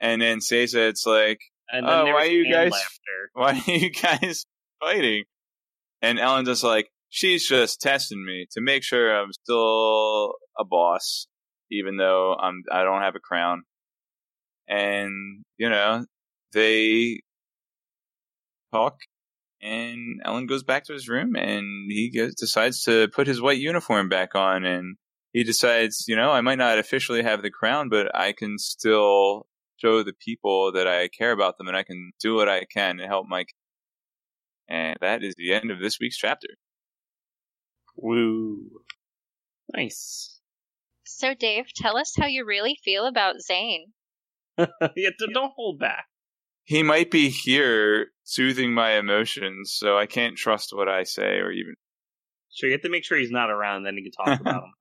And 0.00 0.22
then 0.22 0.40
Sazed, 0.40 0.74
it's 0.74 1.06
like, 1.06 1.40
Oh, 1.72 2.06
why 2.06 2.22
was 2.22 2.30
you 2.30 2.50
guys- 2.50 2.72
laughter. 2.72 3.30
why 3.34 3.62
are 3.66 3.70
you 3.70 3.90
guys 3.90 4.46
fighting? 4.80 5.24
And 6.02 6.18
Elend 6.18 6.46
just 6.46 6.64
like, 6.64 6.90
she's 7.10 7.46
just 7.46 7.80
testing 7.80 8.24
me 8.24 8.46
to 8.52 8.60
make 8.62 8.82
sure 8.82 9.14
I'm 9.14 9.32
still 9.32 10.34
a 10.58 10.64
boss, 10.64 11.26
even 11.70 11.98
though 11.98 12.34
I'm 12.40 12.62
I 12.72 12.84
don't 12.84 13.02
have 13.02 13.16
a 13.16 13.20
crown. 13.20 13.64
And 14.68 15.44
you 15.58 15.68
know, 15.68 16.06
they 16.54 17.20
talk, 18.72 18.96
and 19.60 20.22
Elend 20.24 20.48
goes 20.48 20.62
back 20.62 20.84
to 20.84 20.92
his 20.92 21.08
room, 21.08 21.36
and 21.36 21.90
he 21.90 22.10
goes, 22.16 22.34
decides 22.36 22.82
to 22.84 23.08
put 23.08 23.26
his 23.26 23.42
white 23.42 23.58
uniform 23.58 24.08
back 24.08 24.34
on, 24.34 24.64
and 24.64 24.96
he 25.32 25.44
decides, 25.44 26.04
you 26.08 26.16
know, 26.16 26.30
I 26.30 26.40
might 26.40 26.58
not 26.58 26.78
officially 26.78 27.22
have 27.22 27.42
the 27.42 27.50
crown, 27.50 27.88
but 27.88 28.14
I 28.14 28.32
can 28.32 28.58
still 28.58 29.46
show 29.78 30.02
the 30.02 30.12
people 30.12 30.72
that 30.72 30.86
I 30.86 31.08
care 31.08 31.32
about 31.32 31.58
them, 31.58 31.68
and 31.68 31.76
I 31.76 31.82
can 31.82 32.12
do 32.20 32.34
what 32.36 32.48
I 32.48 32.64
can 32.64 32.98
to 32.98 33.06
help 33.06 33.26
Mike. 33.28 33.48
And 34.68 34.96
that 35.00 35.24
is 35.24 35.34
the 35.36 35.52
end 35.52 35.72
of 35.72 35.80
this 35.80 35.98
week's 36.00 36.16
chapter. 36.16 36.48
Woo! 38.02 38.82
Nice. 39.74 40.40
So, 41.04 41.34
Dave, 41.34 41.66
tell 41.74 41.96
us 41.96 42.14
how 42.16 42.26
you 42.26 42.44
really 42.44 42.78
feel 42.82 43.06
about 43.06 43.40
Zane. 43.40 43.92
yeah, 44.58 44.66
d- 44.96 45.30
don't 45.32 45.52
hold 45.54 45.78
back. 45.78 46.06
He 46.64 46.82
might 46.82 47.10
be 47.10 47.28
here 47.28 48.08
soothing 48.24 48.72
my 48.72 48.92
emotions, 48.92 49.74
so 49.76 49.98
I 49.98 50.06
can't 50.06 50.36
trust 50.36 50.70
what 50.72 50.88
I 50.88 51.02
say 51.02 51.38
or 51.38 51.50
even. 51.50 51.74
So 52.50 52.66
you 52.66 52.72
have 52.72 52.82
to 52.82 52.90
make 52.90 53.04
sure 53.04 53.18
he's 53.18 53.30
not 53.30 53.50
around, 53.50 53.84
then 53.84 53.96
you 53.96 54.10
can 54.10 54.12
talk 54.12 54.40
about 54.40 54.62
him. 54.62 54.72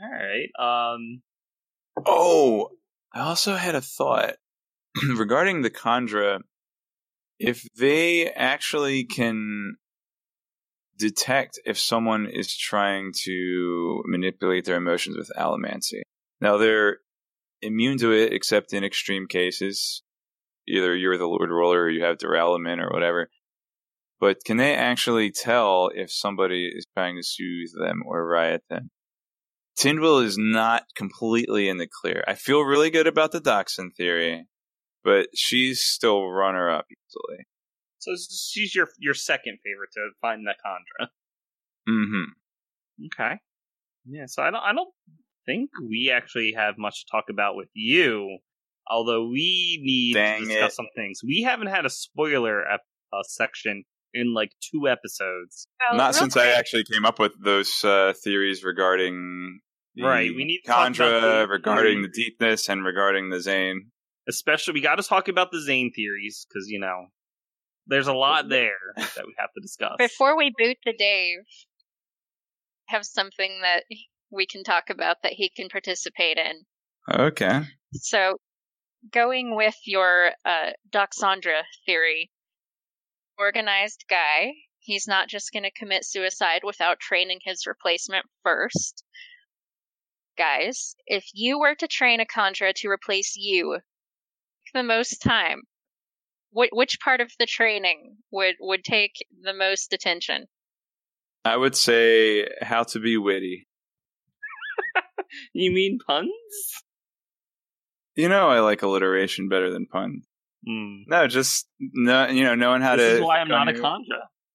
All 0.02 0.10
right. 0.10 0.48
Um. 0.94 1.22
Oh, 2.06 2.70
I 3.14 3.20
also 3.20 3.54
had 3.54 3.74
a 3.74 3.80
thought 3.80 4.34
regarding 5.16 5.62
the 5.62 5.70
Kandra. 5.70 6.40
If 7.38 7.66
they 7.76 8.30
actually 8.30 9.04
can 9.04 9.76
detect 11.02 11.58
if 11.64 11.78
someone 11.78 12.26
is 12.26 12.56
trying 12.56 13.12
to 13.24 14.02
manipulate 14.06 14.64
their 14.64 14.76
emotions 14.76 15.16
with 15.16 15.30
allomancy. 15.36 16.02
Now 16.40 16.58
they're 16.58 16.98
immune 17.60 17.98
to 17.98 18.12
it 18.12 18.32
except 18.32 18.72
in 18.72 18.84
extreme 18.84 19.26
cases. 19.26 20.02
Either 20.68 20.94
you're 20.94 21.18
the 21.18 21.26
Lord 21.26 21.50
Ruler 21.50 21.82
or 21.82 21.90
you 21.90 22.04
have 22.04 22.18
duralumin 22.18 22.80
or 22.80 22.90
whatever. 22.92 23.28
But 24.20 24.44
can 24.44 24.58
they 24.58 24.76
actually 24.76 25.32
tell 25.32 25.90
if 25.92 26.12
somebody 26.12 26.70
is 26.72 26.86
trying 26.96 27.16
to 27.16 27.24
soothe 27.24 27.72
them 27.76 28.02
or 28.06 28.24
riot 28.24 28.62
them? 28.70 28.90
Tindwall 29.76 30.24
is 30.24 30.36
not 30.38 30.84
completely 30.94 31.68
in 31.68 31.78
the 31.78 31.88
clear. 31.88 32.22
I 32.28 32.34
feel 32.34 32.60
really 32.62 32.90
good 32.90 33.08
about 33.08 33.32
the 33.32 33.40
Dockson 33.40 33.90
theory, 33.96 34.46
but 35.02 35.26
she's 35.34 35.84
still 35.84 36.28
runner 36.28 36.70
up 36.70 36.86
easily. 36.90 37.46
So 38.02 38.12
she's 38.16 38.74
your 38.74 38.88
your 38.98 39.14
second 39.14 39.58
favorite 39.64 39.90
to 39.92 40.10
find 40.20 40.44
the 40.44 40.54
Kandra. 40.64 41.06
Mm-hmm. 41.88 43.06
Okay. 43.06 43.38
Yeah. 44.06 44.26
So 44.26 44.42
I 44.42 44.50
don't 44.50 44.62
I 44.62 44.72
don't 44.72 44.92
think 45.46 45.70
we 45.88 46.10
actually 46.12 46.52
have 46.56 46.74
much 46.78 47.04
to 47.04 47.10
talk 47.10 47.24
about 47.30 47.54
with 47.56 47.68
you. 47.74 48.38
Although 48.90 49.28
we 49.28 49.80
need 49.82 50.14
Dang 50.14 50.40
to 50.40 50.46
discuss 50.46 50.72
it. 50.72 50.74
some 50.74 50.88
things. 50.96 51.20
We 51.24 51.42
haven't 51.42 51.68
had 51.68 51.86
a 51.86 51.90
spoiler 51.90 52.68
ep- 52.68 52.80
uh, 53.12 53.22
section 53.22 53.84
in 54.12 54.34
like 54.34 54.50
two 54.60 54.88
episodes. 54.88 55.68
Well, 55.88 55.98
Not 55.98 56.14
real 56.14 56.22
since 56.22 56.36
I 56.36 56.48
actually 56.48 56.84
came 56.92 57.04
up 57.04 57.20
with 57.20 57.32
those 57.44 57.84
uh, 57.84 58.12
theories 58.24 58.64
regarding 58.64 59.60
the 59.94 60.02
Right, 60.02 60.34
we 60.34 60.44
need 60.44 60.62
to 60.64 60.68
talk 60.68 60.88
about 60.88 60.96
Kandra, 60.96 61.20
the 61.42 61.48
regarding 61.48 62.02
the 62.02 62.08
deepness, 62.08 62.68
and 62.68 62.84
regarding 62.84 63.30
the 63.30 63.40
Zane. 63.40 63.92
Especially, 64.28 64.74
we 64.74 64.80
got 64.80 64.96
to 64.96 65.02
talk 65.02 65.28
about 65.28 65.52
the 65.52 65.60
Zane 65.60 65.92
theories 65.92 66.44
because 66.48 66.68
you 66.68 66.80
know 66.80 67.06
there's 67.86 68.06
a 68.06 68.12
lot 68.12 68.48
there 68.48 68.94
that 68.96 69.26
we 69.26 69.34
have 69.38 69.52
to 69.54 69.60
discuss. 69.60 69.96
Before 69.98 70.36
we 70.36 70.52
boot 70.56 70.78
the 70.84 70.94
Dave, 70.96 71.38
I 72.88 72.92
have 72.92 73.04
something 73.04 73.60
that 73.62 73.84
we 74.30 74.46
can 74.46 74.64
talk 74.64 74.90
about 74.90 75.16
that 75.22 75.32
he 75.32 75.50
can 75.50 75.68
participate 75.68 76.38
in. 76.38 76.64
Okay. 77.12 77.62
So, 77.94 78.38
going 79.12 79.56
with 79.56 79.76
your 79.84 80.30
uh, 80.44 80.70
Doxandra 80.90 81.62
theory, 81.84 82.30
organized 83.38 84.04
guy, 84.08 84.52
he's 84.78 85.08
not 85.08 85.28
just 85.28 85.52
going 85.52 85.64
to 85.64 85.70
commit 85.70 86.04
suicide 86.04 86.62
without 86.64 87.00
training 87.00 87.40
his 87.42 87.66
replacement 87.66 88.26
first. 88.42 89.04
Guys, 90.38 90.94
if 91.06 91.24
you 91.34 91.58
were 91.58 91.74
to 91.74 91.88
train 91.88 92.20
a 92.20 92.24
Kandra 92.24 92.72
to 92.76 92.88
replace 92.88 93.34
you, 93.36 93.78
the 94.72 94.82
most 94.82 95.20
time, 95.20 95.62
wh- 96.52 96.72
which 96.72 96.98
part 97.00 97.20
of 97.20 97.30
the 97.38 97.46
training 97.46 98.16
would 98.30 98.54
would 98.60 98.84
take 98.84 99.14
the 99.42 99.54
most 99.54 99.92
attention? 99.92 100.46
I 101.44 101.56
would 101.56 101.74
say 101.74 102.46
how 102.60 102.84
to 102.84 103.00
be 103.00 103.16
witty. 103.16 103.66
you 105.52 105.72
mean 105.72 105.98
puns? 106.06 106.28
You 108.14 108.28
know, 108.28 108.48
I 108.48 108.60
like 108.60 108.82
alliteration 108.82 109.48
better 109.48 109.70
than 109.72 109.86
puns. 109.86 110.26
Hmm. 110.66 111.02
No, 111.08 111.26
just 111.26 111.66
no, 111.80 112.28
you 112.28 112.44
know, 112.44 112.54
knowing 112.54 112.82
how 112.82 112.96
This 112.96 113.12
to 113.12 113.16
is 113.16 113.22
why 113.22 113.38
I'm 113.38 113.48
think 113.48 113.58
on 113.58 113.66
not 113.66 113.74
a 113.74 113.78
your- 113.78 113.82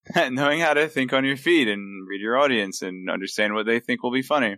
knowing 0.31 0.59
how 0.61 0.73
to 0.73 0.87
think 0.87 1.11
on 1.11 1.25
your 1.25 1.35
feet 1.37 1.67
and 1.67 2.07
read 2.07 2.21
your 2.21 2.37
audience 2.37 2.81
and 2.81 3.09
understand 3.09 3.53
what 3.53 3.65
they 3.65 3.79
think 3.81 4.03
will 4.03 4.11
be 4.11 4.21
funny. 4.21 4.55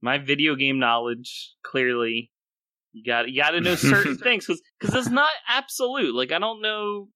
My 0.00 0.18
video 0.18 0.54
game 0.54 0.78
knowledge 0.78 1.52
clearly. 1.62 2.30
You 2.92 3.04
got 3.04 3.28
you 3.28 3.40
got 3.42 3.50
to 3.50 3.60
know 3.60 3.74
certain 3.74 4.16
things 4.22 4.46
because 4.46 4.62
because 4.80 4.94
it's 4.94 5.08
not 5.10 5.30
absolute. 5.48 6.14
Like 6.14 6.32
I 6.32 6.38
don't 6.38 6.60
know 6.62 7.08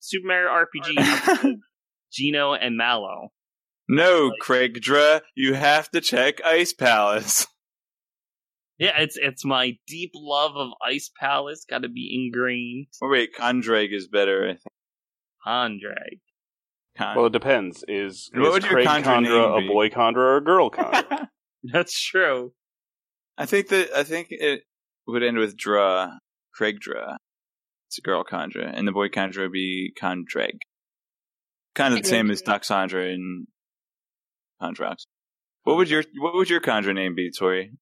Super 0.00 0.26
Mario 0.28 0.50
RPG, 0.50 1.56
Geno 2.12 2.54
and 2.54 2.76
Mallow. 2.76 3.28
No, 3.88 4.26
Like- 4.28 4.38
Craig 4.40 4.80
Dra, 4.80 5.22
you 5.34 5.54
have 5.54 5.90
to 5.90 6.00
check 6.00 6.40
Ice 6.44 6.72
Palace. 6.72 7.46
Yeah, 8.78 8.98
it's 8.98 9.18
it's 9.20 9.44
my 9.44 9.76
deep 9.86 10.12
love 10.14 10.52
of 10.56 10.70
Ice 10.82 11.10
Palace. 11.20 11.66
Got 11.68 11.82
to 11.82 11.90
be 11.90 12.10
ingrained. 12.14 12.86
Oh, 13.02 13.10
wait, 13.10 13.34
Kondrag 13.38 13.92
is 13.94 14.08
better. 14.08 14.44
I 14.44 14.52
think. 14.52 14.62
Andre. 15.44 16.18
Con- 16.96 17.14
Well, 17.14 17.26
it 17.26 17.34
depends. 17.34 17.84
Is, 17.88 18.30
What 18.32 18.46
is 18.46 18.52
would 18.54 18.62
your 18.62 18.72
Craig 18.72 18.86
Kandra 18.86 19.04
Kandra 19.26 19.64
a 19.64 19.68
boy 19.68 19.90
Kandra 19.90 20.16
or 20.16 20.36
a 20.38 20.40
girl 20.42 20.70
Kandra? 20.70 21.28
That's 21.62 22.00
true. 22.02 22.54
I 23.36 23.44
think 23.44 23.68
that 23.68 23.90
I 23.94 24.02
think 24.02 24.28
it 24.30 24.62
would 25.06 25.22
end 25.22 25.38
with 25.38 25.56
Dra, 25.56 26.18
Craig 26.54 26.80
Dra. 26.80 27.18
It's 27.88 27.98
a 27.98 28.02
girl 28.02 28.24
Kandra, 28.24 28.70
and 28.72 28.86
the 28.86 28.92
boy 28.92 29.08
Kandra 29.08 29.42
would 29.42 29.52
be 29.52 29.92
Condreg. 30.00 30.58
Kind 31.74 31.94
of 31.94 32.02
the 32.02 32.08
same 32.08 32.30
as 32.30 32.42
Doxandra 32.42 33.12
and 33.12 33.46
Condrox. 34.62 35.06
What 35.64 35.76
would 35.76 35.90
your 35.90 36.04
What 36.18 36.34
would 36.34 36.48
your 36.50 36.60
Kandra 36.60 36.94
name 36.94 37.14
be, 37.14 37.30
Tori? 37.36 37.72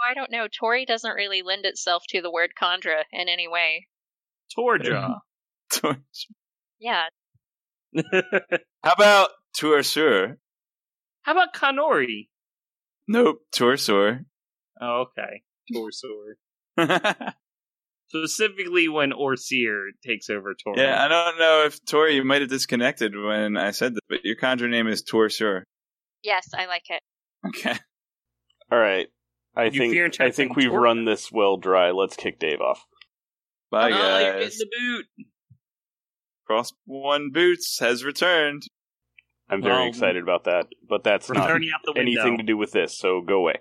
I 0.00 0.14
don't 0.14 0.30
know. 0.30 0.48
Tori 0.48 0.84
doesn't 0.84 1.14
really 1.14 1.42
lend 1.42 1.64
itself 1.64 2.02
to 2.08 2.20
the 2.20 2.30
word 2.30 2.50
Kandra 2.60 3.02
in 3.12 3.28
any 3.28 3.48
way. 3.48 3.86
Torja. 4.56 5.18
Tori- 5.72 5.96
Yeah, 6.80 7.04
How 8.12 8.92
about 8.92 9.30
Tursur? 9.56 10.36
How 11.22 11.32
about 11.32 11.54
Kanori? 11.54 12.28
Nope, 13.06 13.40
Tursur. 13.54 14.24
Oh, 14.80 15.04
okay. 15.06 15.42
Torsor. 15.72 16.36
Specifically 18.08 18.88
when 18.88 19.10
OreSeur 19.12 19.86
takes 20.06 20.28
over 20.28 20.54
Tori. 20.62 20.80
Yeah, 20.80 21.02
I 21.02 21.08
don't 21.08 21.38
know 21.38 21.64
if 21.66 21.82
Tori, 21.86 22.14
you 22.16 22.24
might 22.24 22.42
have 22.42 22.50
disconnected 22.50 23.14
when 23.16 23.56
I 23.56 23.70
said 23.70 23.94
that, 23.94 24.02
but 24.08 24.18
your 24.24 24.36
Kandra 24.36 24.68
name 24.68 24.86
is 24.86 25.02
Tursur. 25.02 25.62
yes, 26.22 26.48
I 26.56 26.66
like 26.66 26.82
it. 26.90 27.00
Okay. 27.48 27.76
All 28.70 28.78
right. 28.78 29.08
I 29.56 29.64
You 29.64 29.70
fear 29.90 30.08
think 30.10 30.20
and 30.20 30.28
I 30.28 30.30
think 30.30 30.56
we've 30.56 30.68
Tor- 30.70 30.80
run 30.82 31.04
this 31.06 31.32
well 31.32 31.56
dry. 31.56 31.90
Let's 31.90 32.16
kick 32.16 32.38
Dave 32.38 32.60
off. 32.60 32.84
Bye, 33.70 33.90
oh, 33.92 34.18
you're 34.18 34.40
guys. 34.42 34.56
the 34.58 34.66
boot. 34.78 35.06
Cross 36.46 36.72
One 36.84 37.30
Boots 37.32 37.78
has 37.80 38.04
returned. 38.04 38.62
I'm 39.48 39.62
very 39.62 39.74
Well, 39.74 39.88
excited 39.88 40.22
about 40.22 40.44
that, 40.44 40.66
but 40.86 41.02
that's 41.02 41.30
not 41.30 41.46
turning 41.48 41.70
out 41.74 41.80
the 41.84 41.92
window. 41.94 42.02
anything 42.20 42.38
to 42.38 42.44
do 42.44 42.56
with 42.58 42.72
this. 42.72 42.98
So 42.98 43.22
go 43.22 43.36
away. 43.38 43.56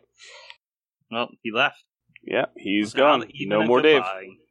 Well, 1.09 1.29
he 1.41 1.51
left. 1.53 1.83
Yeah, 2.23 2.45
he's 2.55 2.93
Now, 2.95 3.17
gone. 3.17 3.31
No 3.41 3.61
a 3.61 3.65
more 3.65 3.81
Dave. 3.81 4.03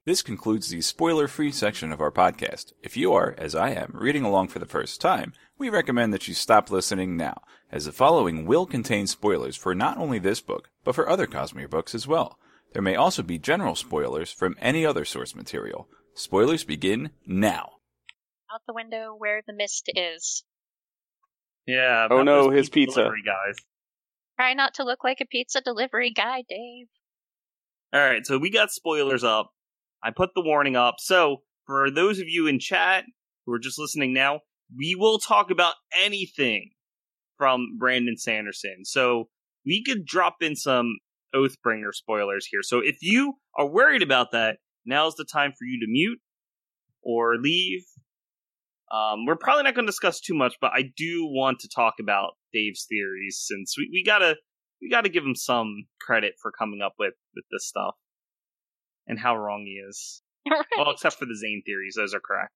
This 0.06 0.22
concludes 0.22 0.68
the 0.68 0.80
spoiler 0.80 1.28
free 1.28 1.52
section 1.52 1.92
of 1.92 2.00
our 2.00 2.10
podcast. 2.10 2.72
If 2.82 2.96
you 2.96 3.12
are, 3.12 3.34
as 3.38 3.54
I 3.54 3.70
am, 3.70 3.92
reading 3.94 4.24
along 4.24 4.48
for 4.48 4.58
the 4.58 4.66
first 4.66 5.00
time, 5.00 5.34
we 5.58 5.68
recommend 5.68 6.12
that 6.12 6.26
you 6.26 6.34
stop 6.34 6.70
listening 6.70 7.16
now, 7.16 7.42
as 7.70 7.84
the 7.84 7.92
following 7.92 8.46
will 8.46 8.66
contain 8.66 9.06
spoilers 9.06 9.56
for 9.56 9.74
not 9.74 9.98
only 9.98 10.18
this 10.18 10.40
book, 10.40 10.70
but 10.84 10.94
for 10.94 11.08
other 11.08 11.26
Cosmere 11.26 11.70
books 11.70 11.94
as 11.94 12.08
well. 12.08 12.38
There 12.72 12.82
may 12.82 12.96
also 12.96 13.22
be 13.22 13.38
general 13.38 13.74
spoilers 13.74 14.32
from 14.32 14.56
any 14.58 14.86
other 14.86 15.04
source 15.04 15.34
material. 15.34 15.88
Spoilers 16.14 16.64
begin 16.64 17.10
now. 17.26 17.72
Out 18.52 18.62
the 18.66 18.74
window 18.74 19.14
where 19.16 19.42
the 19.46 19.52
mist 19.52 19.90
is. 19.94 20.44
Yeah. 21.66 22.08
Oh 22.10 22.22
no, 22.22 22.50
his 22.50 22.68
pizza. 22.68 23.00
delivery 23.00 23.22
guys. 23.24 23.56
Try 24.36 24.54
not 24.54 24.74
to 24.74 24.84
look 24.84 25.04
like 25.04 25.20
a 25.20 25.26
pizza 25.26 25.60
delivery 25.60 26.10
guy, 26.10 26.42
Dave. 26.48 26.88
All 27.92 28.00
right, 28.00 28.24
so 28.24 28.38
we 28.38 28.50
got 28.50 28.70
spoilers 28.70 29.24
up. 29.24 29.50
I 30.02 30.12
put 30.12 30.30
the 30.34 30.42
warning 30.42 30.76
up. 30.76 30.96
So, 30.98 31.38
for 31.66 31.90
those 31.90 32.20
of 32.20 32.28
you 32.28 32.46
in 32.46 32.60
chat 32.60 33.04
who 33.44 33.52
are 33.52 33.58
just 33.58 33.80
listening 33.80 34.12
now, 34.12 34.40
we 34.76 34.94
will 34.94 35.18
talk 35.18 35.50
about 35.50 35.74
anything 36.00 36.70
from 37.36 37.78
Brandon 37.80 38.16
Sanderson. 38.16 38.84
So, 38.84 39.28
we 39.66 39.82
could 39.82 40.06
drop 40.06 40.36
in 40.40 40.54
some 40.54 40.98
Oathbringer 41.34 41.92
spoilers 41.92 42.46
here. 42.46 42.62
So, 42.62 42.78
if 42.78 42.98
you 43.02 43.34
are 43.58 43.66
worried 43.66 44.02
about 44.02 44.30
that, 44.30 44.58
now's 44.86 45.16
the 45.16 45.24
time 45.24 45.50
for 45.50 45.64
you 45.64 45.80
to 45.80 45.90
mute 45.90 46.20
or 47.02 47.38
leave. 47.38 47.82
Um, 48.92 49.26
we're 49.26 49.36
probably 49.36 49.64
not 49.64 49.74
going 49.74 49.86
to 49.86 49.90
discuss 49.90 50.20
too 50.20 50.34
much, 50.34 50.54
but 50.60 50.70
I 50.74 50.90
do 50.96 51.26
want 51.26 51.58
to 51.60 51.68
talk 51.68 51.94
about 52.00 52.32
Dave's 52.52 52.86
theories 52.88 53.44
since 53.44 53.76
we, 53.76 53.88
we 53.92 54.04
gotta 54.04 54.36
we 54.80 54.88
got 54.90 55.02
to 55.02 55.10
give 55.10 55.24
him 55.24 55.34
some 55.34 55.86
credit 56.00 56.34
for 56.40 56.50
coming 56.52 56.80
up 56.82 56.94
with 56.98 57.14
with 57.34 57.44
this 57.50 57.66
stuff 57.66 57.94
and 59.06 59.18
how 59.18 59.36
wrong 59.36 59.64
he 59.66 59.80
is. 59.88 60.22
Well, 60.76 60.90
except 60.90 61.16
for 61.16 61.26
the 61.26 61.36
Zane 61.36 61.62
theories; 61.66 61.94
those 61.96 62.14
are 62.14 62.20
correct. 62.20 62.52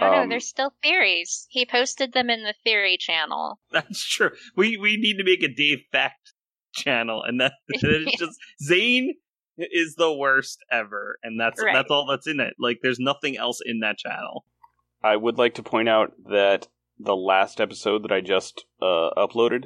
No, 0.00 0.10
no, 0.10 0.22
Um, 0.22 0.28
there's 0.28 0.46
still 0.48 0.72
theories. 0.82 1.46
He 1.50 1.66
posted 1.66 2.12
them 2.12 2.30
in 2.30 2.42
the 2.42 2.54
theory 2.64 2.96
channel. 2.98 3.60
That's 3.72 4.06
true. 4.06 4.30
We 4.56 4.76
we 4.76 4.96
need 4.96 5.18
to 5.18 5.24
make 5.24 5.42
a 5.42 5.52
Dave 5.54 5.80
fact 5.90 6.32
channel, 6.74 7.22
and 7.22 7.40
that 7.40 7.52
it's 7.68 8.18
just 8.18 8.38
Zane 8.62 9.14
is 9.58 9.94
the 9.96 10.12
worst 10.12 10.58
ever, 10.70 11.18
and 11.22 11.38
that's 11.38 11.62
Right. 11.62 11.74
that's 11.74 11.90
all 11.90 12.06
that's 12.06 12.26
in 12.26 12.40
it. 12.40 12.54
Like, 12.58 12.78
there's 12.82 12.98
nothing 12.98 13.36
else 13.36 13.60
in 13.64 13.80
that 13.80 13.98
channel. 13.98 14.44
I 15.04 15.16
would 15.16 15.36
like 15.36 15.54
to 15.54 15.62
point 15.62 15.88
out 15.90 16.12
that 16.30 16.68
the 16.98 17.16
last 17.16 17.60
episode 17.60 18.02
that 18.04 18.12
I 18.12 18.20
just 18.22 18.64
uh, 18.80 19.10
uploaded, 19.16 19.64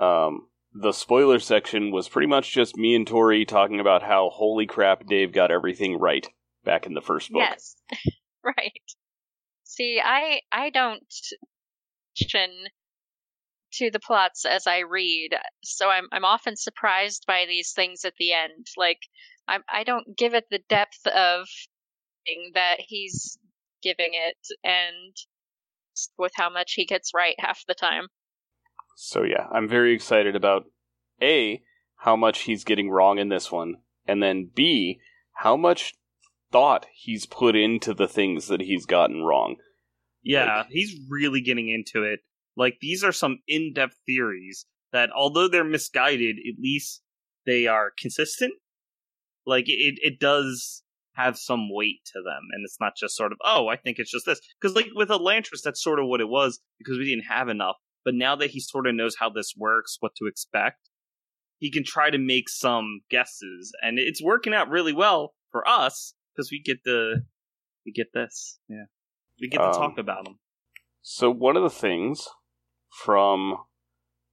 um, 0.00 0.48
the 0.72 0.92
spoiler 0.92 1.38
section 1.38 1.90
was 1.90 2.08
pretty 2.08 2.28
much 2.28 2.52
just 2.52 2.76
me 2.76 2.94
and 2.94 3.06
Tori 3.06 3.44
talking 3.44 3.80
about 3.80 4.02
how 4.02 4.30
holy 4.30 4.66
crap 4.66 5.06
Dave 5.06 5.32
got 5.32 5.50
everything 5.50 5.98
right 5.98 6.26
back 6.64 6.86
in 6.86 6.94
the 6.94 7.00
first 7.00 7.30
book. 7.30 7.42
Yes. 7.42 7.76
right. 8.44 8.72
See, 9.64 10.00
I 10.02 10.40
I 10.50 10.70
don't 10.70 11.04
chin 12.14 12.50
to 13.74 13.90
the 13.90 14.00
plots 14.00 14.44
as 14.44 14.66
I 14.66 14.80
read, 14.80 15.30
so 15.62 15.88
I'm 15.88 16.08
I'm 16.12 16.24
often 16.24 16.56
surprised 16.56 17.24
by 17.26 17.44
these 17.46 17.72
things 17.72 18.04
at 18.04 18.14
the 18.18 18.32
end. 18.32 18.66
Like 18.76 19.00
I 19.48 19.58
I 19.68 19.84
don't 19.84 20.16
give 20.16 20.34
it 20.34 20.44
the 20.50 20.62
depth 20.68 21.06
of 21.06 21.46
that 22.54 22.76
he's 22.78 23.38
giving 23.82 24.10
it, 24.12 24.36
and 24.62 25.16
with 26.18 26.32
how 26.36 26.50
much 26.50 26.74
he 26.74 26.86
gets 26.86 27.12
right 27.14 27.34
half 27.38 27.62
the 27.66 27.74
time. 27.74 28.06
So 29.02 29.22
yeah, 29.22 29.46
I'm 29.50 29.66
very 29.66 29.94
excited 29.94 30.36
about 30.36 30.64
A, 31.22 31.62
how 31.96 32.16
much 32.16 32.40
he's 32.40 32.64
getting 32.64 32.90
wrong 32.90 33.18
in 33.18 33.30
this 33.30 33.50
one, 33.50 33.76
and 34.06 34.22
then 34.22 34.50
B, 34.54 35.00
how 35.32 35.56
much 35.56 35.94
thought 36.52 36.86
he's 36.92 37.24
put 37.24 37.56
into 37.56 37.94
the 37.94 38.06
things 38.06 38.48
that 38.48 38.60
he's 38.60 38.84
gotten 38.84 39.22
wrong. 39.22 39.56
Yeah, 40.22 40.58
Like- 40.58 40.66
he's 40.68 41.00
really 41.08 41.40
getting 41.40 41.70
into 41.70 42.02
it. 42.02 42.20
Like 42.56 42.76
these 42.82 43.02
are 43.02 43.10
some 43.10 43.38
in-depth 43.48 43.96
theories 44.04 44.66
that, 44.92 45.08
although 45.16 45.48
they're 45.48 45.64
misguided, 45.64 46.36
at 46.36 46.60
least 46.60 47.00
they 47.46 47.66
are 47.66 47.92
consistent. 47.98 48.52
Like 49.46 49.64
it, 49.66 49.98
it 50.02 50.20
does 50.20 50.82
have 51.14 51.38
some 51.38 51.72
weight 51.72 52.04
to 52.12 52.20
them, 52.22 52.42
and 52.52 52.66
it's 52.66 52.78
not 52.78 52.96
just 52.98 53.16
sort 53.16 53.32
of, 53.32 53.38
oh, 53.42 53.68
I 53.68 53.76
think 53.76 53.98
it's 53.98 54.10
just 54.10 54.26
this. 54.26 54.42
Because 54.60 54.76
like 54.76 54.88
with 54.94 55.08
Elantris, 55.08 55.62
that's 55.64 55.82
sort 55.82 56.00
of 56.00 56.06
what 56.06 56.20
it 56.20 56.28
was 56.28 56.60
because 56.78 56.98
we 56.98 57.06
didn't 57.06 57.30
have 57.30 57.48
enough. 57.48 57.76
But 58.04 58.14
now 58.14 58.36
that 58.36 58.50
he 58.50 58.60
sort 58.60 58.86
of 58.86 58.94
knows 58.94 59.16
how 59.18 59.28
this 59.28 59.54
works, 59.56 59.96
what 60.00 60.14
to 60.16 60.26
expect, 60.26 60.88
he 61.58 61.70
can 61.70 61.84
try 61.84 62.10
to 62.10 62.18
make 62.18 62.48
some 62.48 63.00
guesses, 63.10 63.72
and 63.82 63.98
it's 63.98 64.22
working 64.22 64.54
out 64.54 64.70
really 64.70 64.94
well 64.94 65.34
for 65.50 65.66
us 65.68 66.14
because 66.32 66.50
we 66.50 66.60
get 66.60 66.84
the 66.84 67.26
we 67.84 67.92
get 67.92 68.12
this, 68.14 68.58
yeah, 68.68 68.84
we 69.40 69.48
get 69.48 69.58
to 69.58 69.64
Um, 69.68 69.72
talk 69.74 69.98
about 69.98 70.24
them. 70.24 70.38
So 71.02 71.30
one 71.30 71.56
of 71.56 71.62
the 71.62 71.70
things 71.70 72.28
from 72.90 73.58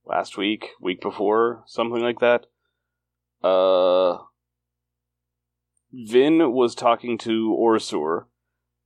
last 0.06 0.38
week, 0.38 0.70
week 0.82 1.02
before, 1.02 1.64
something 1.66 2.02
like 2.02 2.20
that, 2.20 2.46
uh, 3.44 4.18
Vin 5.92 6.52
was 6.52 6.76
talking 6.76 7.18
to 7.20 7.56
OreSeur 7.58 8.26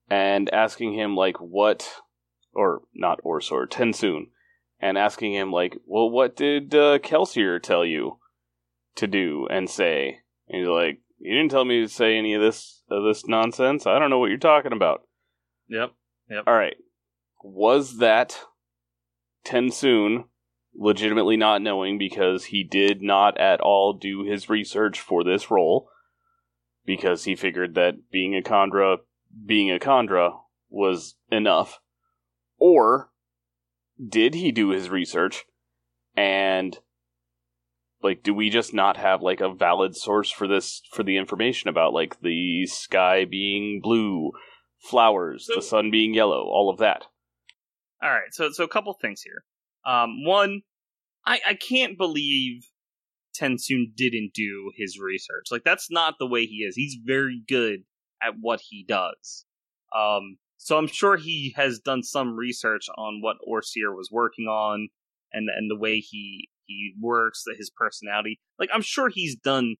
and 0.09 0.49
asking 0.53 0.93
him 0.93 1.15
like 1.15 1.37
what, 1.37 1.89
or 2.53 2.81
not 2.93 3.21
OreSeur, 3.23 3.67
TenSoon, 3.67 4.27
and 4.81 4.97
asking 4.97 5.33
him 5.33 5.51
like, 5.51 5.77
well, 5.85 6.09
what 6.09 6.35
did 6.35 6.73
uh, 6.73 6.99
Kelsier 6.99 7.61
tell 7.61 7.85
you 7.85 8.17
to 8.95 9.07
do 9.07 9.47
and 9.49 9.69
say? 9.69 10.19
And 10.49 10.59
he's 10.59 10.67
like, 10.67 10.99
"You 11.19 11.35
didn't 11.35 11.51
tell 11.51 11.63
me 11.63 11.81
to 11.81 11.87
say 11.87 12.17
any 12.17 12.33
of 12.33 12.41
this 12.41 12.83
of 12.89 13.03
this 13.03 13.25
nonsense. 13.27 13.85
I 13.85 13.99
don't 13.99 14.09
know 14.09 14.19
what 14.19 14.29
you're 14.29 14.37
talking 14.37 14.73
about. 14.73 15.01
Yep. 15.69 15.91
Yep. 16.29 16.43
All 16.47 16.53
right. 16.53 16.75
Was 17.43 17.97
that 17.99 18.39
TenSoon 19.45 20.25
legitimately 20.75 21.37
not 21.37 21.61
knowing 21.61 21.97
because 21.97 22.45
he 22.45 22.63
did 22.63 23.01
not 23.01 23.37
at 23.39 23.61
all 23.61 23.93
do 23.93 24.23
his 24.23 24.49
research 24.49 24.99
for 24.99 25.23
this 25.23 25.51
role 25.51 25.89
because 26.85 27.23
he 27.23 27.35
figured 27.35 27.75
that 27.75 28.09
being 28.11 28.35
a 28.35 28.41
Kandra, 28.41 28.97
being 29.45 29.71
a 29.71 29.79
Kandra 29.79 30.39
was 30.69 31.15
enough? 31.31 31.79
Or 32.57 33.10
did 34.05 34.33
he 34.33 34.51
do 34.51 34.69
his 34.69 34.89
research 34.89 35.45
and 36.15 36.79
like 38.03 38.23
do 38.23 38.33
we 38.33 38.49
just 38.49 38.73
not 38.73 38.97
have 38.97 39.21
like 39.21 39.41
a 39.41 39.53
valid 39.53 39.95
source 39.95 40.31
for 40.31 40.47
this 40.47 40.81
for 40.91 41.03
the 41.03 41.17
information 41.17 41.69
about 41.69 41.93
like 41.93 42.19
the 42.21 42.65
sky 42.65 43.25
being 43.25 43.79
blue 43.81 44.31
flowers, 44.89 45.45
So- 45.47 45.55
the 45.55 45.61
sun 45.61 45.91
being 45.91 46.13
yellow, 46.13 46.43
all 46.43 46.69
of 46.69 46.79
that. 46.79 47.05
All 48.01 48.09
right. 48.09 48.31
So 48.31 48.49
so 48.51 48.63
a 48.63 48.67
couple 48.67 48.93
things 48.99 49.21
here. 49.21 49.43
Um, 49.85 50.25
one, 50.25 50.61
I 51.25 51.39
I 51.45 51.53
can't 51.53 51.97
believe 51.97 52.63
TenSoon 53.39 53.95
didn't 53.95 54.31
do 54.33 54.71
his 54.75 54.99
research. 54.99 55.45
Like 55.51 55.63
that's 55.63 55.91
not 55.91 56.15
the 56.19 56.25
way 56.27 56.45
he 56.45 56.63
is. 56.67 56.75
He's 56.75 56.97
very 57.05 57.43
good 57.47 57.81
at 58.23 58.33
what 58.41 58.61
he 58.69 58.83
does. 58.87 59.45
Um, 59.95 60.37
so 60.63 60.77
I'm 60.77 60.85
sure 60.87 61.17
he 61.17 61.53
has 61.55 61.79
done 61.79 62.03
some 62.03 62.35
research 62.35 62.87
on 62.95 63.19
what 63.21 63.37
OreSeur 63.49 63.95
was 63.97 64.09
working 64.11 64.45
on 64.45 64.89
and 65.33 65.49
and 65.57 65.71
the 65.71 65.75
way 65.75 65.99
he 65.99 66.49
he 66.67 66.93
works, 67.01 67.43
his 67.57 67.71
personality. 67.75 68.39
Like 68.59 68.69
I'm 68.71 68.83
sure 68.83 69.09
he's 69.09 69.35
done 69.35 69.75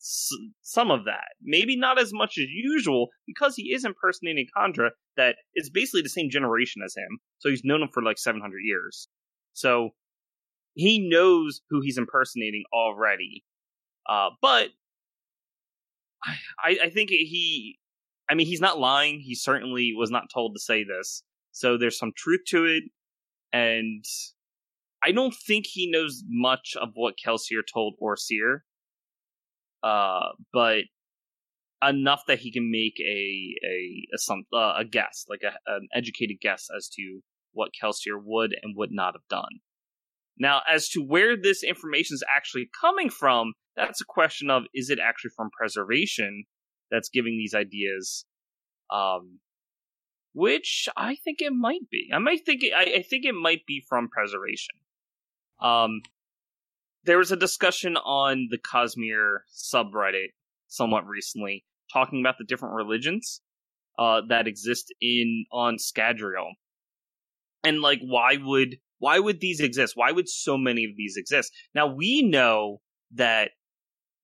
s- 0.00 0.30
some 0.62 0.90
of 0.90 1.04
that. 1.04 1.34
Maybe 1.42 1.76
not 1.76 2.00
as 2.00 2.14
much 2.14 2.38
as 2.38 2.46
usual 2.48 3.08
because 3.26 3.56
he 3.56 3.74
is 3.74 3.84
impersonating 3.84 4.46
Kandra 4.56 4.92
that 5.18 5.36
is 5.54 5.68
basically 5.68 6.00
the 6.00 6.08
same 6.08 6.30
generation 6.30 6.80
as 6.82 6.94
him. 6.96 7.18
So 7.38 7.50
he's 7.50 7.62
known 7.62 7.82
him 7.82 7.90
for 7.92 8.02
like 8.02 8.16
700 8.16 8.60
years. 8.64 9.08
So 9.52 9.90
he 10.72 10.98
knows 11.10 11.60
who 11.68 11.82
he's 11.82 11.98
impersonating 11.98 12.64
already. 12.72 13.44
Uh, 14.08 14.30
but 14.40 14.70
I, 16.58 16.78
I 16.84 16.90
think 16.90 17.10
he, 17.10 17.78
I 18.28 18.34
mean, 18.34 18.46
he's 18.46 18.60
not 18.60 18.78
lying. 18.78 19.20
He 19.20 19.34
certainly 19.34 19.92
was 19.96 20.10
not 20.10 20.24
told 20.32 20.54
to 20.54 20.60
say 20.60 20.84
this. 20.84 21.22
So 21.50 21.76
there's 21.76 21.98
some 21.98 22.12
truth 22.16 22.40
to 22.48 22.64
it. 22.64 22.84
And 23.52 24.04
I 25.04 25.12
don't 25.12 25.34
think 25.34 25.66
he 25.66 25.90
knows 25.90 26.22
much 26.28 26.74
of 26.80 26.90
what 26.94 27.14
Kelsier 27.24 27.60
told 27.72 27.94
OreSeur. 28.02 28.60
Uh, 29.82 30.30
but 30.52 30.84
enough 31.86 32.22
that 32.28 32.38
he 32.38 32.52
can 32.52 32.70
make 32.70 32.94
a 33.00 33.54
a 33.66 34.06
a, 34.14 34.18
some, 34.18 34.44
uh, 34.54 34.74
a 34.78 34.84
guess, 34.84 35.24
like 35.28 35.42
a, 35.44 35.52
an 35.70 35.88
educated 35.94 36.36
guess 36.40 36.68
as 36.76 36.88
to 36.96 37.20
what 37.52 37.70
Kelsier 37.80 38.18
would 38.22 38.54
and 38.62 38.76
would 38.76 38.92
not 38.92 39.14
have 39.14 39.26
done. 39.28 39.60
Now, 40.38 40.62
as 40.70 40.88
to 40.90 41.00
where 41.00 41.36
this 41.36 41.62
information 41.62 42.14
is 42.14 42.24
actually 42.34 42.70
coming 42.80 43.10
from, 43.10 43.52
that's 43.76 44.00
a 44.00 44.06
question 44.06 44.50
of 44.50 44.64
is 44.72 44.88
it 44.88 44.98
actually 44.98 45.32
from 45.36 45.50
preservation 45.56 46.44
that's 46.92 47.08
giving 47.08 47.36
these 47.36 47.54
ideas? 47.54 48.24
Um, 48.90 49.40
which 50.34 50.88
I 50.96 51.16
think 51.16 51.40
it 51.40 51.52
might 51.52 51.90
be. 51.90 52.10
I 52.12 52.18
might 52.18 52.44
think 52.46 52.62
it, 52.62 52.72
I, 52.72 52.98
I 52.98 53.02
think 53.02 53.24
it 53.24 53.34
might 53.34 53.66
be 53.66 53.82
from 53.88 54.08
preservation. 54.08 54.74
Um, 55.60 56.02
there 57.04 57.18
was 57.18 57.32
a 57.32 57.36
discussion 57.36 57.96
on 57.96 58.48
the 58.50 58.58
Cosmere 58.58 59.40
subreddit 59.52 60.28
somewhat 60.68 61.06
recently, 61.06 61.64
talking 61.92 62.20
about 62.20 62.36
the 62.38 62.44
different 62.44 62.74
religions 62.74 63.40
uh, 63.98 64.22
that 64.28 64.46
exist 64.46 64.94
in 65.00 65.44
on 65.52 65.76
Scadrial, 65.76 66.52
and 67.64 67.80
like 67.80 68.00
why 68.00 68.38
would 68.40 68.76
why 68.98 69.18
would 69.18 69.40
these 69.40 69.60
exist? 69.60 69.94
Why 69.96 70.12
would 70.12 70.28
so 70.28 70.56
many 70.56 70.84
of 70.84 70.92
these 70.96 71.16
exist? 71.16 71.52
Now 71.74 71.92
we 71.92 72.22
know 72.22 72.80
that 73.14 73.50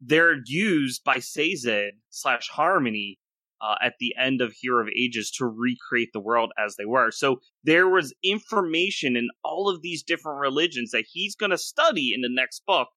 they're 0.00 0.36
used 0.44 1.02
by 1.04 1.18
Sazed 1.18 1.94
slash 2.10 2.48
Harmony 2.48 3.18
uh, 3.60 3.74
at 3.82 3.94
the 3.98 4.14
end 4.18 4.40
of 4.40 4.52
Hero 4.52 4.82
of 4.82 4.88
Ages 4.96 5.30
to 5.32 5.46
recreate 5.46 6.10
the 6.12 6.20
world 6.20 6.52
as 6.58 6.76
they 6.76 6.84
were. 6.84 7.10
So 7.10 7.40
there 7.64 7.88
was 7.88 8.14
information 8.22 9.16
in 9.16 9.28
all 9.44 9.68
of 9.68 9.82
these 9.82 10.02
different 10.02 10.38
religions 10.38 10.92
that 10.92 11.06
he's 11.10 11.34
going 11.34 11.50
to 11.50 11.58
study 11.58 12.12
in 12.14 12.20
the 12.20 12.28
next 12.30 12.62
book 12.66 12.88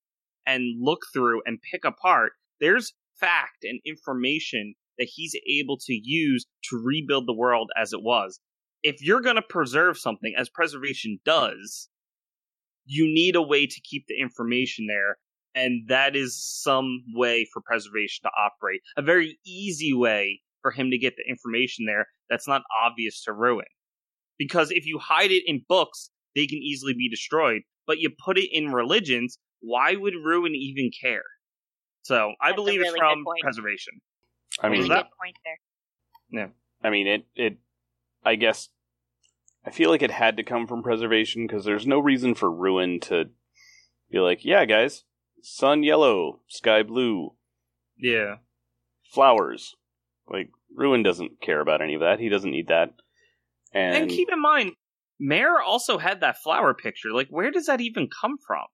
and 0.46 0.80
look 0.80 1.02
through 1.14 1.42
and 1.46 1.60
pick 1.72 1.84
apart. 1.86 2.34
There's 2.60 2.94
fact 3.20 3.64
and 3.64 3.80
information 3.86 4.76
that 4.98 5.10
he's 5.12 5.36
able 5.50 5.78
to 5.78 5.94
use 5.94 6.46
to 6.70 6.82
rebuild 6.84 7.28
the 7.28 7.34
world 7.34 7.72
as 7.80 7.94
it 7.94 8.04
was. 8.04 8.40
If 8.84 9.02
you're 9.02 9.22
going 9.22 9.36
to 9.36 9.42
preserve 9.42 9.98
something, 9.98 10.34
as 10.38 10.50
preservation 10.50 11.20
does, 11.26 11.90
you 12.86 13.06
need 13.06 13.36
a 13.36 13.42
way 13.42 13.68
to 13.68 13.82
keep 13.82 14.06
the 14.08 14.20
information 14.20 14.88
there. 14.88 15.18
And 15.54 15.88
that 15.90 16.16
is 16.16 16.42
some 16.42 17.04
way 17.14 17.48
for 17.52 17.62
preservation 17.62 18.24
to 18.24 18.30
operate. 18.38 18.82
A 18.98 19.02
very 19.02 19.38
easy 19.46 19.94
way 19.94 20.42
for 20.62 20.72
him 20.72 20.92
to 20.92 20.98
get 20.98 21.16
the 21.18 21.30
information 21.30 21.86
there 21.86 22.08
that's 22.30 22.48
not 22.48 22.62
obvious 22.86 23.24
to 23.24 23.34
Ruin. 23.34 23.66
Because 24.38 24.72
if 24.72 24.86
you 24.86 24.98
hide 25.00 25.32
it 25.32 25.44
in 25.46 25.64
books, 25.68 26.10
they 26.36 26.48
can 26.48 26.60
easily 26.60 26.94
be 26.94 27.10
destroyed. 27.10 27.62
But 27.86 28.00
you 28.00 28.10
put 28.24 28.38
it 28.38 28.50
in 28.52 28.72
religions, 28.72 29.38
why 29.60 29.96
would 29.96 30.14
Ruin 30.14 30.56
even 30.56 30.90
care? 31.02 31.24
So 32.04 32.34
I 32.42 32.50
That's 32.50 32.56
believe 32.56 32.80
really 32.80 32.92
it's 32.92 33.00
from 33.00 33.24
point. 33.26 33.42
preservation. 33.42 34.02
I 34.62 34.70
mean, 34.70 34.80
really 34.80 34.90
that- 34.90 35.04
good 35.04 35.18
point 35.22 35.36
there. 36.34 36.54
I 36.84 36.90
mean, 36.90 37.08
it, 37.08 37.26
it, 37.36 37.58
I 38.24 38.36
guess, 38.36 38.70
I 39.66 39.70
feel 39.70 39.90
like 39.90 40.02
it 40.02 40.10
had 40.12 40.38
to 40.38 40.44
come 40.44 40.66
from 40.66 40.82
preservation 40.82 41.46
because 41.46 41.66
there's 41.66 41.86
no 41.86 42.00
reason 42.00 42.34
for 42.34 42.50
Ruin 42.50 43.00
to 43.02 43.26
be 44.10 44.20
like, 44.20 44.44
yeah, 44.44 44.66
guys, 44.66 45.04
sun 45.42 45.84
yellow, 45.84 46.42
sky 46.48 46.84
blue, 46.84 47.36
Yeah. 47.98 48.38
flowers. 49.14 49.76
Like, 50.28 50.50
Ruin 50.76 51.04
doesn't 51.04 51.42
care 51.42 51.60
about 51.60 51.82
any 51.82 51.94
of 51.96 52.02
that. 52.02 52.20
He 52.20 52.30
doesn't 52.30 52.52
need 52.52 52.68
that. 52.68 52.94
And, 53.74 53.96
And 53.96 54.10
keep 54.10 54.30
in 54.32 54.42
mind, 54.42 54.74
Mare 55.20 55.62
also 55.62 55.98
had 55.98 56.22
that 56.22 56.38
flower 56.42 56.74
picture. 56.74 57.12
Like, 57.12 57.28
where 57.30 57.52
does 57.52 57.66
that 57.68 57.82
even 57.82 58.10
come 58.22 58.38
from? 58.46 58.66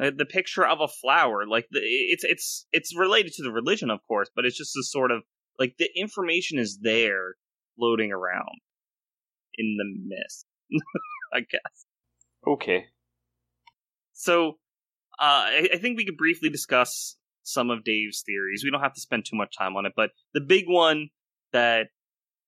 Uh, 0.00 0.10
the 0.16 0.24
picture 0.26 0.64
of 0.64 0.80
a 0.80 0.86
flower, 0.86 1.44
like 1.44 1.66
the, 1.72 1.80
it's 1.82 2.22
it's 2.22 2.66
it's 2.70 2.96
related 2.96 3.32
to 3.32 3.42
the 3.42 3.50
religion, 3.50 3.90
of 3.90 3.98
course, 4.06 4.30
but 4.34 4.44
it's 4.44 4.56
just 4.56 4.76
a 4.76 4.82
sort 4.84 5.10
of 5.10 5.24
like 5.58 5.74
the 5.80 5.90
information 5.96 6.56
is 6.56 6.78
there, 6.82 7.34
floating 7.76 8.12
around 8.12 8.60
in 9.56 9.76
the 9.76 9.84
mist. 10.06 10.46
I 11.34 11.40
guess. 11.40 11.86
okay. 12.46 12.86
So, 14.12 14.58
I, 15.18 15.68
I 15.74 15.78
think 15.78 15.96
we 15.96 16.04
could 16.04 16.16
briefly 16.16 16.48
discuss 16.48 17.16
some 17.42 17.70
of 17.70 17.84
Dave's 17.84 18.22
theories. 18.24 18.62
We 18.62 18.70
don't 18.70 18.82
have 18.82 18.94
to 18.94 19.00
spend 19.00 19.24
too 19.24 19.36
much 19.36 19.56
time 19.56 19.76
on 19.76 19.86
it, 19.86 19.92
but 19.96 20.10
the 20.34 20.40
big 20.40 20.64
one 20.66 21.08
that 21.52 21.88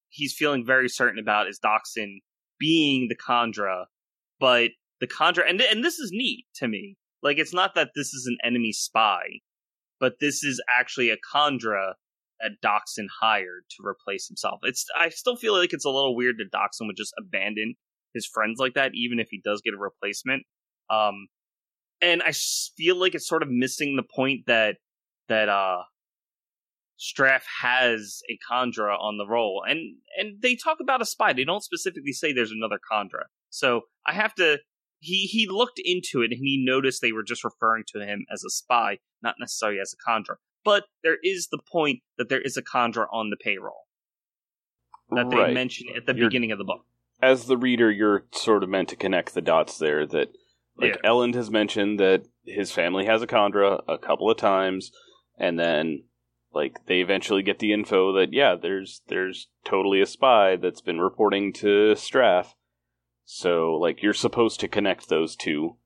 he's 0.08 0.34
feeling 0.34 0.64
very 0.64 0.88
certain 0.88 1.18
about 1.18 1.48
is 1.48 1.58
Dockson 1.58 2.20
being 2.58 3.08
the 3.08 3.16
Kandra, 3.16 3.86
but 4.38 4.70
the 5.00 5.06
Kandra, 5.06 5.48
and 5.48 5.60
and 5.60 5.82
this 5.84 5.98
is 5.98 6.10
neat 6.12 6.44
to 6.56 6.68
me. 6.68 6.96
Like, 7.22 7.38
it's 7.38 7.54
not 7.54 7.74
that 7.74 7.90
this 7.94 8.12
is 8.14 8.26
an 8.26 8.38
enemy 8.44 8.72
spy, 8.72 9.22
but 9.98 10.14
this 10.20 10.42
is 10.44 10.62
actually 10.78 11.10
a 11.10 11.16
Kandra 11.34 11.94
that 12.40 12.52
Dockson 12.62 13.08
hired 13.20 13.64
to 13.70 13.86
replace 13.86 14.28
himself. 14.28 14.60
It's 14.62 14.84
I 14.98 15.10
still 15.10 15.36
feel 15.36 15.56
like 15.56 15.72
it's 15.72 15.84
a 15.84 15.90
little 15.90 16.16
weird 16.16 16.36
that 16.38 16.56
Doxin 16.56 16.86
would 16.86 16.96
just 16.96 17.14
abandon 17.18 17.74
his 18.14 18.26
friends 18.26 18.58
like 18.58 18.74
that, 18.74 18.92
even 18.94 19.20
if 19.20 19.28
he 19.30 19.40
does 19.42 19.62
get 19.62 19.74
a 19.74 19.78
replacement. 19.78 20.44
Um, 20.90 21.28
and 22.02 22.22
I 22.22 22.32
feel 22.32 22.96
like 22.96 23.14
it's 23.14 23.28
sort 23.28 23.42
of 23.42 23.48
missing 23.50 23.96
the 23.96 24.02
point 24.02 24.46
that 24.46 24.76
that 25.28 25.48
uh 25.48 25.82
Straff 27.00 27.42
has 27.62 28.20
a 28.28 28.38
Kandra 28.50 28.94
on 29.00 29.16
the 29.16 29.26
roll, 29.26 29.62
and 29.66 29.96
and 30.18 30.42
they 30.42 30.54
talk 30.54 30.78
about 30.80 31.00
a 31.00 31.06
spy. 31.06 31.32
They 31.32 31.44
don't 31.44 31.64
specifically 31.64 32.12
say 32.12 32.32
there's 32.32 32.52
another 32.52 32.78
Kandra. 32.90 33.24
So 33.48 33.82
I 34.06 34.12
have 34.12 34.34
to. 34.34 34.58
He 34.98 35.26
he 35.26 35.48
looked 35.48 35.80
into 35.82 36.20
it 36.20 36.30
and 36.30 36.38
he 36.38 36.62
noticed 36.62 37.00
they 37.00 37.12
were 37.12 37.22
just 37.22 37.42
referring 37.42 37.84
to 37.94 38.00
him 38.00 38.26
as 38.30 38.44
a 38.44 38.50
spy, 38.50 38.98
not 39.22 39.36
necessarily 39.40 39.80
as 39.80 39.94
a 39.94 40.10
Kandra. 40.10 40.34
But 40.62 40.84
there 41.02 41.16
is 41.22 41.48
the 41.50 41.58
point 41.72 42.00
that 42.18 42.28
there 42.28 42.42
is 42.42 42.58
a 42.58 42.62
Kandra 42.62 43.06
on 43.10 43.30
the 43.30 43.38
payroll 43.42 43.86
that 45.10 45.30
they 45.30 45.54
mention 45.54 45.86
at 45.96 46.04
the 46.04 46.14
You're- 46.14 46.28
beginning 46.28 46.52
of 46.52 46.58
the 46.58 46.64
book. 46.64 46.84
As 47.22 47.46
the 47.46 47.56
reader, 47.56 47.90
you're 47.90 48.26
sort 48.32 48.62
of 48.62 48.68
meant 48.68 48.88
to 48.90 48.96
connect 48.96 49.34
the 49.34 49.42
dots 49.42 49.78
there 49.78 50.06
that 50.06 50.28
like 50.80 50.98
Yeah. 51.02 51.10
Elend 51.10 51.34
has 51.34 51.50
mentioned 51.50 52.00
that 52.00 52.24
his 52.44 52.72
family 52.72 53.06
has 53.06 53.22
a 53.22 53.26
Kandra 53.26 53.82
a 53.86 53.98
couple 53.98 54.30
of 54.30 54.36
times, 54.36 54.90
and 55.38 55.58
then 55.58 56.04
like 56.52 56.84
they 56.86 57.00
eventually 57.00 57.42
get 57.42 57.58
the 57.58 57.72
info 57.72 58.12
that 58.14 58.32
yeah, 58.32 58.56
there's 58.60 59.02
there's 59.08 59.48
totally 59.64 60.00
a 60.00 60.06
spy 60.06 60.56
that's 60.56 60.80
been 60.80 61.00
reporting 61.00 61.52
to 61.54 61.94
Straff. 61.94 62.54
So 63.24 63.74
like 63.74 64.02
you're 64.02 64.14
supposed 64.14 64.60
to 64.60 64.68
connect 64.68 65.08
those 65.08 65.36
two, 65.36 65.76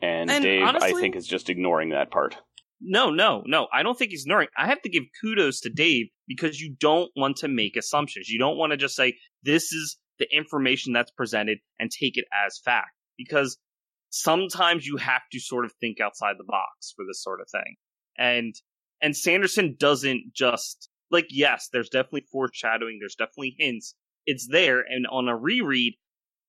and, 0.00 0.30
And 0.30 0.42
Dave 0.42 0.64
I 0.64 0.92
think 0.92 1.14
is 1.14 1.26
just 1.26 1.48
ignoring 1.48 1.90
that 1.90 2.10
part. 2.10 2.38
No, 2.80 3.10
no, 3.10 3.44
no. 3.46 3.68
I 3.72 3.84
don't 3.84 3.96
think 3.96 4.10
he's 4.10 4.24
ignoring. 4.24 4.48
I 4.58 4.66
have 4.66 4.82
to 4.82 4.88
give 4.88 5.04
kudos 5.20 5.60
to 5.60 5.70
Dave 5.70 6.06
because 6.26 6.60
you 6.60 6.74
don't 6.80 7.12
want 7.14 7.36
to 7.38 7.48
make 7.48 7.76
assumptions. 7.76 8.28
You 8.28 8.40
don't 8.40 8.56
want 8.56 8.72
to 8.72 8.76
just 8.76 8.96
say 8.96 9.18
this 9.44 9.72
is 9.72 9.98
the 10.18 10.26
information 10.36 10.92
that's 10.92 11.12
presented 11.12 11.58
and 11.78 11.90
take 11.90 12.16
it 12.16 12.24
as 12.44 12.58
fact 12.64 12.90
because 13.16 13.56
sometimes 14.12 14.86
you 14.86 14.98
have 14.98 15.22
to 15.32 15.40
sort 15.40 15.64
of 15.64 15.72
think 15.80 16.00
outside 16.00 16.36
the 16.38 16.44
box 16.44 16.92
for 16.94 17.04
this 17.08 17.22
sort 17.22 17.40
of 17.40 17.48
thing. 17.50 17.76
And 18.16 18.54
and 19.00 19.16
Sanderson 19.16 19.74
doesn't 19.78 20.32
just 20.34 20.88
like 21.10 21.26
yes, 21.30 21.68
there's 21.72 21.88
definitely 21.88 22.26
foreshadowing, 22.30 22.98
there's 23.00 23.16
definitely 23.16 23.56
hints. 23.58 23.94
It's 24.26 24.46
there 24.48 24.80
and 24.80 25.06
on 25.10 25.28
a 25.28 25.36
reread 25.36 25.94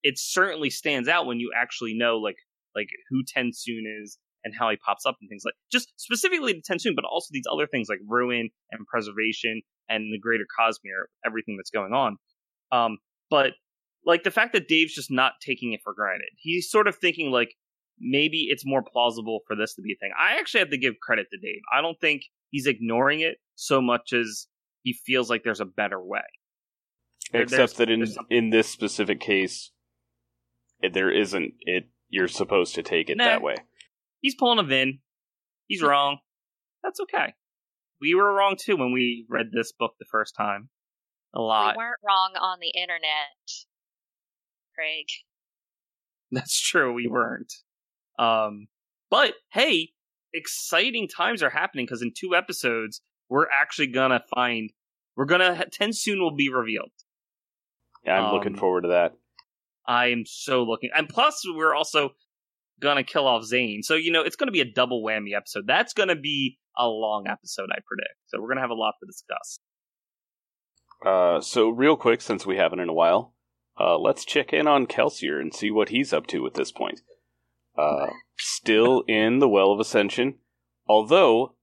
it 0.04 0.18
certainly 0.18 0.70
stands 0.70 1.08
out 1.08 1.26
when 1.26 1.40
you 1.40 1.50
actually 1.56 1.94
know 1.94 2.18
like 2.18 2.36
like 2.76 2.88
who 3.08 3.24
TenSoon 3.24 4.02
is 4.02 4.18
and 4.44 4.54
how 4.56 4.68
he 4.68 4.76
pops 4.76 5.06
up 5.06 5.16
and 5.20 5.28
things 5.28 5.42
like 5.44 5.54
just 5.72 5.88
specifically 5.96 6.52
the 6.52 6.62
TenSoon, 6.62 6.94
but 6.94 7.06
also 7.06 7.28
these 7.32 7.46
other 7.50 7.66
things 7.66 7.88
like 7.88 8.00
ruin 8.06 8.50
and 8.70 8.86
preservation 8.86 9.62
and 9.88 10.12
the 10.12 10.18
greater 10.18 10.44
Cosmere, 10.58 11.06
everything 11.26 11.56
that's 11.56 11.70
going 11.70 11.92
on. 11.92 12.18
Um, 12.70 12.98
but 13.30 13.52
like 14.06 14.22
the 14.22 14.30
fact 14.30 14.52
that 14.52 14.68
Dave's 14.68 14.94
just 14.94 15.10
not 15.10 15.32
taking 15.40 15.72
it 15.72 15.80
for 15.82 15.94
granted. 15.94 16.28
He's 16.38 16.70
sort 16.70 16.88
of 16.88 16.96
thinking 16.96 17.30
like 17.30 17.54
maybe 17.98 18.46
it's 18.50 18.66
more 18.66 18.82
plausible 18.82 19.40
for 19.46 19.54
this 19.56 19.74
to 19.74 19.82
be 19.82 19.92
a 19.92 19.96
thing. 19.96 20.10
I 20.18 20.38
actually 20.38 20.60
have 20.60 20.70
to 20.70 20.78
give 20.78 20.94
credit 21.00 21.26
to 21.32 21.38
Dave. 21.38 21.60
I 21.72 21.80
don't 21.80 22.00
think 22.00 22.22
he's 22.50 22.66
ignoring 22.66 23.20
it 23.20 23.36
so 23.54 23.80
much 23.80 24.12
as 24.12 24.46
he 24.82 24.92
feels 24.92 25.30
like 25.30 25.42
there's 25.44 25.60
a 25.60 25.64
better 25.64 26.02
way. 26.02 26.20
There- 27.32 27.42
Except 27.42 27.76
that 27.78 27.90
in 27.90 28.04
in 28.30 28.50
this 28.50 28.68
specific 28.68 29.20
case, 29.20 29.70
there 30.92 31.10
isn't 31.10 31.54
it. 31.60 31.88
You're 32.10 32.28
supposed 32.28 32.74
to 32.76 32.82
take 32.82 33.08
it 33.10 33.16
Nah. 33.16 33.24
that 33.24 33.42
way. 33.42 33.56
He's 34.20 34.34
pulling 34.34 34.58
a 34.58 34.62
Vin. 34.62 35.00
He's 35.66 35.82
wrong. 35.82 36.18
That's 36.82 37.00
okay. 37.00 37.34
We 38.00 38.14
were 38.14 38.32
wrong 38.34 38.56
too 38.60 38.76
when 38.76 38.92
we 38.92 39.24
read 39.28 39.46
this 39.52 39.72
book 39.72 39.94
the 39.98 40.04
first 40.10 40.34
time. 40.36 40.68
A 41.34 41.40
lot. 41.40 41.74
We 41.76 41.82
weren't 41.82 42.00
wrong 42.06 42.34
on 42.38 42.58
the 42.60 42.68
internet, 42.78 43.50
Craig. 44.74 45.06
That's 46.30 46.58
true. 46.60 46.92
We 46.92 47.06
weren't. 47.06 47.52
Um, 48.18 48.66
but 49.10 49.34
hey, 49.52 49.90
exciting 50.32 51.08
times 51.08 51.42
are 51.42 51.50
happening 51.50 51.86
because 51.86 52.02
in 52.02 52.12
two 52.16 52.34
episodes 52.34 53.00
we're 53.28 53.46
actually 53.50 53.86
gonna 53.88 54.22
find 54.34 54.70
we're 55.16 55.24
gonna 55.26 55.64
TenSoon 55.80 56.18
will 56.20 56.34
be 56.34 56.48
revealed. 56.48 56.90
Yeah, 58.04 58.20
I'm 58.20 58.34
looking 58.34 58.54
Um, 58.54 58.58
forward 58.58 58.82
to 58.82 58.88
that. 58.88 59.12
I 59.86 60.08
am 60.08 60.24
so 60.26 60.62
looking, 60.64 60.90
and 60.94 61.08
plus 61.08 61.42
we're 61.46 61.74
also 61.74 62.10
gonna 62.80 63.04
kill 63.04 63.26
off 63.26 63.44
Zane. 63.44 63.82
So 63.82 63.94
you 63.94 64.10
know 64.12 64.22
it's 64.22 64.36
gonna 64.36 64.50
be 64.52 64.60
a 64.60 64.70
double 64.70 65.02
whammy 65.04 65.34
episode. 65.36 65.66
That's 65.66 65.92
gonna 65.92 66.16
be 66.16 66.58
a 66.76 66.88
long 66.88 67.26
episode, 67.28 67.68
I 67.70 67.78
predict. 67.86 68.14
So 68.26 68.40
we're 68.40 68.48
gonna 68.48 68.60
have 68.62 68.70
a 68.70 68.74
lot 68.74 68.94
to 69.00 69.06
discuss. 69.06 69.58
Uh, 71.04 71.40
so 71.40 71.68
real 71.68 71.96
quick, 71.96 72.20
since 72.20 72.46
we 72.46 72.56
haven't 72.56 72.80
in 72.80 72.88
a 72.88 72.92
while, 72.94 73.33
uh, 73.78 73.98
let's 73.98 74.24
check 74.24 74.52
in 74.52 74.66
on 74.66 74.86
Kelsier 74.86 75.40
and 75.40 75.54
see 75.54 75.70
what 75.70 75.88
he's 75.88 76.12
up 76.12 76.26
to 76.28 76.46
at 76.46 76.54
this 76.54 76.72
point. 76.72 77.00
Uh, 77.76 78.06
still 78.38 79.02
in 79.08 79.40
the 79.40 79.48
Well 79.48 79.72
of 79.72 79.80
Ascension, 79.80 80.36
although 80.86 81.56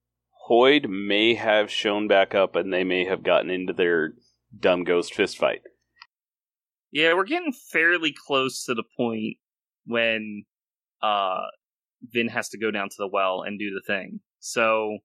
Hoid 0.49 0.89
may 0.89 1.35
have 1.35 1.71
shown 1.71 2.07
back 2.07 2.35
up 2.35 2.55
and 2.55 2.73
they 2.73 2.83
may 2.83 3.05
have 3.05 3.23
gotten 3.23 3.49
into 3.49 3.71
their 3.71 4.13
dumb 4.57 4.83
ghost 4.83 5.13
fist 5.13 5.37
fight. 5.37 5.61
Yeah, 6.91 7.13
we're 7.13 7.23
getting 7.23 7.53
fairly 7.53 8.13
close 8.27 8.65
to 8.65 8.73
the 8.73 8.83
point 8.97 9.37
when 9.85 10.43
uh 11.01 11.43
Vin 12.11 12.27
has 12.27 12.49
to 12.49 12.57
go 12.57 12.71
down 12.71 12.89
to 12.89 12.95
the 12.97 13.07
well 13.07 13.43
and 13.43 13.57
do 13.57 13.73
the 13.73 13.81
thing. 13.85 14.19
So 14.39 14.97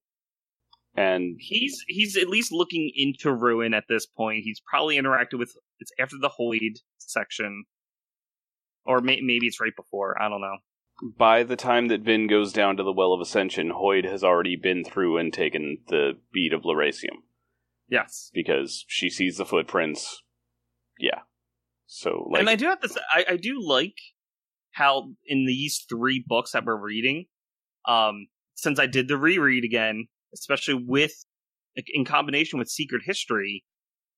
And 0.96 1.36
he's 1.38 1.84
he's 1.88 2.16
at 2.16 2.28
least 2.28 2.52
looking 2.52 2.90
into 2.94 3.32
ruin 3.32 3.74
at 3.74 3.84
this 3.88 4.06
point. 4.06 4.44
He's 4.44 4.60
probably 4.60 4.96
interacted 4.96 5.38
with 5.38 5.52
it's 5.78 5.92
after 6.00 6.16
the 6.18 6.30
Hoid 6.40 6.78
section, 6.98 7.64
or 8.84 9.00
may, 9.00 9.20
maybe 9.20 9.46
it's 9.46 9.60
right 9.60 9.76
before. 9.76 10.20
I 10.20 10.28
don't 10.28 10.40
know. 10.40 10.56
by 11.18 11.42
the 11.42 11.56
time 11.56 11.88
that 11.88 12.00
Vin 12.00 12.26
goes 12.28 12.52
down 12.52 12.76
to 12.78 12.82
the 12.82 12.92
Well 12.92 13.12
of 13.12 13.20
Ascension, 13.20 13.70
Hoid 13.72 14.04
has 14.10 14.24
already 14.24 14.56
been 14.56 14.84
through 14.84 15.18
and 15.18 15.32
taken 15.32 15.78
the 15.88 16.12
bead 16.32 16.52
of 16.52 16.62
Lerasium 16.62 17.22
Yes, 17.88 18.30
because 18.32 18.84
she 18.88 19.10
sees 19.10 19.36
the 19.36 19.44
footprints. 19.44 20.22
Yeah. 20.98 21.20
So, 21.86 22.28
like, 22.30 22.40
and 22.40 22.50
I 22.50 22.56
do 22.56 22.66
have 22.66 22.80
to 22.80 22.88
say, 22.88 23.00
I, 23.12 23.24
I 23.30 23.36
do 23.36 23.60
like 23.62 23.96
how 24.72 25.10
in 25.26 25.46
these 25.46 25.84
three 25.88 26.24
books 26.26 26.52
that 26.52 26.64
we're 26.64 26.76
reading, 26.76 27.26
um, 27.86 28.26
since 28.54 28.80
I 28.80 28.86
did 28.86 29.08
the 29.08 29.16
reread 29.16 29.64
again, 29.64 30.08
especially 30.32 30.84
with 30.86 31.12
in 31.88 32.04
combination 32.04 32.58
with 32.58 32.68
Secret 32.68 33.02
History, 33.04 33.64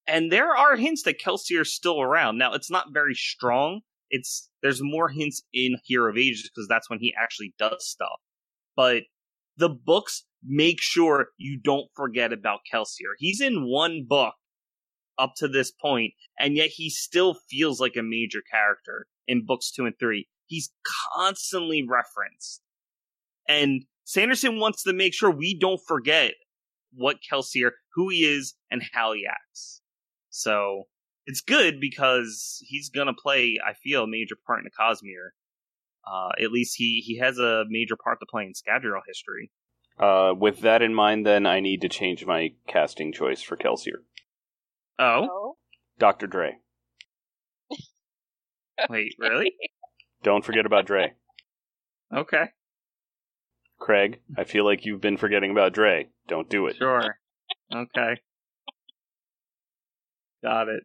and 0.07 0.31
there 0.31 0.57
are 0.57 0.77
hints 0.77 1.03
that 1.03 1.21
Kelsier 1.21 1.63
is 1.63 1.75
still 1.75 2.01
around. 2.01 2.39
Now 2.39 2.53
it's 2.53 2.71
not 2.71 2.93
very 2.93 3.15
strong. 3.15 3.81
It's 4.11 4.49
there's 4.63 4.81
more 4.83 5.09
hints 5.09 5.43
in 5.53 5.77
Hero 5.85 6.11
of 6.11 6.17
Ages 6.17 6.49
because 6.49 6.69
that's 6.69 6.89
when 6.89 7.01
he 7.01 7.15
actually 7.21 7.55
does 7.59 7.87
stuff. 7.87 8.21
But 8.77 9.05
the 9.57 9.69
books 9.69 10.25
make 10.43 10.81
sure 10.81 11.29
you 11.37 11.61
don't 11.63 11.89
forget 11.95 12.33
about 12.33 12.61
Kelsier. 12.73 13.15
He's 13.19 13.41
in 13.41 13.69
one 13.69 14.07
book 14.09 14.35
up 15.19 15.33
to 15.39 15.49
this 15.49 15.73
point, 15.73 16.15
and 16.39 16.57
yet 16.57 16.71
he 16.71 16.89
still 16.89 17.37
feels 17.51 17.81
like 17.81 17.97
a 17.97 18.03
major 18.03 18.41
character 18.51 19.07
in 19.27 19.45
books 19.45 19.71
two 19.71 19.85
and 19.85 19.95
three. 19.99 20.29
He's 20.47 20.73
constantly 21.15 21.85
referenced. 21.87 22.63
And 23.49 23.83
Sanderson 24.09 24.59
wants 24.59 24.85
to 24.85 24.95
make 24.95 25.13
sure 25.13 25.31
we 25.31 25.55
don't 25.59 25.81
forget 25.87 26.33
what 26.95 27.19
Kelsier, 27.31 27.73
who 27.95 28.09
he 28.09 28.25
is, 28.25 28.55
and 28.71 28.83
how 28.95 29.13
he 29.13 29.27
acts. 29.31 29.83
So 30.31 30.85
it's 31.27 31.43
good 31.43 31.79
because 31.79 32.57
he's 32.67 32.89
gonna 32.89 33.13
play, 33.13 33.59
I 33.63 33.75
feel, 33.75 34.05
a 34.05 34.09
major 34.09 34.35
part 34.47 34.61
in 34.61 34.65
the 34.65 34.71
Cosmere. 34.71 35.33
Uh, 36.11 36.31
at 36.43 36.51
least 36.51 36.75
he, 36.79 37.03
he 37.05 37.19
has 37.19 37.39
a 37.39 37.65
major 37.69 37.97
part 38.03 38.19
to 38.21 38.27
play 38.31 38.45
in 38.45 38.53
Scadrial 38.55 39.03
history. 39.07 39.51
uh, 39.99 40.33
with 40.35 40.61
that 40.61 40.81
in 40.81 40.95
mind, 40.95 41.27
then 41.27 41.45
I 41.45 41.61
need 41.61 41.83
to 41.83 41.89
change 41.91 42.25
my 42.25 42.55
casting 42.67 43.13
choice 43.13 43.43
for 43.43 43.59
Kelsier. 43.59 43.99
Oh, 44.99 45.29
Oh, 45.31 45.57
Dr. 45.99 46.27
Dre. 46.27 46.57
wait, 48.89 49.15
really? 49.19 49.53
Don't 50.23 50.45
forget 50.47 50.65
about 50.65 50.87
Dre. 50.87 51.13
Okay, 52.17 52.45
Craig, 53.79 54.21
I 54.37 54.45
feel 54.45 54.65
like 54.65 54.85
you've 54.85 55.01
been 55.01 55.17
forgetting 55.17 55.51
about 55.51 55.73
Dre. 55.73 56.09
Don't 56.27 56.49
do 56.51 56.67
it. 56.67 56.77
sure. 56.77 57.19
Okay. 57.75 58.17
Got 60.43 60.69
it. 60.69 60.83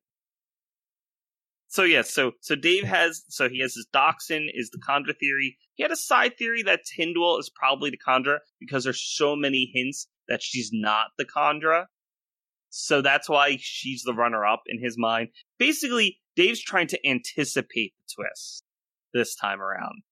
So 1.67 1.83
yes, 1.83 2.13
so 2.13 2.33
so 2.41 2.55
Dave 2.55 2.83
has 2.83 3.23
so 3.29 3.49
he 3.49 3.59
has 3.61 3.73
his 3.73 3.87
Dockson 3.91 4.47
is 4.53 4.69
the 4.69 4.77
Kandra 4.87 5.17
theory. 5.19 5.57
He 5.73 5.81
had 5.81 5.91
a 5.91 5.95
side 5.95 6.37
theory 6.37 6.61
that 6.63 6.81
Tindwall 6.85 7.39
is 7.39 7.49
probably 7.49 7.89
the 7.89 7.97
Kandra 7.97 8.37
because 8.59 8.83
there's 8.83 9.01
so 9.01 9.35
many 9.35 9.71
hints 9.73 10.07
that 10.27 10.43
she's 10.43 10.69
not 10.71 11.07
the 11.17 11.25
Kandra. 11.25 11.85
So 12.69 13.01
that's 13.01 13.27
why 13.27 13.57
she's 13.59 14.03
the 14.03 14.13
runner 14.13 14.45
up 14.45 14.63
in 14.67 14.83
his 14.83 14.97
mind. 14.99 15.29
Basically, 15.57 16.19
Dave's 16.35 16.61
trying 16.61 16.87
to 16.87 17.07
anticipate 17.07 17.93
the 17.97 18.23
twist 18.23 18.63
this 19.13 19.35
time 19.35 19.61
around. 19.61 20.03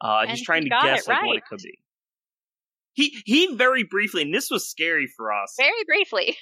Uh, 0.00 0.20
And 0.22 0.30
he's 0.30 0.44
trying 0.44 0.62
he 0.64 0.68
to 0.70 0.76
guess 0.82 1.06
it 1.06 1.10
like 1.10 1.24
what 1.24 1.36
it 1.36 1.44
could 1.48 1.60
be. 1.62 1.78
He 2.96 3.22
he 3.26 3.54
very 3.54 3.84
briefly, 3.84 4.22
and 4.22 4.34
this 4.34 4.50
was 4.50 4.68
scary 4.68 5.06
for 5.06 5.30
us 5.30 5.54
very 5.58 5.84
briefly. 5.86 6.36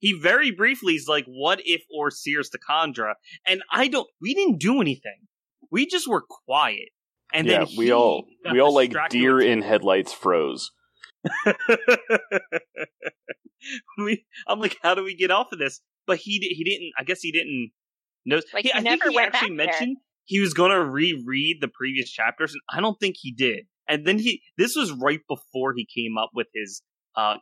he 0.00 0.12
very 0.12 0.50
briefly 0.50 0.94
is 0.94 1.06
like, 1.08 1.24
"What 1.26 1.60
if 1.64 1.82
OreSeur's 1.96 2.50
the 2.50 2.58
Kandra?" 2.58 3.14
And 3.46 3.62
I 3.72 3.86
don't. 3.86 4.08
We 4.20 4.34
didn't 4.34 4.58
do 4.58 4.80
anything. 4.80 5.28
We 5.70 5.86
just 5.86 6.08
were 6.08 6.24
quiet. 6.46 6.88
And 7.32 7.46
yeah, 7.46 7.64
then 7.64 7.76
we 7.76 7.92
all 7.92 8.24
we 8.50 8.58
all 8.58 8.74
like 8.74 8.92
deer 9.08 9.40
in 9.40 9.62
headlights 9.62 10.12
froze. 10.12 10.72
we, 13.98 14.26
I'm 14.48 14.58
like, 14.58 14.78
how 14.82 14.96
do 14.96 15.04
we 15.04 15.14
get 15.14 15.30
off 15.30 15.52
of 15.52 15.60
this? 15.60 15.80
But 16.08 16.18
he 16.18 16.38
he 16.40 16.64
didn't. 16.64 16.90
I 16.98 17.04
guess 17.04 17.20
he 17.20 17.30
didn't 17.30 17.70
know. 18.26 18.40
Like, 18.52 18.64
he, 18.64 18.70
he 18.70 18.72
I 18.72 18.80
think 18.80 19.00
never 19.00 19.10
he 19.10 19.16
went 19.16 19.32
actually 19.32 19.56
back 19.56 19.58
there. 19.58 19.66
mentioned 19.66 19.96
he 20.24 20.40
was 20.40 20.54
going 20.54 20.72
to 20.72 20.84
reread 20.84 21.58
the 21.60 21.68
previous 21.68 22.10
chapters, 22.10 22.52
and 22.52 22.62
I 22.68 22.80
don't 22.80 22.98
think 22.98 23.14
he 23.20 23.30
did. 23.30 23.66
And 23.90 24.06
then 24.06 24.18
he 24.18 24.40
this 24.56 24.74
was 24.76 24.92
right 24.92 25.20
before 25.28 25.74
he 25.74 25.86
came 25.94 26.16
up 26.16 26.30
with 26.32 26.46
his 26.54 26.82
uh 27.16 27.36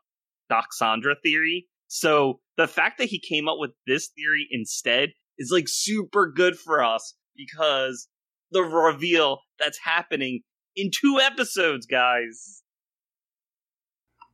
Doxandra 0.51 1.15
theory. 1.23 1.67
So 1.87 2.41
the 2.57 2.67
fact 2.67 2.99
that 2.99 3.09
he 3.09 3.21
came 3.21 3.49
up 3.49 3.57
with 3.59 3.71
this 3.87 4.09
theory 4.17 4.49
instead 4.51 5.11
is 5.39 5.51
like 5.53 5.67
super 5.69 6.31
good 6.35 6.59
for 6.59 6.83
us 6.83 7.15
because 7.37 8.09
the 8.51 8.63
reveal 8.63 9.41
that's 9.59 9.79
happening 9.79 10.41
in 10.75 10.91
two 10.91 11.21
episodes, 11.21 11.87
guys. 11.87 12.63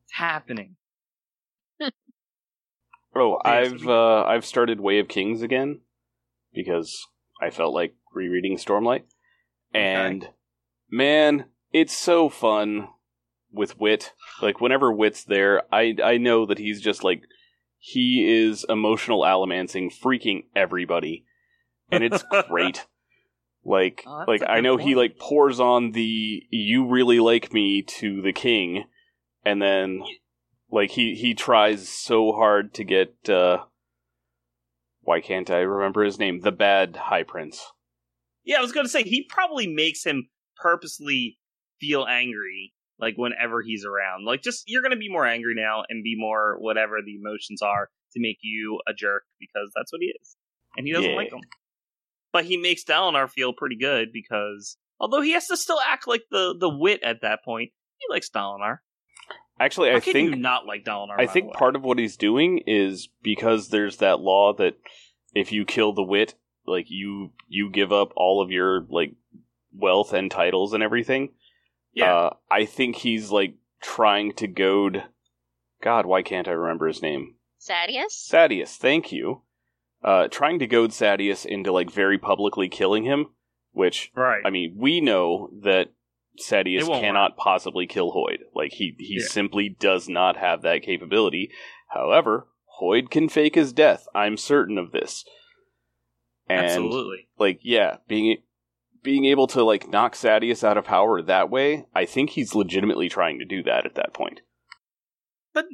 It's 0.05 0.15
happening. 0.15 0.77
Oh, 3.17 3.39
I've 3.45 3.87
uh, 3.87 4.25
I've 4.25 4.45
started 4.45 4.81
Way 4.81 4.99
of 4.99 5.07
Kings 5.07 5.43
again 5.43 5.83
because 6.53 7.07
I 7.41 7.51
felt 7.51 7.73
like 7.73 7.95
rereading 8.12 8.57
Stormlight, 8.57 9.05
and 9.73 10.29
man, 10.91 11.45
it's 11.75 11.95
so 11.95 12.31
fun 12.31 12.89
with 13.53 13.79
Wit. 13.79 14.12
Like 14.41 14.61
whenever 14.62 14.91
Wit's 14.91 15.25
there, 15.25 15.62
I 15.75 15.97
I 16.03 16.16
know 16.16 16.47
that 16.47 16.59
he's 16.59 16.81
just 16.81 17.05
like 17.05 17.25
he 17.79 18.27
is 18.27 18.64
emotional 18.68 19.22
allomancing, 19.22 19.91
freaking 19.91 20.45
everybody, 20.57 21.27
and 21.91 22.03
it's 22.03 22.25
great. 22.49 22.87
Like 23.64 24.05
Oh, 24.07 24.25
like 24.27 24.43
a 24.43 24.51
I 24.51 24.57
good 24.57 24.62
know 24.62 24.77
he 24.79 24.95
like 24.95 25.18
pours 25.18 25.61
on 25.61 25.91
the 25.91 26.43
"you 26.51 26.87
really 26.87 27.18
like 27.18 27.53
me" 27.53 27.83
to 27.83 28.22
the 28.22 28.33
king, 28.33 28.85
and 29.45 29.61
then 29.61 30.03
like 30.70 30.93
he 30.93 31.14
he 31.14 31.35
tries 31.35 31.89
so 31.89 32.33
hard 32.33 32.72
to 32.75 32.85
get 32.85 33.29
uh 33.29 33.64
why 35.03 35.20
can't 35.20 35.51
I 35.51 35.59
remember 35.59 36.03
his 36.05 36.18
name? 36.18 36.41
The 36.41 36.53
bad 36.53 36.97
high 36.97 37.25
prince. 37.25 37.72
Yeah, 38.45 38.59
I 38.59 38.62
was 38.62 38.72
going 38.72 38.87
to 38.87 38.91
say 38.91 39.03
he 39.03 39.27
probably 39.29 39.66
makes 39.66 40.05
him 40.05 40.29
purposely 40.57 41.39
feel 41.87 42.07
angry 42.09 42.72
like 42.99 43.14
whenever 43.16 43.61
he's 43.62 43.85
around. 43.85 44.24
Like 44.24 44.43
just 44.43 44.64
you're 44.66 44.82
going 44.82 44.93
to 44.93 44.97
be 44.99 45.11
more 45.11 45.26
angry 45.26 45.55
now 45.57 45.82
and 45.89 46.03
be 46.03 46.14
more 46.16 46.57
whatever 46.61 46.99
the 47.05 47.16
emotions 47.16 47.61
are 47.62 47.91
to 48.12 48.20
make 48.20 48.39
you 48.43 48.80
a 48.89 48.93
jerk 48.95 49.24
because 49.41 49.70
that's 49.74 49.93
what 49.93 50.01
he 50.01 50.12
is. 50.20 50.37
And 50.76 50.87
he 50.87 50.93
doesn't 50.93 51.11
Yeah. 51.11 51.16
like 51.16 51.32
him. 51.32 51.41
But 52.32 52.45
he 52.45 52.57
makes 52.57 52.85
Dalinar 52.85 53.28
feel 53.30 53.53
pretty 53.53 53.76
good 53.76 54.12
because 54.12 54.76
although 54.99 55.20
he 55.20 55.32
has 55.32 55.47
to 55.49 55.57
still 55.57 55.78
act 55.87 56.07
like 56.09 56.22
the 56.30 56.55
the 56.59 56.68
wit 56.68 57.03
at 57.03 57.20
that 57.22 57.45
point, 57.45 57.70
he 57.99 58.07
likes 58.12 58.30
Dalinar. 58.30 58.78
Actually, 59.61 59.93
I 59.93 60.01
think 60.01 60.30
you 60.30 60.37
not 60.37 60.66
like 60.66 60.85
Dalinar? 60.85 61.14
I 61.18 61.26
think 61.26 61.53
part 61.53 61.76
of 61.76 61.82
what 61.82 61.99
he's 61.99 62.16
doing 62.16 62.62
is 62.66 63.09
because 63.22 63.68
there's 63.68 63.99
that 63.99 64.18
law 64.18 64.53
that 64.55 64.76
if 65.32 65.53
you 65.53 65.64
kill 65.64 65.93
the 65.93 66.03
wit, 66.03 66.35
like 66.66 66.87
you 66.89 67.30
you 67.49 67.70
give 67.70 67.93
up 67.93 68.12
all 68.16 68.43
of 68.43 68.51
your 68.51 68.85
like 68.89 69.14
wealth 69.72 70.12
and 70.12 70.28
titles 70.30 70.72
and 70.72 70.82
everything. 70.82 71.30
Yeah. 71.95 72.14
Uh, 72.14 72.30
I 72.51 72.64
think 72.64 72.97
he's 72.97 73.30
like 73.30 73.55
trying 73.80 74.32
to 74.34 74.47
goad. 74.47 75.05
God, 75.82 76.07
why 76.07 76.22
can't 76.22 76.49
I 76.49 76.53
remember 76.53 76.86
his 76.88 77.03
name? 77.03 77.34
Sadeas? 77.61 78.12
Sadeas. 78.12 78.76
Thank 78.76 79.12
you. 79.12 79.42
Uh, 80.03 80.28
trying 80.28 80.59
to 80.59 80.66
goad 80.66 80.90
Sadeas 80.90 81.47
into 81.47 81.72
like 81.72 81.90
very 81.90 82.18
publicly 82.18 82.68
killing 82.68 83.05
him, 83.05 83.28
which 83.72 84.11
right. 84.14 84.42
I 84.45 84.51
mean, 84.51 84.74
we 84.76 85.01
know 85.01 85.51
that 85.62 85.92
Sadeas 86.38 86.80
It 86.80 86.86
won't 86.88 87.03
cannot 87.03 87.36
possibly 87.36 87.86
kill 87.86 88.12
Hoid. 88.12 88.38
Like 88.55 88.72
he 88.72 88.95
he 88.99 89.16
Yeah. 89.20 89.26
simply 89.26 89.68
does 89.68 90.09
not 90.09 90.36
have 90.36 90.62
that 90.62 90.82
capability. 90.82 91.51
However, 91.88 92.49
Hoyd 92.80 93.11
can 93.11 93.28
fake 93.28 93.55
his 93.55 93.72
death. 93.72 94.07
I'm 94.14 94.36
certain 94.36 94.76
of 94.78 94.92
this. 94.92 95.24
And 96.49 96.66
Absolutely. 96.66 97.28
like 97.38 97.61
yeah, 97.62 97.99
being 98.09 98.42
being 99.05 99.27
able 99.27 99.47
to 99.49 99.63
like 99.63 99.89
knock 99.89 100.15
Sadeas 100.15 100.65
out 100.65 100.77
of 100.77 100.85
power 100.85 101.23
that 101.23 101.51
way, 101.51 101.85
I 101.95 102.07
think 102.07 102.31
he's 102.31 102.55
legitimately 102.55 103.09
trying 103.09 103.39
to 103.39 103.45
do 103.45 103.63
that 103.63 103.87
at 103.87 103.95
that 103.95 104.13
point. 104.13 104.41
But 105.53 105.67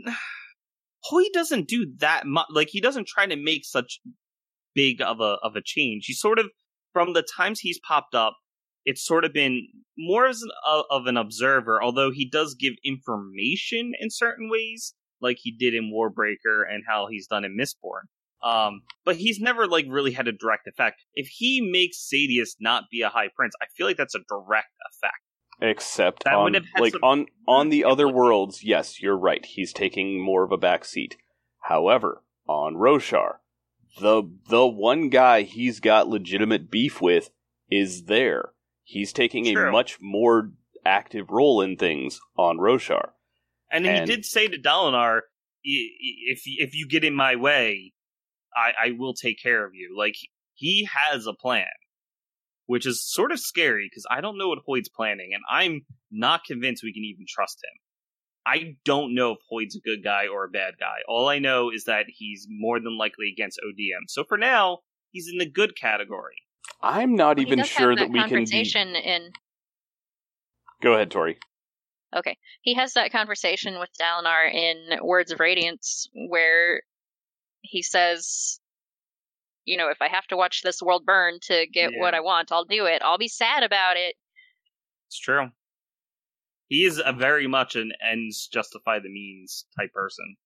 Hoid 1.10 1.32
doesn't 1.32 1.68
do 1.68 1.92
that 2.00 2.26
much. 2.26 2.48
Like 2.50 2.68
he 2.68 2.80
doesn't 2.82 3.06
try 3.06 3.26
to 3.26 3.36
make 3.36 3.64
such 3.64 4.00
big 4.74 5.00
of 5.00 5.20
a 5.20 5.38
of 5.42 5.56
a 5.56 5.62
change. 5.64 6.04
He 6.06 6.12
sort 6.12 6.38
of 6.38 6.50
from 6.92 7.14
the 7.14 7.22
times 7.22 7.60
he's 7.60 7.80
popped 7.86 8.14
up, 8.14 8.36
it's 8.84 9.06
sort 9.06 9.24
of 9.24 9.32
been 9.32 9.68
more 9.96 10.26
as 10.26 10.42
an, 10.42 10.50
uh, 10.66 10.82
of 10.90 11.06
an 11.06 11.16
observer. 11.16 11.82
Although 11.82 12.10
he 12.10 12.28
does 12.28 12.54
give 12.54 12.74
information 12.84 13.92
in 13.98 14.10
certain 14.10 14.50
ways, 14.50 14.94
like 15.20 15.38
he 15.40 15.52
did 15.52 15.74
in 15.74 15.92
Warbreaker 15.94 16.62
and 16.68 16.82
how 16.86 17.06
he's 17.08 17.28
done 17.28 17.44
in 17.44 17.56
Mistborn. 17.56 18.08
Um, 18.42 18.82
but 19.04 19.16
he's 19.16 19.38
never 19.40 19.66
like 19.66 19.86
really 19.88 20.12
had 20.12 20.26
a 20.28 20.32
direct 20.32 20.66
effect. 20.66 21.02
If 21.14 21.28
he 21.28 21.60
makes 21.60 21.98
Sadeas 22.10 22.56
not 22.60 22.84
be 22.90 23.02
a 23.02 23.08
high 23.08 23.28
prince, 23.34 23.54
I 23.62 23.66
feel 23.76 23.86
like 23.86 23.96
that's 23.96 24.14
a 24.14 24.20
direct 24.28 24.68
effect. 24.92 25.16
Except 25.62 26.24
That 26.24 26.34
on 26.34 26.44
would 26.44 26.54
have 26.54 26.64
had 26.72 26.80
like 26.80 26.92
some 26.94 27.02
on 27.02 27.26
on 27.46 27.68
the 27.68 27.84
other 27.84 28.08
worlds, 28.08 28.64
yes, 28.64 29.02
you're 29.02 29.16
right. 29.18 29.44
He's 29.44 29.72
taking 29.74 30.20
more 30.22 30.42
of 30.42 30.52
a 30.52 30.56
back 30.56 30.84
seat. 30.86 31.16
However, 31.64 32.22
on 32.48 32.76
Roshar, 32.76 33.36
the 34.00 34.22
the 34.48 34.66
one 34.66 35.10
guy 35.10 35.42
he's 35.42 35.80
got 35.80 36.08
legitimate 36.08 36.70
beef 36.70 37.02
with 37.02 37.30
is 37.70 38.04
there. 38.04 38.52
He's 38.84 39.12
taking 39.12 39.46
a 39.56 39.70
much 39.70 39.98
more 40.00 40.52
active 40.86 41.30
role 41.30 41.60
in 41.60 41.76
things 41.76 42.20
on 42.38 42.56
Roshar. 42.56 43.10
And, 43.70 43.84
he 43.86 44.04
did 44.06 44.24
say 44.24 44.48
to 44.48 44.56
Dalinar, 44.58 45.18
"I- 45.18 45.68
i- 45.68 46.20
"If 46.32 46.42
if 46.46 46.74
you 46.74 46.88
get 46.88 47.04
in 47.04 47.14
my 47.14 47.36
way, 47.36 47.92
I, 48.54 48.88
I 48.88 48.90
will 48.98 49.14
take 49.14 49.40
care 49.42 49.64
of 49.64 49.74
you." 49.74 49.94
Like 49.96 50.16
he 50.54 50.88
has 50.92 51.26
a 51.26 51.32
plan, 51.32 51.66
which 52.66 52.86
is 52.86 53.04
sort 53.04 53.32
of 53.32 53.40
scary 53.40 53.88
because 53.90 54.06
I 54.10 54.20
don't 54.20 54.38
know 54.38 54.48
what 54.48 54.60
Hoid's 54.66 54.88
planning, 54.88 55.30
and 55.34 55.42
I'm 55.50 55.82
not 56.10 56.44
convinced 56.44 56.82
we 56.82 56.92
can 56.92 57.04
even 57.04 57.26
trust 57.28 57.58
him. 57.62 57.80
I 58.46 58.76
don't 58.84 59.14
know 59.14 59.32
if 59.32 59.38
Hoid's 59.50 59.76
a 59.76 59.80
good 59.80 60.02
guy 60.02 60.26
or 60.26 60.44
a 60.44 60.48
bad 60.48 60.74
guy. 60.80 60.96
All 61.08 61.28
I 61.28 61.38
know 61.38 61.70
is 61.70 61.84
that 61.84 62.06
he's 62.08 62.46
more 62.48 62.80
than 62.80 62.96
likely 62.96 63.30
against 63.30 63.60
Odium. 63.62 64.04
So 64.08 64.24
for 64.24 64.38
now, 64.38 64.78
he's 65.10 65.28
in 65.30 65.38
the 65.38 65.48
good 65.48 65.76
category. 65.78 66.36
I'm 66.82 67.14
not 67.14 67.36
Well, 67.36 67.46
even 67.46 67.64
sure 67.64 67.90
have 67.90 67.98
that, 67.98 68.10
we 68.10 68.18
can 68.20 68.28
be. 68.28 68.34
conversation 68.36 68.96
in 68.96 69.30
Go 70.82 70.94
ahead, 70.94 71.10
Tori. 71.10 71.38
Okay. 72.16 72.38
He 72.62 72.74
has 72.74 72.94
that 72.94 73.12
conversation 73.12 73.78
with 73.78 73.90
Dalinar 74.00 74.52
in 74.52 74.98
Words 75.02 75.30
of 75.30 75.40
Radiance 75.40 76.08
where 76.14 76.82
he 77.62 77.82
says, 77.82 78.60
you 79.64 79.76
know, 79.76 79.88
if 79.88 79.98
I 80.00 80.08
have 80.08 80.26
to 80.28 80.36
watch 80.36 80.62
this 80.62 80.82
world 80.82 81.04
burn 81.04 81.38
to 81.42 81.66
get 81.72 81.92
what 81.96 82.14
I 82.14 82.20
want, 82.20 82.52
I'll 82.52 82.64
do 82.64 82.86
it. 82.86 83.02
I'll 83.04 83.18
be 83.18 83.28
sad 83.28 83.62
about 83.62 83.96
it. 83.96 84.14
It's 85.08 85.18
true. 85.18 85.50
He 86.68 86.84
is 86.84 87.02
a 87.04 87.12
very 87.12 87.46
much 87.46 87.74
an 87.76 87.92
ends 88.00 88.48
justify 88.52 88.98
the 89.00 89.12
means 89.12 89.66
type 89.78 89.92
person. 89.92 90.36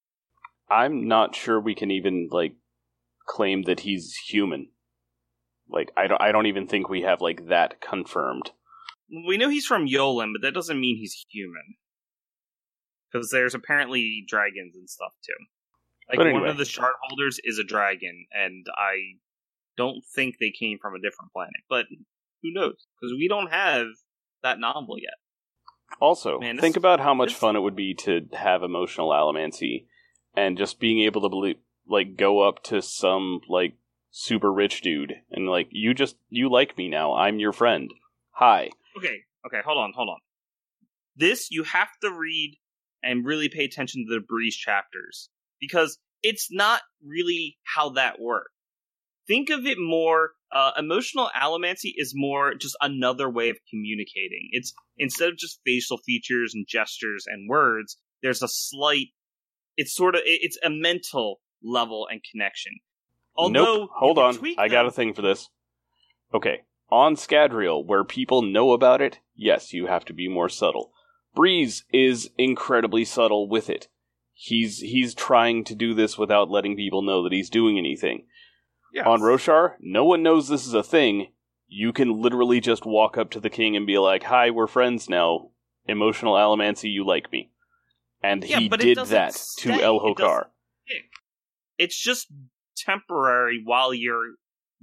I'm 0.70 1.06
not 1.06 1.36
sure 1.36 1.60
we 1.60 1.74
can 1.74 1.90
even 1.90 2.28
like 2.30 2.54
claim 3.26 3.62
that 3.62 3.80
he's 3.80 4.16
human. 4.28 4.68
Like 5.68 5.92
I 5.96 6.06
don't 6.06 6.22
I 6.22 6.32
don't 6.32 6.46
even 6.46 6.66
think 6.66 6.88
we 6.88 7.02
have 7.02 7.20
like 7.20 7.48
that 7.48 7.80
confirmed. 7.80 8.50
We 9.28 9.36
know 9.36 9.50
he's 9.50 9.66
from 9.66 9.86
Yolen, 9.86 10.32
but 10.32 10.42
that 10.42 10.54
doesn't 10.54 10.80
mean 10.80 10.96
he's 10.96 11.26
human. 11.30 11.76
Because 13.12 13.30
there's 13.30 13.54
apparently 13.54 14.24
dragons 14.26 14.74
and 14.74 14.88
stuff 14.88 15.12
too. 15.24 15.44
Like 16.08 16.18
But 16.18 16.32
one 16.32 16.46
of 16.46 16.58
the 16.58 16.64
shard 16.64 16.94
holders 17.02 17.40
is 17.42 17.58
a 17.58 17.64
dragon, 17.64 18.26
and 18.32 18.66
I 18.76 19.18
don't 19.76 20.04
think 20.14 20.36
they 20.38 20.50
came 20.50 20.78
from 20.80 20.94
a 20.94 20.98
different 21.00 21.32
planet. 21.32 21.62
But 21.68 21.86
who 22.42 22.52
knows? 22.52 22.86
Because 23.00 23.14
we 23.16 23.28
don't 23.28 23.50
have 23.50 23.86
that 24.42 24.58
novel 24.58 24.96
yet. 24.98 25.14
Also, 26.00 26.38
Man, 26.40 26.58
think 26.58 26.76
about 26.76 27.00
how 27.00 27.14
much 27.14 27.34
fun 27.34 27.56
it 27.56 27.60
would 27.60 27.76
be 27.76 27.94
to 27.94 28.26
have 28.32 28.62
emotional 28.62 29.10
allomancy 29.10 29.86
and 30.36 30.58
just 30.58 30.80
being 30.80 31.00
able 31.02 31.22
to 31.22 31.28
believe, 31.28 31.56
like 31.88 32.16
go 32.16 32.40
up 32.40 32.62
to 32.64 32.82
some 32.82 33.40
like 33.48 33.74
super 34.10 34.52
rich 34.52 34.80
dude 34.80 35.14
and 35.30 35.48
like 35.48 35.68
you 35.70 35.94
just 35.94 36.16
you 36.28 36.50
like 36.50 36.76
me 36.76 36.88
now. 36.88 37.14
I'm 37.14 37.38
your 37.38 37.52
friend. 37.52 37.90
Hi. 38.32 38.70
Okay, 38.96 39.22
okay, 39.46 39.60
hold 39.64 39.78
on, 39.78 39.92
hold 39.94 40.08
on. 40.08 40.18
This 41.16 41.50
you 41.50 41.62
have 41.64 41.90
to 42.02 42.10
read 42.10 42.56
and 43.02 43.24
really 43.24 43.48
pay 43.48 43.64
attention 43.64 44.06
to 44.06 44.14
the 44.14 44.20
Breeze 44.20 44.56
chapters 44.56 45.28
because 45.68 45.98
it's 46.22 46.48
not 46.50 46.80
really 47.04 47.58
how 47.62 47.90
that 47.90 48.20
works. 48.20 48.50
Think 49.26 49.50
of 49.50 49.66
it 49.66 49.78
more. 49.78 50.30
Uh, 50.52 50.72
emotional 50.78 51.30
allomancy 51.34 51.92
is 51.96 52.12
more 52.14 52.54
just 52.54 52.76
another 52.80 53.28
way 53.28 53.50
of 53.50 53.56
communicating. 53.70 54.48
It's 54.52 54.72
instead 54.98 55.30
of 55.30 55.36
just 55.36 55.60
facial 55.64 55.98
features 55.98 56.52
and 56.54 56.66
gestures 56.68 57.24
and 57.26 57.48
words. 57.48 57.96
There's 58.22 58.42
a 58.42 58.48
slight. 58.48 59.08
It's 59.76 59.94
sort 59.94 60.14
of. 60.14 60.20
It's 60.24 60.58
a 60.62 60.70
mental 60.70 61.40
level 61.62 62.06
and 62.10 62.20
connection. 62.30 62.72
Although, 63.36 63.64
nope. 63.64 63.90
Hold 63.94 64.18
on. 64.18 64.38
I 64.58 64.68
got 64.68 64.86
a 64.86 64.92
thing 64.92 65.14
for 65.14 65.22
this. 65.22 65.48
Okay. 66.32 66.62
On 66.90 67.16
Scadrial, 67.16 67.84
where 67.84 68.04
people 68.04 68.42
know 68.42 68.72
about 68.72 69.00
it, 69.00 69.18
yes, 69.34 69.72
you 69.72 69.86
have 69.86 70.04
to 70.04 70.12
be 70.12 70.28
more 70.28 70.48
subtle. 70.48 70.92
Breeze 71.34 71.84
is 71.92 72.30
incredibly 72.38 73.04
subtle 73.04 73.48
with 73.48 73.68
it. 73.68 73.88
He's 74.34 74.80
he's 74.80 75.14
trying 75.14 75.64
to 75.64 75.74
do 75.74 75.94
this 75.94 76.18
without 76.18 76.50
letting 76.50 76.76
people 76.76 77.02
know 77.02 77.22
that 77.22 77.32
he's 77.32 77.48
doing 77.48 77.78
anything. 77.78 78.26
Yes. 78.92 79.06
On 79.06 79.20
Roshar, 79.20 79.74
no 79.80 80.04
one 80.04 80.22
knows 80.22 80.48
this 80.48 80.66
is 80.66 80.74
a 80.74 80.82
thing. 80.82 81.32
You 81.66 81.92
can 81.92 82.20
literally 82.20 82.60
just 82.60 82.84
walk 82.84 83.16
up 83.16 83.30
to 83.30 83.40
the 83.40 83.50
king 83.50 83.76
and 83.76 83.86
be 83.86 83.98
like, 83.98 84.24
"Hi, 84.24 84.50
we're 84.50 84.66
friends 84.66 85.08
now. 85.08 85.50
Emotional 85.86 86.34
allomancy, 86.34 86.90
you 86.90 87.06
like 87.06 87.30
me." 87.32 87.50
And 88.22 88.44
Yeah, 88.44 88.58
he 88.58 88.68
did 88.68 88.98
that 88.98 89.32
to 89.32 89.38
stay. 89.38 89.82
El 89.82 89.96
It 89.96 90.16
Hokar. 90.16 90.46
it's 91.78 92.00
just 92.00 92.32
temporary 92.76 93.62
while 93.64 93.94
you're 93.94 94.34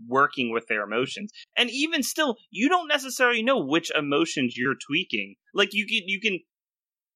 working 0.08 0.52
with 0.52 0.68
their 0.68 0.84
emotions 0.84 1.32
and 1.56 1.70
even 1.70 2.02
still 2.02 2.36
you 2.50 2.68
don't 2.70 2.88
necessarily 2.88 3.44
know 3.44 3.60
which 3.60 3.92
emotions 3.92 4.58
you're 4.58 4.76
tweaking 4.76 5.36
like 5.54 5.74
you 5.74 5.86
can 5.86 6.08
you 6.08 6.20
can 6.20 6.40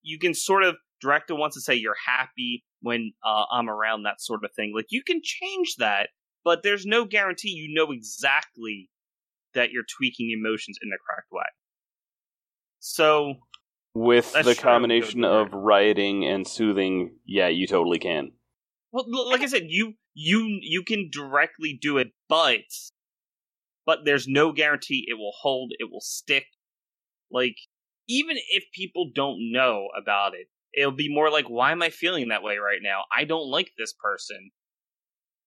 you 0.02 0.18
can 0.18 0.32
sort 0.34 0.62
of 0.62 0.76
direct 1.00 1.30
wants 1.30 1.56
to 1.56 1.60
say 1.60 1.74
you're 1.74 1.94
happy 2.06 2.64
when 2.80 3.12
uh, 3.24 3.44
i'm 3.52 3.68
around 3.68 4.02
that 4.02 4.20
sort 4.20 4.44
of 4.44 4.50
thing 4.54 4.72
like 4.74 4.86
you 4.90 5.02
can 5.02 5.20
change 5.22 5.76
that 5.78 6.08
but 6.44 6.62
there's 6.62 6.86
no 6.86 7.04
guarantee 7.04 7.50
you 7.50 7.72
know 7.74 7.92
exactly 7.92 8.88
that 9.54 9.70
you're 9.70 9.84
tweaking 9.98 10.30
emotions 10.30 10.78
in 10.82 10.90
the 10.90 10.98
correct 11.08 11.28
way 11.32 11.44
so 12.78 13.34
With 13.94 14.32
the 14.32 14.54
combination 14.54 15.24
of 15.24 15.52
rioting 15.52 16.24
and 16.24 16.46
soothing, 16.46 17.16
yeah, 17.24 17.48
you 17.48 17.66
totally 17.66 17.98
can. 17.98 18.32
Well, 18.92 19.06
like 19.28 19.40
I 19.40 19.46
said, 19.46 19.64
you 19.68 19.94
you 20.14 20.58
you 20.62 20.82
can 20.82 21.08
directly 21.10 21.78
do 21.80 21.98
it, 21.98 22.12
but 22.28 22.60
but 23.84 24.04
there's 24.04 24.28
no 24.28 24.52
guarantee 24.52 25.04
it 25.08 25.14
will 25.14 25.32
hold, 25.40 25.72
it 25.78 25.90
will 25.90 26.00
stick. 26.00 26.44
Like 27.30 27.56
even 28.06 28.36
if 28.50 28.64
people 28.72 29.10
don't 29.14 29.50
know 29.50 29.88
about 30.00 30.34
it, 30.34 30.46
it'll 30.76 30.92
be 30.92 31.12
more 31.12 31.30
like, 31.30 31.48
why 31.48 31.72
am 31.72 31.82
I 31.82 31.90
feeling 31.90 32.28
that 32.28 32.42
way 32.42 32.58
right 32.58 32.80
now? 32.82 33.02
I 33.16 33.24
don't 33.24 33.50
like 33.50 33.70
this 33.78 33.94
person. 33.94 34.50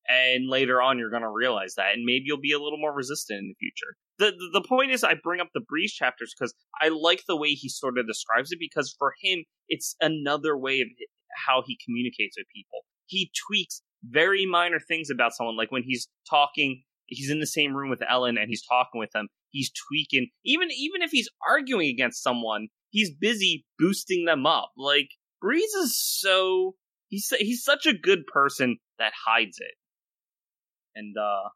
And 0.08 0.50
later 0.50 0.82
on, 0.82 0.98
you're 0.98 1.12
going 1.12 1.22
to 1.22 1.30
realize 1.30 1.76
that, 1.76 1.94
and 1.94 2.04
maybe 2.04 2.24
you'll 2.26 2.42
be 2.42 2.52
a 2.52 2.60
little 2.60 2.80
more 2.80 2.94
resistant 2.94 3.40
in 3.40 3.48
the 3.48 3.56
future. 3.60 3.96
The, 4.18 4.32
the 4.32 4.60
the 4.60 4.68
point 4.68 4.92
is, 4.92 5.04
I 5.04 5.14
bring 5.14 5.40
up 5.40 5.50
the 5.54 5.62
breeze 5.62 5.94
chapters 5.94 6.34
because 6.38 6.54
I 6.82 6.88
like 6.88 7.24
the 7.28 7.38
way 7.38 7.50
he 7.50 7.70
sort 7.70 8.00
of 8.00 8.08
describes 8.08 8.52
it. 8.52 8.58
Because 8.60 8.96
for 8.98 9.14
him, 9.22 9.44
it's 9.68 9.96
another 10.02 10.58
way 10.58 10.82
of 10.82 10.88
how 11.46 11.62
he 11.66 11.78
communicates 11.86 12.38
with 12.38 12.48
people. 12.54 12.80
He 13.06 13.32
tweaks 13.48 13.84
very 14.04 14.48
minor 14.48 14.80
things 14.80 15.10
about 15.12 15.36
someone, 15.36 15.58
like 15.58 15.72
when 15.72 15.84
he's 15.84 16.10
talking, 16.28 16.84
he's 17.06 17.30
in 17.30 17.40
the 17.40 17.48
same 17.48 17.76
room 17.76 17.90
with 17.90 18.00
Elend 18.00 18.40
and 18.40 18.48
he's 18.48 18.66
talking 18.66 19.00
with 19.00 19.12
them. 19.12 19.28
He's 19.52 19.72
tweaking, 19.88 20.30
even 20.44 20.70
even 20.72 21.02
if 21.02 21.12
he's 21.12 21.30
arguing 21.48 21.90
against 21.90 22.24
someone, 22.24 22.68
he's 22.90 23.12
busy 23.14 23.66
boosting 23.78 24.26
them 24.26 24.46
up. 24.46 24.72
Like 24.78 25.10
Breeze 25.42 25.74
is 25.74 25.98
so 25.98 26.76
he's 27.08 27.32
he's 27.40 27.64
such 27.64 27.86
a 27.86 27.94
good 27.94 28.26
person 28.28 28.78
that 28.98 29.14
hides 29.26 29.58
it, 29.60 29.76
and 30.96 31.16
uh 31.18 31.50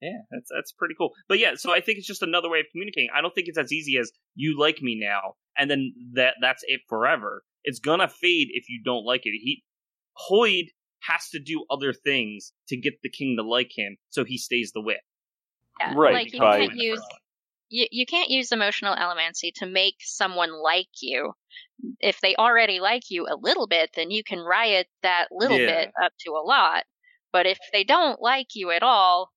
Yeah, 0.00 0.18
that's 0.30 0.50
that's 0.54 0.72
pretty 0.72 0.94
cool. 0.96 1.12
But 1.28 1.38
yeah, 1.38 1.54
so 1.56 1.72
I 1.72 1.80
think 1.80 1.98
it's 1.98 2.06
just 2.06 2.22
another 2.22 2.48
way 2.48 2.60
of 2.60 2.66
communicating. 2.72 3.10
I 3.14 3.20
don't 3.20 3.34
think 3.34 3.48
it's 3.48 3.58
as 3.58 3.72
easy 3.72 3.98
as 3.98 4.10
you 4.34 4.58
like 4.58 4.82
me 4.82 4.98
now, 5.00 5.34
and 5.56 5.70
then 5.70 5.92
that 6.14 6.34
that's 6.40 6.62
it 6.66 6.80
forever. 6.88 7.42
It's 7.64 7.80
gonna 7.80 8.08
fade 8.08 8.48
if 8.50 8.68
you 8.68 8.80
don't 8.84 9.04
like 9.04 9.22
it. 9.24 9.38
He 9.40 9.64
Hoid 10.30 10.68
has 11.02 11.28
to 11.30 11.38
do 11.38 11.64
other 11.70 11.92
things 11.92 12.52
to 12.68 12.76
get 12.76 12.94
the 13.02 13.10
king 13.10 13.36
to 13.38 13.48
like 13.48 13.70
him, 13.76 13.96
so 14.10 14.24
he 14.24 14.36
stays 14.36 14.72
the 14.72 14.80
wit. 14.80 14.98
Yeah, 15.78 15.94
Right, 15.94 16.14
Like 16.14 16.32
you 16.32 16.40
can't 16.40 16.74
use 16.74 17.02
you, 17.68 17.86
you 17.90 18.06
can't 18.06 18.30
use 18.30 18.52
emotional 18.52 18.94
allomancy 18.96 19.52
to 19.56 19.66
make 19.66 19.96
someone 20.00 20.52
like 20.62 20.88
you. 21.00 21.32
If 22.00 22.20
they 22.20 22.34
already 22.36 22.80
like 22.80 23.04
you 23.10 23.26
a 23.26 23.36
little 23.40 23.66
bit, 23.66 23.90
then 23.94 24.10
you 24.10 24.22
can 24.24 24.40
riot 24.40 24.86
that 25.02 25.28
little 25.30 25.58
Yeah. 25.58 25.66
bit 25.84 25.90
up 26.02 26.12
to 26.26 26.32
a 26.32 26.42
lot. 26.44 26.84
But 27.32 27.46
if 27.46 27.58
they 27.72 27.84
don't 27.84 28.20
like 28.20 28.48
you 28.54 28.70
at 28.70 28.82
all, 28.82 29.30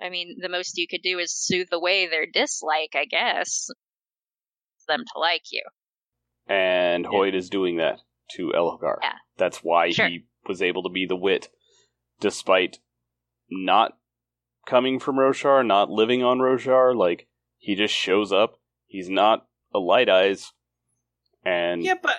I 0.00 0.08
mean, 0.10 0.36
the 0.40 0.48
most 0.48 0.76
you 0.78 0.86
could 0.88 1.02
do 1.02 1.18
is 1.18 1.34
soothe 1.36 1.72
away 1.72 2.06
their 2.06 2.26
dislike, 2.26 2.90
I 2.94 3.04
guess. 3.06 3.66
For 4.86 4.92
Them 4.96 5.04
to 5.12 5.18
like 5.18 5.42
you. 5.50 5.62
And 6.46 7.04
Yeah. 7.04 7.10
Hoid 7.10 7.34
is 7.34 7.50
doing 7.50 7.76
that 7.78 7.98
to 8.36 8.52
Elhokar. 8.54 8.98
Yeah. 9.02 9.14
That's 9.36 9.58
why 9.64 9.90
Sure. 9.90 10.08
he 10.08 10.26
was 10.46 10.62
able 10.62 10.82
to 10.84 10.88
be 10.90 11.06
the 11.06 11.16
wit, 11.16 11.48
despite 12.20 12.78
not 13.50 13.98
coming 14.66 14.98
from 14.98 15.16
Roshar, 15.16 15.64
not 15.64 15.90
living 15.90 16.22
on 16.22 16.38
Roshar. 16.38 16.94
Like 16.94 17.26
he 17.58 17.74
just 17.74 17.94
shows 17.94 18.32
up. 18.32 18.58
He's 18.86 19.08
not 19.08 19.46
a 19.74 19.78
light 19.78 20.08
eyes, 20.08 20.52
and 21.44 21.82
Yeah, 21.82 21.94
but 22.02 22.16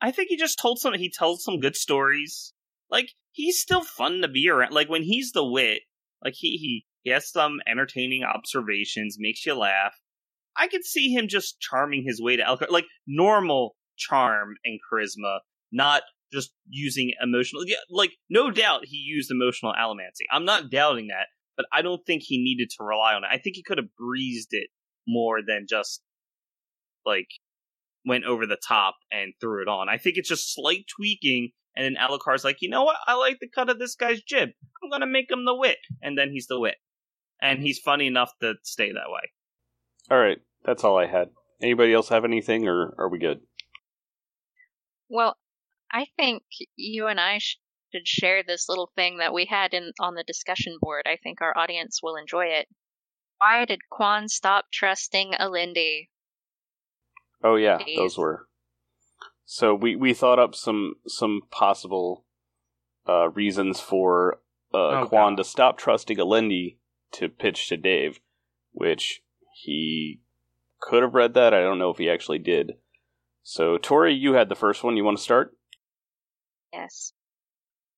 I 0.00 0.10
think 0.10 0.28
he 0.28 0.36
just 0.36 0.58
told 0.58 0.78
some. 0.78 0.94
He 0.94 1.10
tells 1.10 1.44
some 1.44 1.60
good 1.60 1.76
stories. 1.76 2.52
Like 2.90 3.10
he's 3.32 3.60
still 3.60 3.84
fun 3.84 4.22
to 4.22 4.28
be 4.28 4.48
around. 4.48 4.72
Like 4.72 4.88
when 4.88 5.02
he's 5.02 5.32
the 5.32 5.44
wit, 5.44 5.82
like 6.24 6.34
he 6.36 6.56
he 6.56 6.86
he 7.02 7.10
has 7.10 7.30
some 7.30 7.60
entertaining 7.66 8.24
observations, 8.24 9.16
makes 9.18 9.44
you 9.44 9.54
laugh. 9.54 9.94
I 10.56 10.66
could 10.66 10.84
see 10.84 11.12
him 11.12 11.28
just 11.28 11.60
charming 11.60 12.04
his 12.04 12.20
way 12.20 12.36
to 12.36 12.42
Elhokar, 12.42 12.70
like 12.70 12.86
normal 13.06 13.76
charm 13.96 14.54
and 14.64 14.80
charisma, 14.90 15.38
not 15.70 16.02
just 16.32 16.52
using 16.68 17.12
emotional. 17.22 17.62
Yeah, 17.64 17.76
like 17.90 18.12
no 18.28 18.50
doubt 18.50 18.86
he 18.86 18.96
used 18.96 19.30
emotional 19.30 19.72
allomancy. 19.72 20.26
I'm 20.30 20.44
not 20.44 20.70
doubting 20.70 21.08
that, 21.08 21.26
but 21.58 21.66
I 21.72 21.82
don't 21.82 22.06
think 22.06 22.22
he 22.22 22.38
needed 22.38 22.70
to 22.70 22.84
rely 22.84 23.14
on 23.14 23.24
it. 23.24 23.30
I 23.30 23.36
think 23.38 23.56
he 23.56 23.64
could 23.64 23.78
have 23.78 23.94
breezed 23.98 24.50
it 24.52 24.68
more 25.08 25.40
than 25.44 25.66
just 25.68 26.00
like 27.04 27.26
went 28.06 28.24
over 28.24 28.46
the 28.46 28.56
top 28.56 28.94
and 29.10 29.32
threw 29.40 29.60
it 29.60 29.68
on. 29.68 29.88
I 29.88 29.98
think 29.98 30.16
it's 30.16 30.28
just 30.28 30.54
slight 30.54 30.84
tweaking, 30.96 31.50
and 31.74 31.84
then 31.84 32.00
Elhokar's 32.00 32.44
like, 32.44 32.58
you 32.60 32.70
know 32.70 32.84
what? 32.84 32.96
I 33.08 33.14
like 33.14 33.38
the 33.40 33.48
cut 33.52 33.68
of 33.68 33.80
this 33.80 33.96
guy's 33.96 34.22
jib. 34.22 34.50
I'm 34.82 34.90
gonna 34.90 35.06
make 35.06 35.30
him 35.30 35.44
the 35.44 35.54
wit, 35.54 35.78
and 36.00 36.16
then 36.16 36.30
he's 36.30 36.46
the 36.46 36.60
wit, 36.60 36.76
and 37.42 37.60
he's 37.60 37.80
funny 37.80 38.06
enough 38.06 38.30
to 38.40 38.54
stay 38.62 38.92
that 38.92 39.10
way. 39.10 39.32
all 40.10 40.18
right, 40.18 40.38
that's 40.64 40.84
all 40.84 40.96
I 40.96 41.06
had. 41.06 41.30
Anybody 41.60 41.92
else 41.92 42.08
have 42.10 42.24
anything, 42.24 42.68
or 42.68 42.94
are 42.98 43.08
we 43.08 43.18
good? 43.18 43.40
Well, 45.08 45.36
I 45.90 46.06
think 46.16 46.44
you 46.76 47.08
and 47.08 47.18
I 47.18 47.38
sh- 47.38 47.58
should 47.92 48.06
share 48.06 48.42
this 48.42 48.68
little 48.68 48.90
thing 48.94 49.18
that 49.18 49.32
we 49.32 49.46
had 49.46 49.72
in 49.74 49.92
on 50.00 50.14
the 50.14 50.24
discussion 50.24 50.76
board. 50.80 51.02
I 51.06 51.16
think 51.22 51.40
our 51.40 51.56
audience 51.56 52.00
will 52.02 52.16
enjoy 52.16 52.46
it. 52.46 52.66
Why 53.38 53.64
did 53.64 53.80
Kwaan 53.92 54.28
stop 54.28 54.66
trusting 54.72 55.32
Alendi? 55.38 56.08
Oh 57.42 57.56
yeah, 57.56 57.78
Please. 57.78 57.96
those 57.96 58.18
were. 58.18 58.48
So 59.44 59.74
we 59.74 59.96
we 59.96 60.12
thought 60.12 60.38
up 60.38 60.54
some 60.54 60.94
some 61.06 61.42
possible 61.50 62.24
uh, 63.08 63.30
reasons 63.30 63.80
for 63.80 64.40
uh, 64.74 64.76
Oh, 65.02 65.08
Kwaan 65.10 65.30
God. 65.30 65.36
to 65.38 65.44
stop 65.44 65.78
trusting 65.78 66.18
Alendi 66.18 66.76
to 67.12 67.28
pitch 67.28 67.68
to 67.68 67.76
Dave, 67.76 68.20
which 68.72 69.22
he 69.64 70.20
could 70.80 71.02
have 71.02 71.14
read 71.14 71.34
that. 71.34 71.54
I 71.54 71.60
don't 71.60 71.78
know 71.78 71.90
if 71.90 71.98
he 71.98 72.10
actually 72.10 72.38
did. 72.38 72.72
So 73.42 73.78
Tori, 73.78 74.12
you 74.14 74.34
had 74.34 74.48
the 74.50 74.54
first 74.54 74.84
one. 74.84 74.96
You 74.96 75.04
want 75.04 75.16
to 75.16 75.22
start? 75.22 75.56
Yes. 76.72 77.12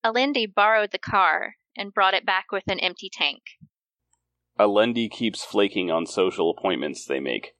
Alendi 0.05 0.47
borrowed 0.47 0.93
the 0.93 0.99
car 0.99 1.57
and 1.77 1.93
brought 1.93 2.15
it 2.15 2.25
back 2.25 2.47
with 2.51 2.65
an 2.69 2.81
empty 2.81 3.11
tank. 3.13 3.43
Alendi 4.59 5.11
keeps 5.11 5.45
flaking 5.45 5.91
on 5.91 6.07
social 6.07 6.51
appointments 6.51 7.05
they 7.07 7.21
make. 7.21 7.53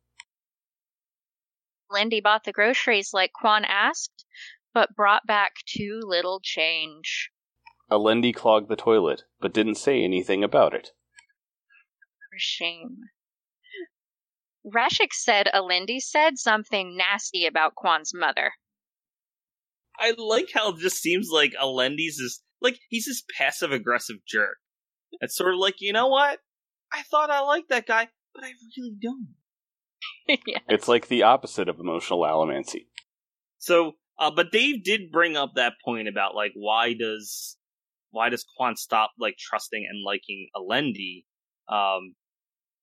Lindy 1.91 2.21
bought 2.21 2.45
the 2.45 2.53
groceries 2.53 3.13
like 3.13 3.33
Kwaan 3.33 3.65
asked, 3.67 4.25
but 4.73 4.95
brought 4.95 5.27
back 5.27 5.55
too 5.67 6.01
little 6.03 6.41
change. 6.43 7.31
Alendi 7.91 8.35
clogged 8.35 8.69
the 8.69 8.77
toilet, 8.77 9.25
but 9.41 9.53
didn't 9.53 9.75
say 9.75 10.03
anything 10.03 10.45
about 10.45 10.73
it. 10.73 10.91
For 12.31 12.39
shame. 12.39 12.99
Rashek 14.65 15.13
said 15.13 15.49
Alendi 15.53 16.01
said 16.01 16.39
something 16.39 16.97
nasty 16.97 17.47
about 17.47 17.75
Kwaan's 17.75 18.15
mother. 18.15 18.53
I 20.01 20.15
like 20.17 20.49
how 20.53 20.71
it 20.71 20.79
just 20.79 21.01
seems 21.01 21.29
like 21.31 21.53
Alendi's 21.61 22.19
is 22.19 22.43
like 22.61 22.79
he's 22.89 23.07
this 23.07 23.23
passive 23.37 23.73
aggressive 23.73 24.17
jerk. 24.27 24.57
It's 25.21 25.37
sort 25.37 25.55
of 25.55 25.61
like, 25.61 25.77
you 25.81 25.93
know 25.93 26.09
what? 26.09 26.39
I 26.93 27.03
thought 27.03 27.31
I 27.31 27.41
liked 27.41 27.69
that 27.69 27.87
guy, 27.87 28.09
but 28.35 28.45
I 28.45 28.53
really 28.77 28.97
don't. 29.01 29.29
yeah. 30.47 30.59
It's 30.69 30.89
like 30.89 31.09
the 31.09 31.25
opposite 31.25 31.69
of 31.69 31.79
emotional 31.79 32.21
allomancy. 32.21 32.87
So, 33.59 33.93
uh, 34.19 34.31
but 34.31 34.51
Dave 34.53 34.83
did 34.83 35.13
bring 35.13 35.37
up 35.37 35.53
that 35.57 35.75
point 35.85 36.09
about 36.09 36.35
like 36.35 36.53
why 36.55 36.95
does 36.95 37.57
why 38.11 38.29
does 38.29 38.45
Kwaan 38.45 38.77
stop 38.77 39.13
like 39.19 39.37
trusting 39.39 39.87
and 39.89 40.03
liking 40.05 40.49
Alendi? 40.57 41.25
Um, 41.69 42.15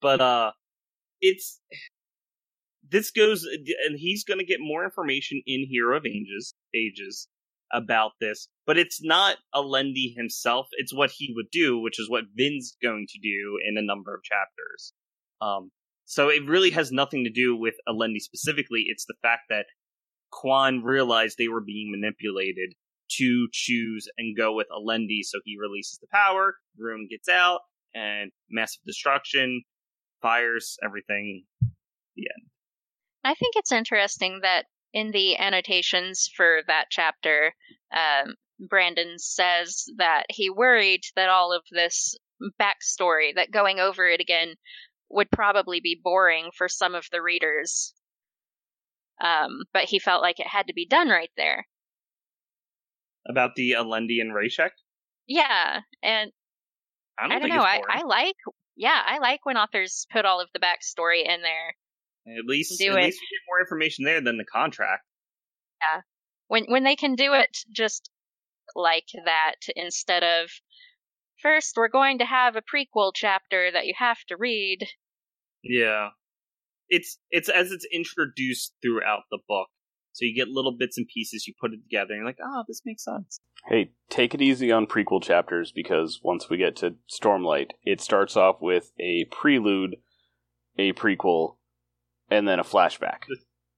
but 0.01 0.21
uh, 0.21 0.51
it's 1.19 1.59
this 2.89 3.11
goes 3.11 3.43
and 3.87 3.97
he's 3.97 4.23
going 4.23 4.39
to 4.39 4.45
get 4.45 4.59
more 4.59 4.83
information 4.83 5.41
in 5.45 5.67
Hero 5.69 5.97
of 5.97 6.05
Ages 6.05 6.53
Ages 6.75 7.27
about 7.73 8.11
this, 8.21 8.47
but 8.65 8.77
it's 8.77 9.03
not 9.03 9.37
Alendi 9.53 10.15
himself. 10.15 10.67
It's 10.73 10.93
what 10.93 11.11
he 11.11 11.33
would 11.35 11.49
do, 11.51 11.79
which 11.79 11.99
is 11.99 12.09
what 12.09 12.23
Vin's 12.35 12.77
going 12.81 13.07
to 13.09 13.19
do 13.19 13.59
in 13.67 13.77
a 13.77 13.85
number 13.85 14.15
of 14.15 14.23
chapters. 14.23 14.93
Um, 15.41 15.71
so 16.05 16.29
it 16.29 16.47
really 16.47 16.71
has 16.71 16.91
nothing 16.91 17.25
to 17.25 17.29
do 17.29 17.55
with 17.55 17.75
Alendi 17.87 18.19
specifically. 18.19 18.85
It's 18.87 19.05
the 19.05 19.15
fact 19.21 19.43
that 19.49 19.65
Kwaan 20.33 20.83
realized 20.83 21.37
they 21.37 21.49
were 21.49 21.61
being 21.61 21.91
manipulated 21.91 22.73
to 23.17 23.47
choose 23.51 24.07
and 24.17 24.35
go 24.35 24.53
with 24.53 24.67
Alendi, 24.71 25.23
so 25.23 25.39
he 25.43 25.57
releases 25.59 25.99
the 25.99 26.07
power, 26.11 26.55
Ruin 26.77 27.07
gets 27.09 27.29
out, 27.29 27.61
and 27.93 28.31
massive 28.49 28.81
destruction, 28.85 29.63
fires, 30.21 30.77
everything. 30.83 31.43
I 33.27 33.33
think 33.33 33.55
it's 33.55 33.71
interesting 33.71 34.39
that 34.43 34.65
in 34.93 35.11
the 35.11 35.37
annotations 35.37 36.29
for 36.35 36.61
that 36.67 36.85
chapter, 36.89 37.53
um, 37.93 38.35
Brandon 38.69 39.19
says 39.19 39.85
that 39.97 40.23
he 40.29 40.49
worried 40.49 41.01
that 41.15 41.29
all 41.29 41.51
of 41.51 41.63
this 41.71 42.15
backstory, 42.59 43.35
that 43.35 43.51
going 43.51 43.79
over 43.79 44.07
it 44.07 44.21
again, 44.21 44.55
would 45.09 45.29
probably 45.29 45.79
be 45.81 45.99
boring 46.01 46.49
for 46.55 46.69
some 46.69 46.95
of 46.95 47.05
the 47.11 47.21
readers. 47.21 47.93
Um, 49.21 49.63
but 49.73 49.83
he 49.83 49.99
felt 49.99 50.21
like 50.21 50.39
it 50.39 50.47
had 50.47 50.67
to 50.67 50.73
be 50.73 50.87
done 50.87 51.09
right 51.09 51.31
there. 51.35 51.67
About 53.27 53.55
the 53.55 53.71
Alendi 53.71 54.21
and 54.21 54.31
Rashek? 54.33 54.69
Yeah, 55.27 55.81
and 56.01 56.31
I 57.19 57.27
don't, 57.27 57.31
I 57.31 57.39
don't 57.39 57.49
know. 57.49 57.61
I. 57.61 57.81
I 57.89 58.03
like, 58.03 58.35
yeah, 58.77 59.01
I 59.05 59.17
like 59.19 59.45
when 59.45 59.57
authors 59.57 60.07
put 60.13 60.25
all 60.25 60.39
of 60.39 60.49
the 60.53 60.59
backstory 60.59 61.27
in 61.27 61.41
there. 61.41 61.75
At 62.27 62.45
least, 62.45 62.77
do 62.79 62.91
at 62.91 62.99
it. 62.99 63.05
least 63.05 63.21
you 63.21 63.27
get 63.37 63.47
more 63.47 63.61
information 63.61 64.03
there 64.05 64.21
than 64.21 64.37
the 64.37 64.45
contract. 64.45 65.03
Yeah, 65.81 66.01
when 66.47 66.65
when 66.67 66.83
they 66.83 66.95
can 66.95 67.15
do 67.15 67.33
it 67.33 67.57
just 67.71 68.09
like 68.75 69.07
that 69.25 69.55
instead 69.75 70.23
of 70.23 70.49
first 71.41 71.75
we're 71.77 71.87
going 71.87 72.17
to 72.19 72.25
have 72.25 72.55
a 72.55 72.61
prequel 72.61 73.11
chapter 73.13 73.69
that 73.71 73.85
you 73.85 73.93
have 73.97 74.17
to 74.27 74.35
read 74.37 74.87
Yeah. 75.63 76.09
It's 76.89 77.17
it's 77.29 77.49
as 77.49 77.71
it's 77.71 77.85
introduced 77.91 78.73
throughout 78.81 79.23
the 79.29 79.39
book. 79.47 79.67
So 80.13 80.25
you 80.25 80.33
get 80.35 80.47
little 80.47 80.75
bits 80.75 80.97
and 80.97 81.05
pieces, 81.07 81.45
you 81.45 81.53
put 81.61 81.73
it 81.73 81.81
together, 81.83 82.13
and 82.13 82.17
you're 82.19 82.25
like, 82.25 82.39
oh, 82.43 82.63
this 82.67 82.81
makes 82.85 83.03
sense. 83.03 83.39
Hey, 83.67 83.91
take 84.09 84.33
it 84.33 84.41
easy 84.41 84.71
on 84.71 84.87
prequel 84.87 85.21
chapters 85.21 85.71
because 85.71 86.21
once 86.23 86.49
we 86.49 86.57
get 86.57 86.75
to 86.77 86.95
Stormlight, 87.07 87.71
it 87.83 88.01
starts 88.01 88.35
off 88.35 88.55
with 88.59 88.93
a 88.99 89.25
prelude, 89.25 89.97
a 90.79 90.93
prequel, 90.93 91.56
and 92.29 92.47
then 92.47 92.59
a 92.59 92.63
flashback. 92.63 93.23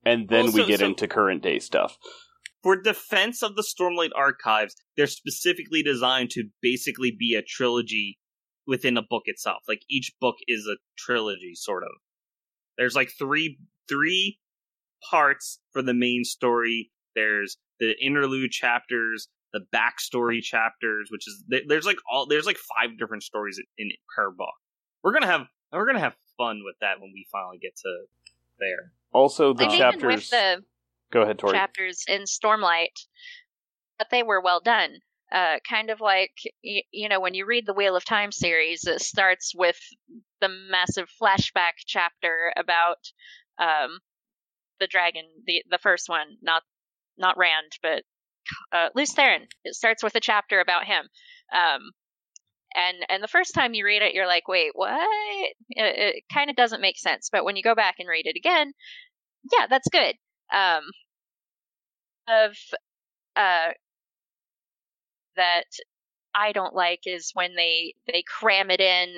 And 0.06 0.30
then 0.30 0.46
Well, 0.46 0.54
we 0.54 0.66
get 0.66 0.80
so- 0.80 0.86
into 0.88 1.08
current 1.08 1.44
day 1.44 1.60
stuff. 1.60 1.98
For 2.64 2.82
defense 2.82 3.42
of 3.42 3.56
the 3.56 3.62
Stormlight 3.64 4.10
archives, 4.16 4.76
they're 4.98 5.08
specifically 5.08 5.82
designed 5.82 6.30
to 6.32 6.50
basically 6.62 7.10
be 7.18 7.34
a 7.36 7.42
trilogy 7.42 8.20
within 8.68 8.98
a 8.98 9.02
book 9.02 9.24
itself. 9.26 9.64
Like 9.68 9.82
each 9.90 10.12
book 10.20 10.36
is 10.48 10.68
a 10.68 10.76
trilogy, 10.98 11.54
sort 11.56 11.84
of. 11.84 11.92
There's 12.78 12.96
like 12.96 13.12
three 13.18 13.60
three 13.88 14.40
parts 15.10 15.60
for 15.72 15.82
the 15.82 15.94
main 15.94 16.24
story. 16.24 16.92
There's 17.16 17.58
the 17.80 17.94
interlude 18.04 18.52
chapters. 18.52 19.28
the 19.52 19.66
backstory 19.74 20.42
chapters, 20.44 21.10
which 21.12 21.28
is 21.28 21.44
there's 21.68 21.86
like 21.86 21.98
all 22.12 22.28
there's 22.28 22.46
like 22.46 22.58
five 22.58 22.96
different 23.00 23.24
stories 23.24 23.60
in 23.80 23.90
per 24.16 24.30
book. 24.30 24.54
We're 25.04 25.14
gonna 25.14 25.26
have 25.26 25.48
we're 25.72 25.88
gonna 25.88 26.00
have 26.00 26.16
fun 26.38 26.62
with 26.64 26.76
that 26.82 27.00
when 27.02 27.10
we 27.14 27.26
finally 27.32 27.58
get 27.58 27.76
to 27.78 28.06
there. 28.60 28.92
Also, 29.12 29.54
the 29.54 29.64
And 29.64 29.74
even 29.74 29.80
chapters. 29.80 30.04
with 30.06 30.30
the 30.30 30.64
Go 31.12 31.22
ahead, 31.24 31.40
Tori. 31.40 31.54
chapters 31.58 32.04
in 32.08 32.24
Stormlight, 32.24 32.94
but 33.98 34.08
they 34.12 34.24
were 34.24 34.42
well 34.42 34.60
done. 34.60 35.00
Uh, 35.32 35.58
kind 35.68 35.90
of 35.92 36.02
like 36.02 36.34
y- 36.64 36.84
you 36.92 37.08
know 37.08 37.20
when 37.20 37.34
you 37.36 37.46
read 37.46 37.66
the 37.68 37.74
Wheel 37.74 37.96
of 37.96 38.04
Time 38.06 38.32
series, 38.32 38.86
it 38.86 39.02
starts 39.02 39.54
with 39.56 39.78
the 40.42 40.50
massive 40.50 41.08
flashback 41.22 41.74
chapter 41.86 42.52
about 42.58 42.98
um, 43.60 44.00
the 44.80 44.88
dragon, 44.88 45.24
the 45.46 45.64
the 45.70 45.78
first 45.78 46.10
one, 46.10 46.38
not 46.42 46.64
not 47.18 47.38
Rand, 47.38 47.72
but 47.84 48.04
uh, 48.72 48.90
Lews 48.96 49.14
Therin. 49.14 49.48
It 49.64 49.76
starts 49.76 50.02
with 50.04 50.16
a 50.16 50.20
chapter 50.20 50.60
about 50.62 50.86
him. 50.86 51.08
Um, 51.54 51.92
and 52.76 52.98
and 53.10 53.24
the 53.24 53.28
first 53.28 53.54
time 53.54 53.74
you 53.74 53.86
read 53.86 54.02
it, 54.02 54.14
you're 54.14 54.28
like, 54.28 54.48
wait, 54.48 54.72
what? 54.74 55.08
It, 55.70 56.16
it 56.18 56.24
kind 56.34 56.50
of 56.50 56.56
doesn't 56.56 56.82
make 56.82 56.98
sense. 56.98 57.30
But 57.32 57.46
when 57.46 57.56
you 57.56 57.64
go 57.64 57.76
back 57.76 57.96
and 58.00 58.08
read 58.08 58.28
it 58.28 58.36
again, 58.38 58.74
yeah, 59.52 59.68
that's 59.70 59.88
good. 59.92 60.16
Um, 60.54 60.84
of 62.28 62.56
uh, 63.36 63.72
that 65.36 65.66
I 66.36 66.52
don't 66.52 66.76
like 66.76 67.02
is 67.06 67.32
when 67.34 67.56
they 67.56 67.96
they 68.08 68.24
cram 68.28 68.70
it 68.70 68.80
in 68.82 69.16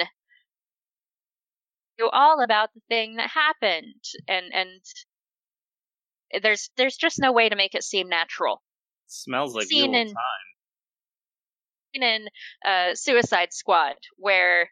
to 2.00 2.10
all 2.10 2.42
about 2.44 2.70
the 2.74 2.82
thing 2.88 3.16
that 3.16 3.30
happened, 3.30 4.04
and 4.28 4.46
and 4.54 6.42
there's 6.42 6.70
there's 6.78 6.96
just 6.96 7.20
no 7.20 7.32
way 7.32 7.50
to 7.50 7.56
make 7.56 7.76
it 7.76 7.84
seem 7.84 8.08
natural. 8.10 8.62
smells 9.08 9.54
like 9.56 9.68
Seen 9.68 9.94
in- 9.94 10.08
time. 10.08 10.16
In 11.94 12.28
uh, 12.66 12.96
Suicide 12.96 13.54
Squad, 13.54 13.96
where 14.18 14.70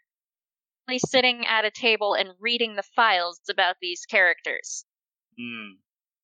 he's 0.90 1.10
sitting 1.10 1.46
at 1.48 1.66
a 1.66 1.72
table 1.72 2.14
and 2.14 2.30
reading 2.40 2.76
the 2.76 2.84
files 2.96 3.40
about 3.50 3.76
these 3.82 4.06
characters. 4.10 4.86
Mm. 5.40 5.78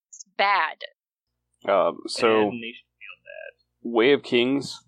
It's 0.10 0.26
bad. 0.38 0.78
Um, 1.68 2.00
so, 2.08 2.50
And 2.50 2.64
Way 3.82 4.14
of 4.14 4.24
Kings, 4.24 4.80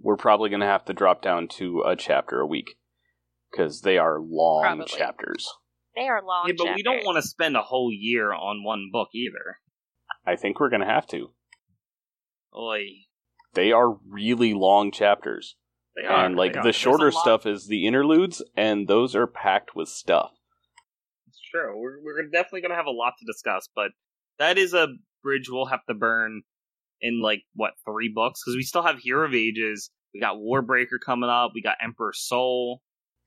we're 0.00 0.16
probably 0.16 0.50
going 0.50 0.60
to 0.60 0.66
have 0.66 0.84
to 0.86 0.92
drop 0.92 1.22
down 1.22 1.48
to 1.48 1.82
a 1.86 1.96
chapter 1.96 2.40
a 2.40 2.46
week 2.46 2.76
because 3.50 3.80
they 3.80 3.98
are 3.98 4.20
long 4.20 4.62
Probably. 4.62 4.86
chapters. 4.86 5.48
They 5.96 6.08
are 6.08 6.22
long. 6.24 6.48
yeah, 6.48 6.54
but 6.56 6.74
we 6.74 6.82
don't 6.82 7.04
want 7.04 7.22
to 7.22 7.28
spend 7.28 7.56
a 7.56 7.62
whole 7.62 7.90
year 7.92 8.32
on 8.32 8.64
one 8.64 8.90
book 8.92 9.08
either. 9.14 9.58
I 10.26 10.36
think 10.36 10.58
we're 10.58 10.70
going 10.70 10.80
to 10.80 10.86
have 10.86 11.06
to. 11.08 11.30
Oy, 12.56 12.86
They 13.54 13.72
are 13.72 13.96
really 14.08 14.54
long 14.54 14.90
chapters. 14.90 15.56
they 15.96 16.06
are. 16.06 16.24
and 16.26 16.36
like 16.36 16.52
they 16.54 16.58
the 16.58 16.62
There's 16.64 16.76
shorter 16.76 17.10
stuff 17.10 17.46
is 17.46 17.66
the 17.66 17.86
interludes, 17.86 18.42
and 18.56 18.88
those 18.88 19.14
are 19.14 19.26
packed 19.26 19.74
with 19.76 19.88
stuff. 19.88 20.32
It's 21.28 21.40
true. 21.50 21.80
We're 21.80 22.02
we're 22.02 22.22
definitely 22.28 22.62
gonna 22.62 22.74
have 22.76 22.86
a 22.86 22.90
lot 22.90 23.14
to 23.18 23.26
discuss, 23.26 23.68
but 23.74 23.90
that 24.38 24.58
is 24.58 24.74
a 24.74 24.88
bridge 25.22 25.48
we'll 25.48 25.66
have 25.66 25.84
to 25.88 25.94
burn 25.94 26.42
in 27.00 27.20
like 27.22 27.42
what 27.54 27.72
three 27.84 28.10
books 28.14 28.40
because 28.44 28.56
we 28.56 28.62
still 28.62 28.82
have 28.82 28.98
Hero 28.98 29.26
of 29.26 29.34
Ages. 29.34 29.90
We 30.12 30.20
got 30.20 30.36
Warbreaker 30.36 30.98
coming 31.04 31.28
up. 31.30 31.52
We 31.54 31.62
got 31.62 31.76
Emperor's 31.82 32.20
Soul. 32.26 32.80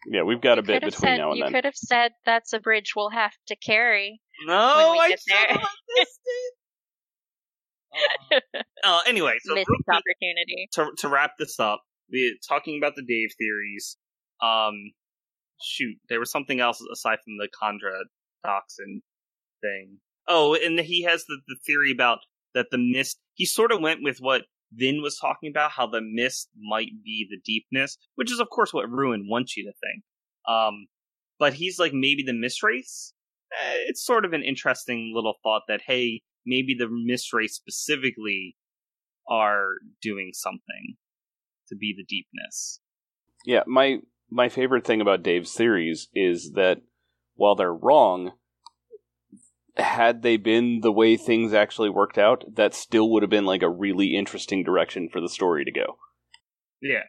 Yeah, 0.09 0.23
we've 0.23 0.39
got 0.39 0.57
You 0.57 0.59
a 0.59 0.63
bit 0.63 0.83
between 0.83 0.91
said, 0.99 1.17
now 1.17 1.29
and 1.31 1.37
You 1.37 1.43
then. 1.43 1.51
You 1.51 1.57
could 1.57 1.65
have 1.65 1.75
said 1.75 2.11
that's 2.25 2.53
a 2.53 2.59
bridge 2.59 2.93
we'll 2.95 3.09
have 3.09 3.33
to 3.47 3.55
carry. 3.55 4.21
No, 4.45 4.91
we 4.93 4.99
I 4.99 5.09
get 5.09 5.19
should 5.19 5.33
there. 5.49 5.57
have 5.57 5.69
missed 5.97 6.19
it. 6.23 6.53
Uh, 8.83 9.01
anyway, 9.07 9.35
so 9.43 9.55
Missed 9.55 9.67
opportunity. 9.89 10.69
to 10.73 10.91
to 10.99 11.09
wrap 11.09 11.31
this 11.39 11.59
up, 11.59 11.81
we 12.11 12.37
talking 12.47 12.77
about 12.77 12.95
the 12.95 13.03
Dave 13.03 13.29
theories. 13.37 13.97
Um, 14.41 14.73
shoot, 15.61 15.95
there 16.09 16.19
was 16.19 16.31
something 16.31 16.59
else 16.59 16.81
aside 16.91 17.19
from 17.23 17.37
the 17.37 17.49
kandra 17.61 18.01
toxin 18.45 19.01
thing. 19.61 19.97
Oh, 20.27 20.55
and 20.55 20.79
he 20.79 21.03
has 21.03 21.25
the, 21.25 21.39
the 21.47 21.57
theory 21.65 21.91
about 21.91 22.19
that 22.53 22.67
the 22.71 22.77
mist. 22.77 23.17
He 23.33 23.45
sort 23.45 23.71
of 23.71 23.81
went 23.81 24.01
with 24.03 24.17
what 24.19 24.43
Vin 24.73 25.01
was 25.01 25.17
talking 25.17 25.49
about, 25.49 25.71
how 25.71 25.87
the 25.87 26.01
mist 26.01 26.49
might 26.59 26.91
be 27.03 27.27
the 27.29 27.39
deepness, 27.45 27.97
which 28.15 28.31
is 28.31 28.39
of 28.39 28.49
course 28.49 28.73
what 28.73 28.89
Ruin 28.89 29.27
wants 29.29 29.55
you 29.57 29.63
to 29.63 29.71
think. 29.71 30.03
Um, 30.47 30.87
but 31.39 31.53
he's 31.53 31.79
like 31.79 31.93
maybe 31.93 32.23
the 32.23 32.33
mist 32.33 32.61
race. 32.63 33.13
Eh, 33.53 33.77
It's 33.87 34.05
sort 34.05 34.25
of 34.25 34.33
an 34.33 34.43
interesting 34.43 35.11
little 35.15 35.35
thought 35.43 35.63
that 35.67 35.81
hey, 35.85 36.21
maybe 36.47 36.73
the 36.73 36.87
mist 36.89 37.29
specifically 37.53 38.55
are 39.29 39.75
doing 40.01 40.31
something 40.33 40.95
to 41.67 41.75
be 41.75 41.93
the 41.95 42.05
deepness. 42.05 42.79
Yeah, 43.45 43.63
my 43.67 43.99
my 44.29 44.49
favorite 44.49 44.85
thing 44.85 45.01
about 45.01 45.23
Dave's 45.23 45.53
theories 45.53 46.07
is 46.13 46.53
that 46.53 46.81
while 47.35 47.55
they're 47.55 47.73
wrong, 47.73 48.31
had 49.75 50.21
they 50.21 50.37
been 50.37 50.79
the 50.81 50.91
way 50.91 51.17
things 51.17 51.53
actually 51.53 51.89
worked 51.89 52.17
out, 52.17 52.43
that 52.55 52.73
still 52.73 53.09
would 53.11 53.23
have 53.23 53.29
been 53.29 53.45
like 53.45 53.61
a 53.61 53.69
really 53.69 54.15
interesting 54.15 54.63
direction 54.63 55.09
for 55.09 55.21
the 55.21 55.29
story 55.29 55.63
to 55.63 55.71
go. 55.71 55.97
Yeah. 56.81 57.03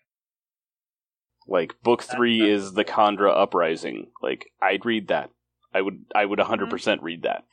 Like 1.46 1.80
book 1.82 2.02
three 2.02 2.48
is 2.48 2.74
the 2.74 2.84
kandra 2.84 3.34
uprising. 3.34 4.10
Like 4.22 4.50
I'd 4.60 4.84
read 4.84 5.08
that. 5.08 5.30
I 5.74 5.80
would 5.80 6.04
I 6.14 6.24
would 6.24 6.38
hundred 6.40 6.64
mm-hmm. 6.64 6.70
percent 6.70 7.02
read 7.02 7.22
that. 7.22 7.44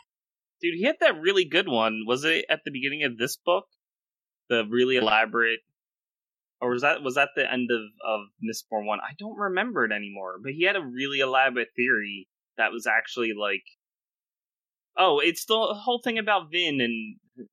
Dude, 0.66 0.80
he 0.80 0.84
had 0.86 0.96
that 1.02 1.22
really 1.22 1.46
good 1.46 1.68
one. 1.68 2.06
Was 2.08 2.24
it 2.24 2.46
at 2.50 2.62
the 2.66 2.72
beginning 2.72 3.04
of 3.04 3.20
this 3.20 3.38
book? 3.38 3.66
The 4.50 4.64
really 4.68 4.96
elaborate 4.96 5.60
or 6.60 6.72
was 6.72 6.82
that 6.82 7.04
was 7.04 7.16
that 7.16 7.30
the 7.36 7.52
end 7.52 7.70
of, 7.72 7.82
of 8.04 8.22
Mistborn 8.44 8.88
one? 8.88 9.00
I 9.00 9.14
don't 9.20 9.38
remember 9.38 9.86
it 9.86 9.92
anymore. 9.92 10.38
But 10.42 10.54
he 10.54 10.64
had 10.64 10.76
a 10.76 10.82
really 10.82 11.20
elaborate 11.20 11.68
theory 11.76 12.28
that 12.58 12.72
was 12.72 12.88
actually 12.88 13.34
like 13.40 13.62
Oh, 14.98 15.20
it's 15.20 15.46
the 15.46 15.56
whole 15.56 16.02
thing 16.04 16.18
about 16.18 16.52
Vin 16.52 16.82
and 16.82 17.48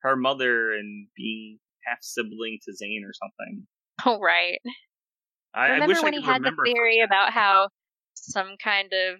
her 0.00 0.16
mother 0.16 0.72
and 0.72 1.08
being 1.14 1.58
half 1.86 1.98
sibling 2.00 2.58
to 2.64 2.72
Zane 2.72 3.04
or 3.06 3.12
something. 3.12 3.66
Oh 4.04 4.20
right. 4.20 4.58
I, 5.54 5.66
I 5.66 5.68
Remember 5.72 5.94
I 5.94 6.02
when 6.02 6.12
could 6.12 6.22
he 6.22 6.26
had 6.26 6.42
the 6.42 6.52
theory 6.64 7.00
about 7.00 7.32
how 7.32 7.68
some 8.14 8.56
kind 8.62 8.92
of 8.92 9.16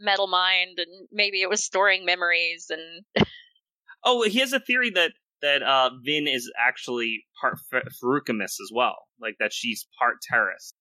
metal 0.00 0.26
mind 0.28 0.78
and 0.78 1.08
maybe 1.12 1.42
it 1.42 1.50
was 1.50 1.64
storing 1.64 2.04
memories 2.04 2.70
and 2.70 3.04
Oh, 4.04 4.22
he 4.22 4.38
has 4.40 4.52
a 4.52 4.60
theory 4.60 4.90
that 4.90 5.12
that 5.42 5.62
uh, 5.62 5.90
Vin 6.04 6.28
is 6.28 6.50
actually 6.58 7.24
part 7.40 7.58
F- 7.72 7.84
Feruchemist 8.02 8.60
as 8.60 8.70
well, 8.74 8.96
like 9.20 9.36
that 9.40 9.52
she's 9.52 9.86
part 9.98 10.16
terrorist 10.22 10.74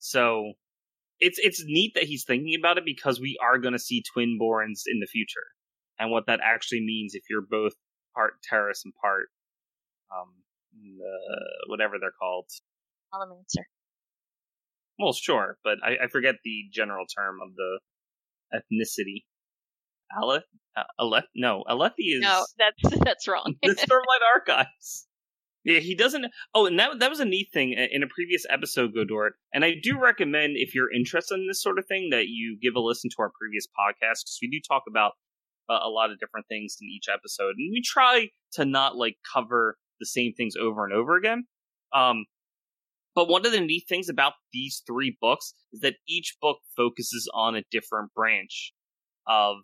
So 0.00 0.54
it's 1.20 1.38
it's 1.40 1.64
neat 1.66 1.94
that 1.96 2.04
he's 2.04 2.24
thinking 2.24 2.56
about 2.58 2.78
it 2.78 2.84
because 2.84 3.20
we 3.20 3.38
are 3.42 3.58
going 3.58 3.74
to 3.74 3.78
see 3.78 4.04
twinborns 4.16 4.82
in 4.86 5.00
the 5.00 5.06
future, 5.06 5.48
and 5.98 6.10
what 6.12 6.26
that 6.26 6.40
actually 6.42 6.82
means 6.82 7.14
if 7.14 7.24
you're 7.30 7.46
both 7.48 7.74
part 8.14 8.34
terrorist 8.48 8.84
and 8.84 8.94
part 9.02 9.28
um 10.16 10.34
uh, 10.76 11.68
whatever 11.68 11.96
they're 12.00 12.12
called. 12.20 12.46
Allomancer. 13.14 13.64
Well, 14.98 15.12
sure, 15.12 15.58
but 15.64 15.78
I, 15.84 16.04
I 16.04 16.08
forget 16.08 16.36
the 16.44 16.64
general 16.72 17.06
term 17.06 17.38
of 17.42 17.54
the 17.56 17.80
ethnicity. 18.54 19.24
Aleth, 20.16 20.42
uh, 20.76 20.84
Aleth, 21.00 21.24
no, 21.34 21.64
Alethi 21.68 21.92
is 21.98 22.20
No, 22.22 22.44
that's 22.58 22.98
that's 23.04 23.28
wrong. 23.28 23.54
the 23.62 23.68
Stormlight 23.74 24.24
Archives. 24.34 25.06
Yeah, 25.64 25.80
he 25.80 25.94
doesn't. 25.94 26.26
Oh, 26.54 26.66
and 26.66 26.78
that 26.78 26.98
that 27.00 27.10
was 27.10 27.20
a 27.20 27.24
neat 27.24 27.48
thing 27.52 27.72
in 27.72 28.02
a 28.02 28.06
previous 28.06 28.46
episode, 28.48 28.94
Godort. 28.94 29.34
And 29.52 29.64
I 29.64 29.74
do 29.82 29.98
recommend 30.00 30.54
if 30.56 30.74
you're 30.74 30.92
interested 30.92 31.34
in 31.34 31.46
this 31.46 31.62
sort 31.62 31.78
of 31.78 31.86
thing 31.86 32.08
that 32.10 32.28
you 32.28 32.58
give 32.62 32.74
a 32.74 32.80
listen 32.80 33.10
to 33.10 33.16
our 33.20 33.30
previous 33.38 33.66
podcast 33.66 34.24
because 34.24 34.38
we 34.40 34.48
do 34.48 34.60
talk 34.66 34.84
about 34.88 35.12
uh, 35.68 35.80
a 35.82 35.90
lot 35.90 36.10
of 36.10 36.18
different 36.18 36.46
things 36.48 36.78
in 36.80 36.88
each 36.88 37.06
episode, 37.12 37.54
and 37.58 37.70
we 37.72 37.82
try 37.82 38.28
to 38.52 38.64
not 38.64 38.96
like 38.96 39.16
cover 39.30 39.76
the 40.00 40.06
same 40.06 40.32
things 40.32 40.54
over 40.58 40.84
and 40.84 40.94
over 40.94 41.16
again. 41.16 41.44
Um, 41.92 42.24
but 43.18 43.28
one 43.28 43.44
of 43.44 43.50
the 43.50 43.60
neat 43.60 43.82
things 43.88 44.08
about 44.08 44.34
these 44.52 44.80
three 44.86 45.18
books 45.20 45.52
is 45.72 45.80
that 45.80 45.96
each 46.06 46.36
book 46.40 46.58
focuses 46.76 47.28
on 47.34 47.56
a 47.56 47.64
different 47.68 48.14
branch 48.14 48.72
of 49.26 49.56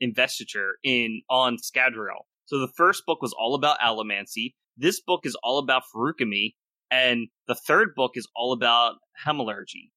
investiture 0.00 0.72
in 0.82 1.22
on 1.30 1.56
Scadrial. 1.56 2.24
So 2.46 2.58
the 2.58 2.72
first 2.76 3.04
book 3.06 3.22
was 3.22 3.32
all 3.32 3.54
about 3.54 3.78
allomancy. 3.78 4.54
This 4.76 5.00
book 5.00 5.20
is 5.22 5.36
all 5.44 5.60
about 5.60 5.84
Feruchemy, 5.94 6.54
and 6.90 7.28
the 7.46 7.54
third 7.54 7.90
book 7.94 8.16
is 8.16 8.26
all 8.34 8.52
about 8.52 8.96
hemalurgy. 9.24 9.92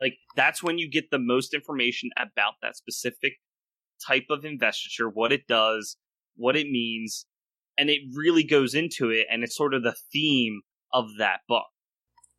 Like 0.00 0.14
that's 0.36 0.62
when 0.62 0.78
you 0.78 0.88
get 0.88 1.10
the 1.10 1.18
most 1.18 1.54
information 1.54 2.10
about 2.16 2.52
that 2.62 2.76
specific 2.76 3.32
type 4.06 4.26
of 4.30 4.44
investiture, 4.44 5.08
what 5.08 5.32
it 5.32 5.48
does, 5.48 5.96
what 6.36 6.54
it 6.54 6.70
means, 6.70 7.26
and 7.76 7.90
it 7.90 8.02
really 8.14 8.44
goes 8.44 8.72
into 8.72 9.10
it, 9.10 9.26
and 9.28 9.42
it's 9.42 9.56
sort 9.56 9.74
of 9.74 9.82
the 9.82 9.96
theme 10.12 10.60
of 10.92 11.16
that 11.18 11.40
book. 11.48 11.66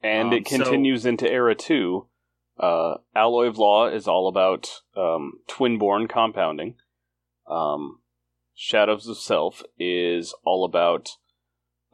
And 0.03 0.27
Um, 0.27 0.33
it 0.33 0.45
continues 0.45 1.05
into 1.05 1.31
era 1.31 1.55
two. 1.55 2.07
Uh, 2.59 2.95
Alloy 3.15 3.47
of 3.47 3.57
Law 3.57 3.87
is 3.87 4.07
all 4.07 4.27
about 4.27 4.69
um, 4.95 5.39
twinborn 5.49 6.07
compounding. 6.07 6.75
Um, 7.49 8.01
Shadows 8.53 9.07
of 9.07 9.17
Self 9.17 9.63
is 9.79 10.35
all 10.45 10.65
about 10.65 11.09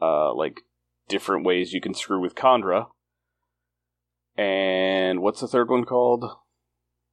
uh, 0.02 0.34
like 0.34 0.60
different 1.08 1.46
ways 1.46 1.72
you 1.72 1.80
can 1.80 1.94
screw 1.94 2.20
with 2.20 2.34
kandra. 2.34 2.88
And 4.36 5.20
what's 5.20 5.40
the 5.40 5.48
third 5.48 5.70
one 5.70 5.84
called? 5.84 6.24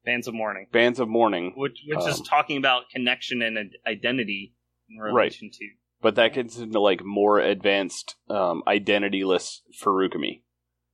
Bands 0.04 0.26
of 0.26 0.34
Mourning, 0.34 0.66
Bands 0.72 1.00
of 1.00 1.08
Mourning. 1.08 1.52
which 1.56 1.80
which 1.86 2.06
is 2.06 2.20
Um, 2.20 2.24
talking 2.24 2.56
about 2.56 2.88
connection 2.90 3.42
and 3.42 3.58
identity 3.86 4.54
in 4.88 4.96
relation 4.96 5.50
to. 5.52 5.68
But 6.00 6.14
that 6.14 6.32
gets 6.34 6.58
into 6.58 6.80
like 6.80 7.04
more 7.04 7.38
advanced 7.38 8.16
um, 8.30 8.62
identityless 8.66 9.60
Feruchemy. 9.82 10.42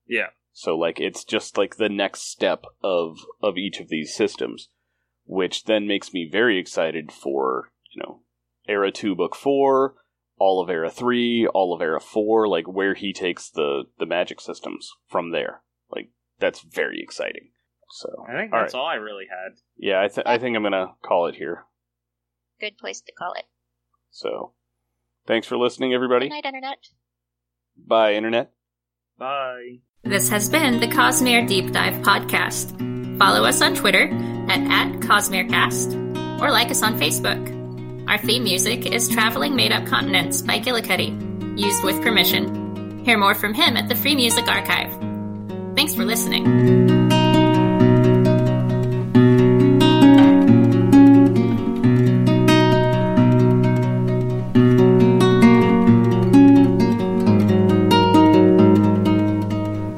Yeah. 0.06 0.28
So 0.52 0.76
like 0.76 1.00
it's 1.00 1.24
just 1.24 1.58
like 1.58 1.76
the 1.76 1.88
next 1.88 2.30
step 2.30 2.64
of 2.82 3.18
of 3.42 3.56
each 3.56 3.80
of 3.80 3.88
these 3.88 4.14
systems, 4.14 4.68
which 5.24 5.64
then 5.64 5.86
makes 5.86 6.12
me 6.12 6.28
very 6.30 6.58
excited 6.58 7.10
for, 7.10 7.72
you 7.94 8.02
know, 8.02 8.20
Era 8.68 8.90
2 8.92 9.14
book 9.14 9.34
4, 9.34 9.94
all 10.38 10.62
of 10.62 10.70
Era 10.70 10.90
3, 10.90 11.46
all 11.48 11.74
of 11.74 11.82
Era 11.82 12.00
4, 12.00 12.48
like 12.48 12.66
where 12.66 12.94
he 12.94 13.12
takes 13.12 13.50
the 13.50 13.84
the 13.98 14.06
magic 14.06 14.40
systems 14.40 14.90
from 15.08 15.32
there. 15.32 15.62
Like 15.90 16.10
that's 16.38 16.60
very 16.60 17.02
exciting. 17.02 17.50
So, 17.90 18.24
I 18.28 18.32
think 18.32 18.52
all 18.52 18.60
that's 18.60 18.74
right. 18.74 18.80
all 18.80 18.86
I 18.86 18.94
really 18.94 19.26
had. 19.30 19.58
Yeah, 19.76 20.02
I 20.02 20.08
th- 20.08 20.26
I 20.26 20.38
think 20.38 20.56
I'm 20.56 20.62
going 20.62 20.72
to 20.72 20.94
call 21.04 21.26
it 21.26 21.36
here. 21.36 21.64
Good 22.60 22.76
place 22.76 23.00
to 23.02 23.12
call 23.12 23.34
it. 23.34 23.44
So, 24.10 24.54
thanks 25.26 25.46
for 25.46 25.56
listening 25.56 25.94
everybody. 25.94 26.26
Good 26.26 26.34
night, 26.34 26.46
Internet. 26.46 26.78
Bye 27.76 28.14
internet. 28.14 28.52
Bye. 29.18 29.78
This 30.04 30.28
has 30.28 30.50
been 30.50 30.80
the 30.80 30.86
Cosmere 30.86 31.48
Deep 31.48 31.72
Dive 31.72 31.94
Podcast. 32.02 33.18
Follow 33.18 33.44
us 33.44 33.62
on 33.62 33.74
Twitter 33.74 34.10
at, 34.50 34.60
at 34.60 35.00
CosmereCast 35.00 36.40
or 36.42 36.50
like 36.50 36.70
us 36.70 36.82
on 36.82 36.98
Facebook. 36.98 37.40
Our 38.06 38.18
theme 38.18 38.44
music 38.44 38.84
is 38.84 39.08
Traveling 39.08 39.56
Made 39.56 39.72
Up 39.72 39.86
Continents 39.86 40.42
by 40.42 40.58
Gillicuddy, 40.58 41.58
used 41.58 41.82
with 41.82 42.02
permission. 42.02 43.02
Hear 43.06 43.16
more 43.16 43.34
from 43.34 43.54
him 43.54 43.78
at 43.78 43.88
the 43.88 43.96
Free 43.96 44.14
Music 44.14 44.46
Archive. 44.46 44.92
Thanks 45.74 45.94
for 45.94 46.04
listening. 46.04 47.23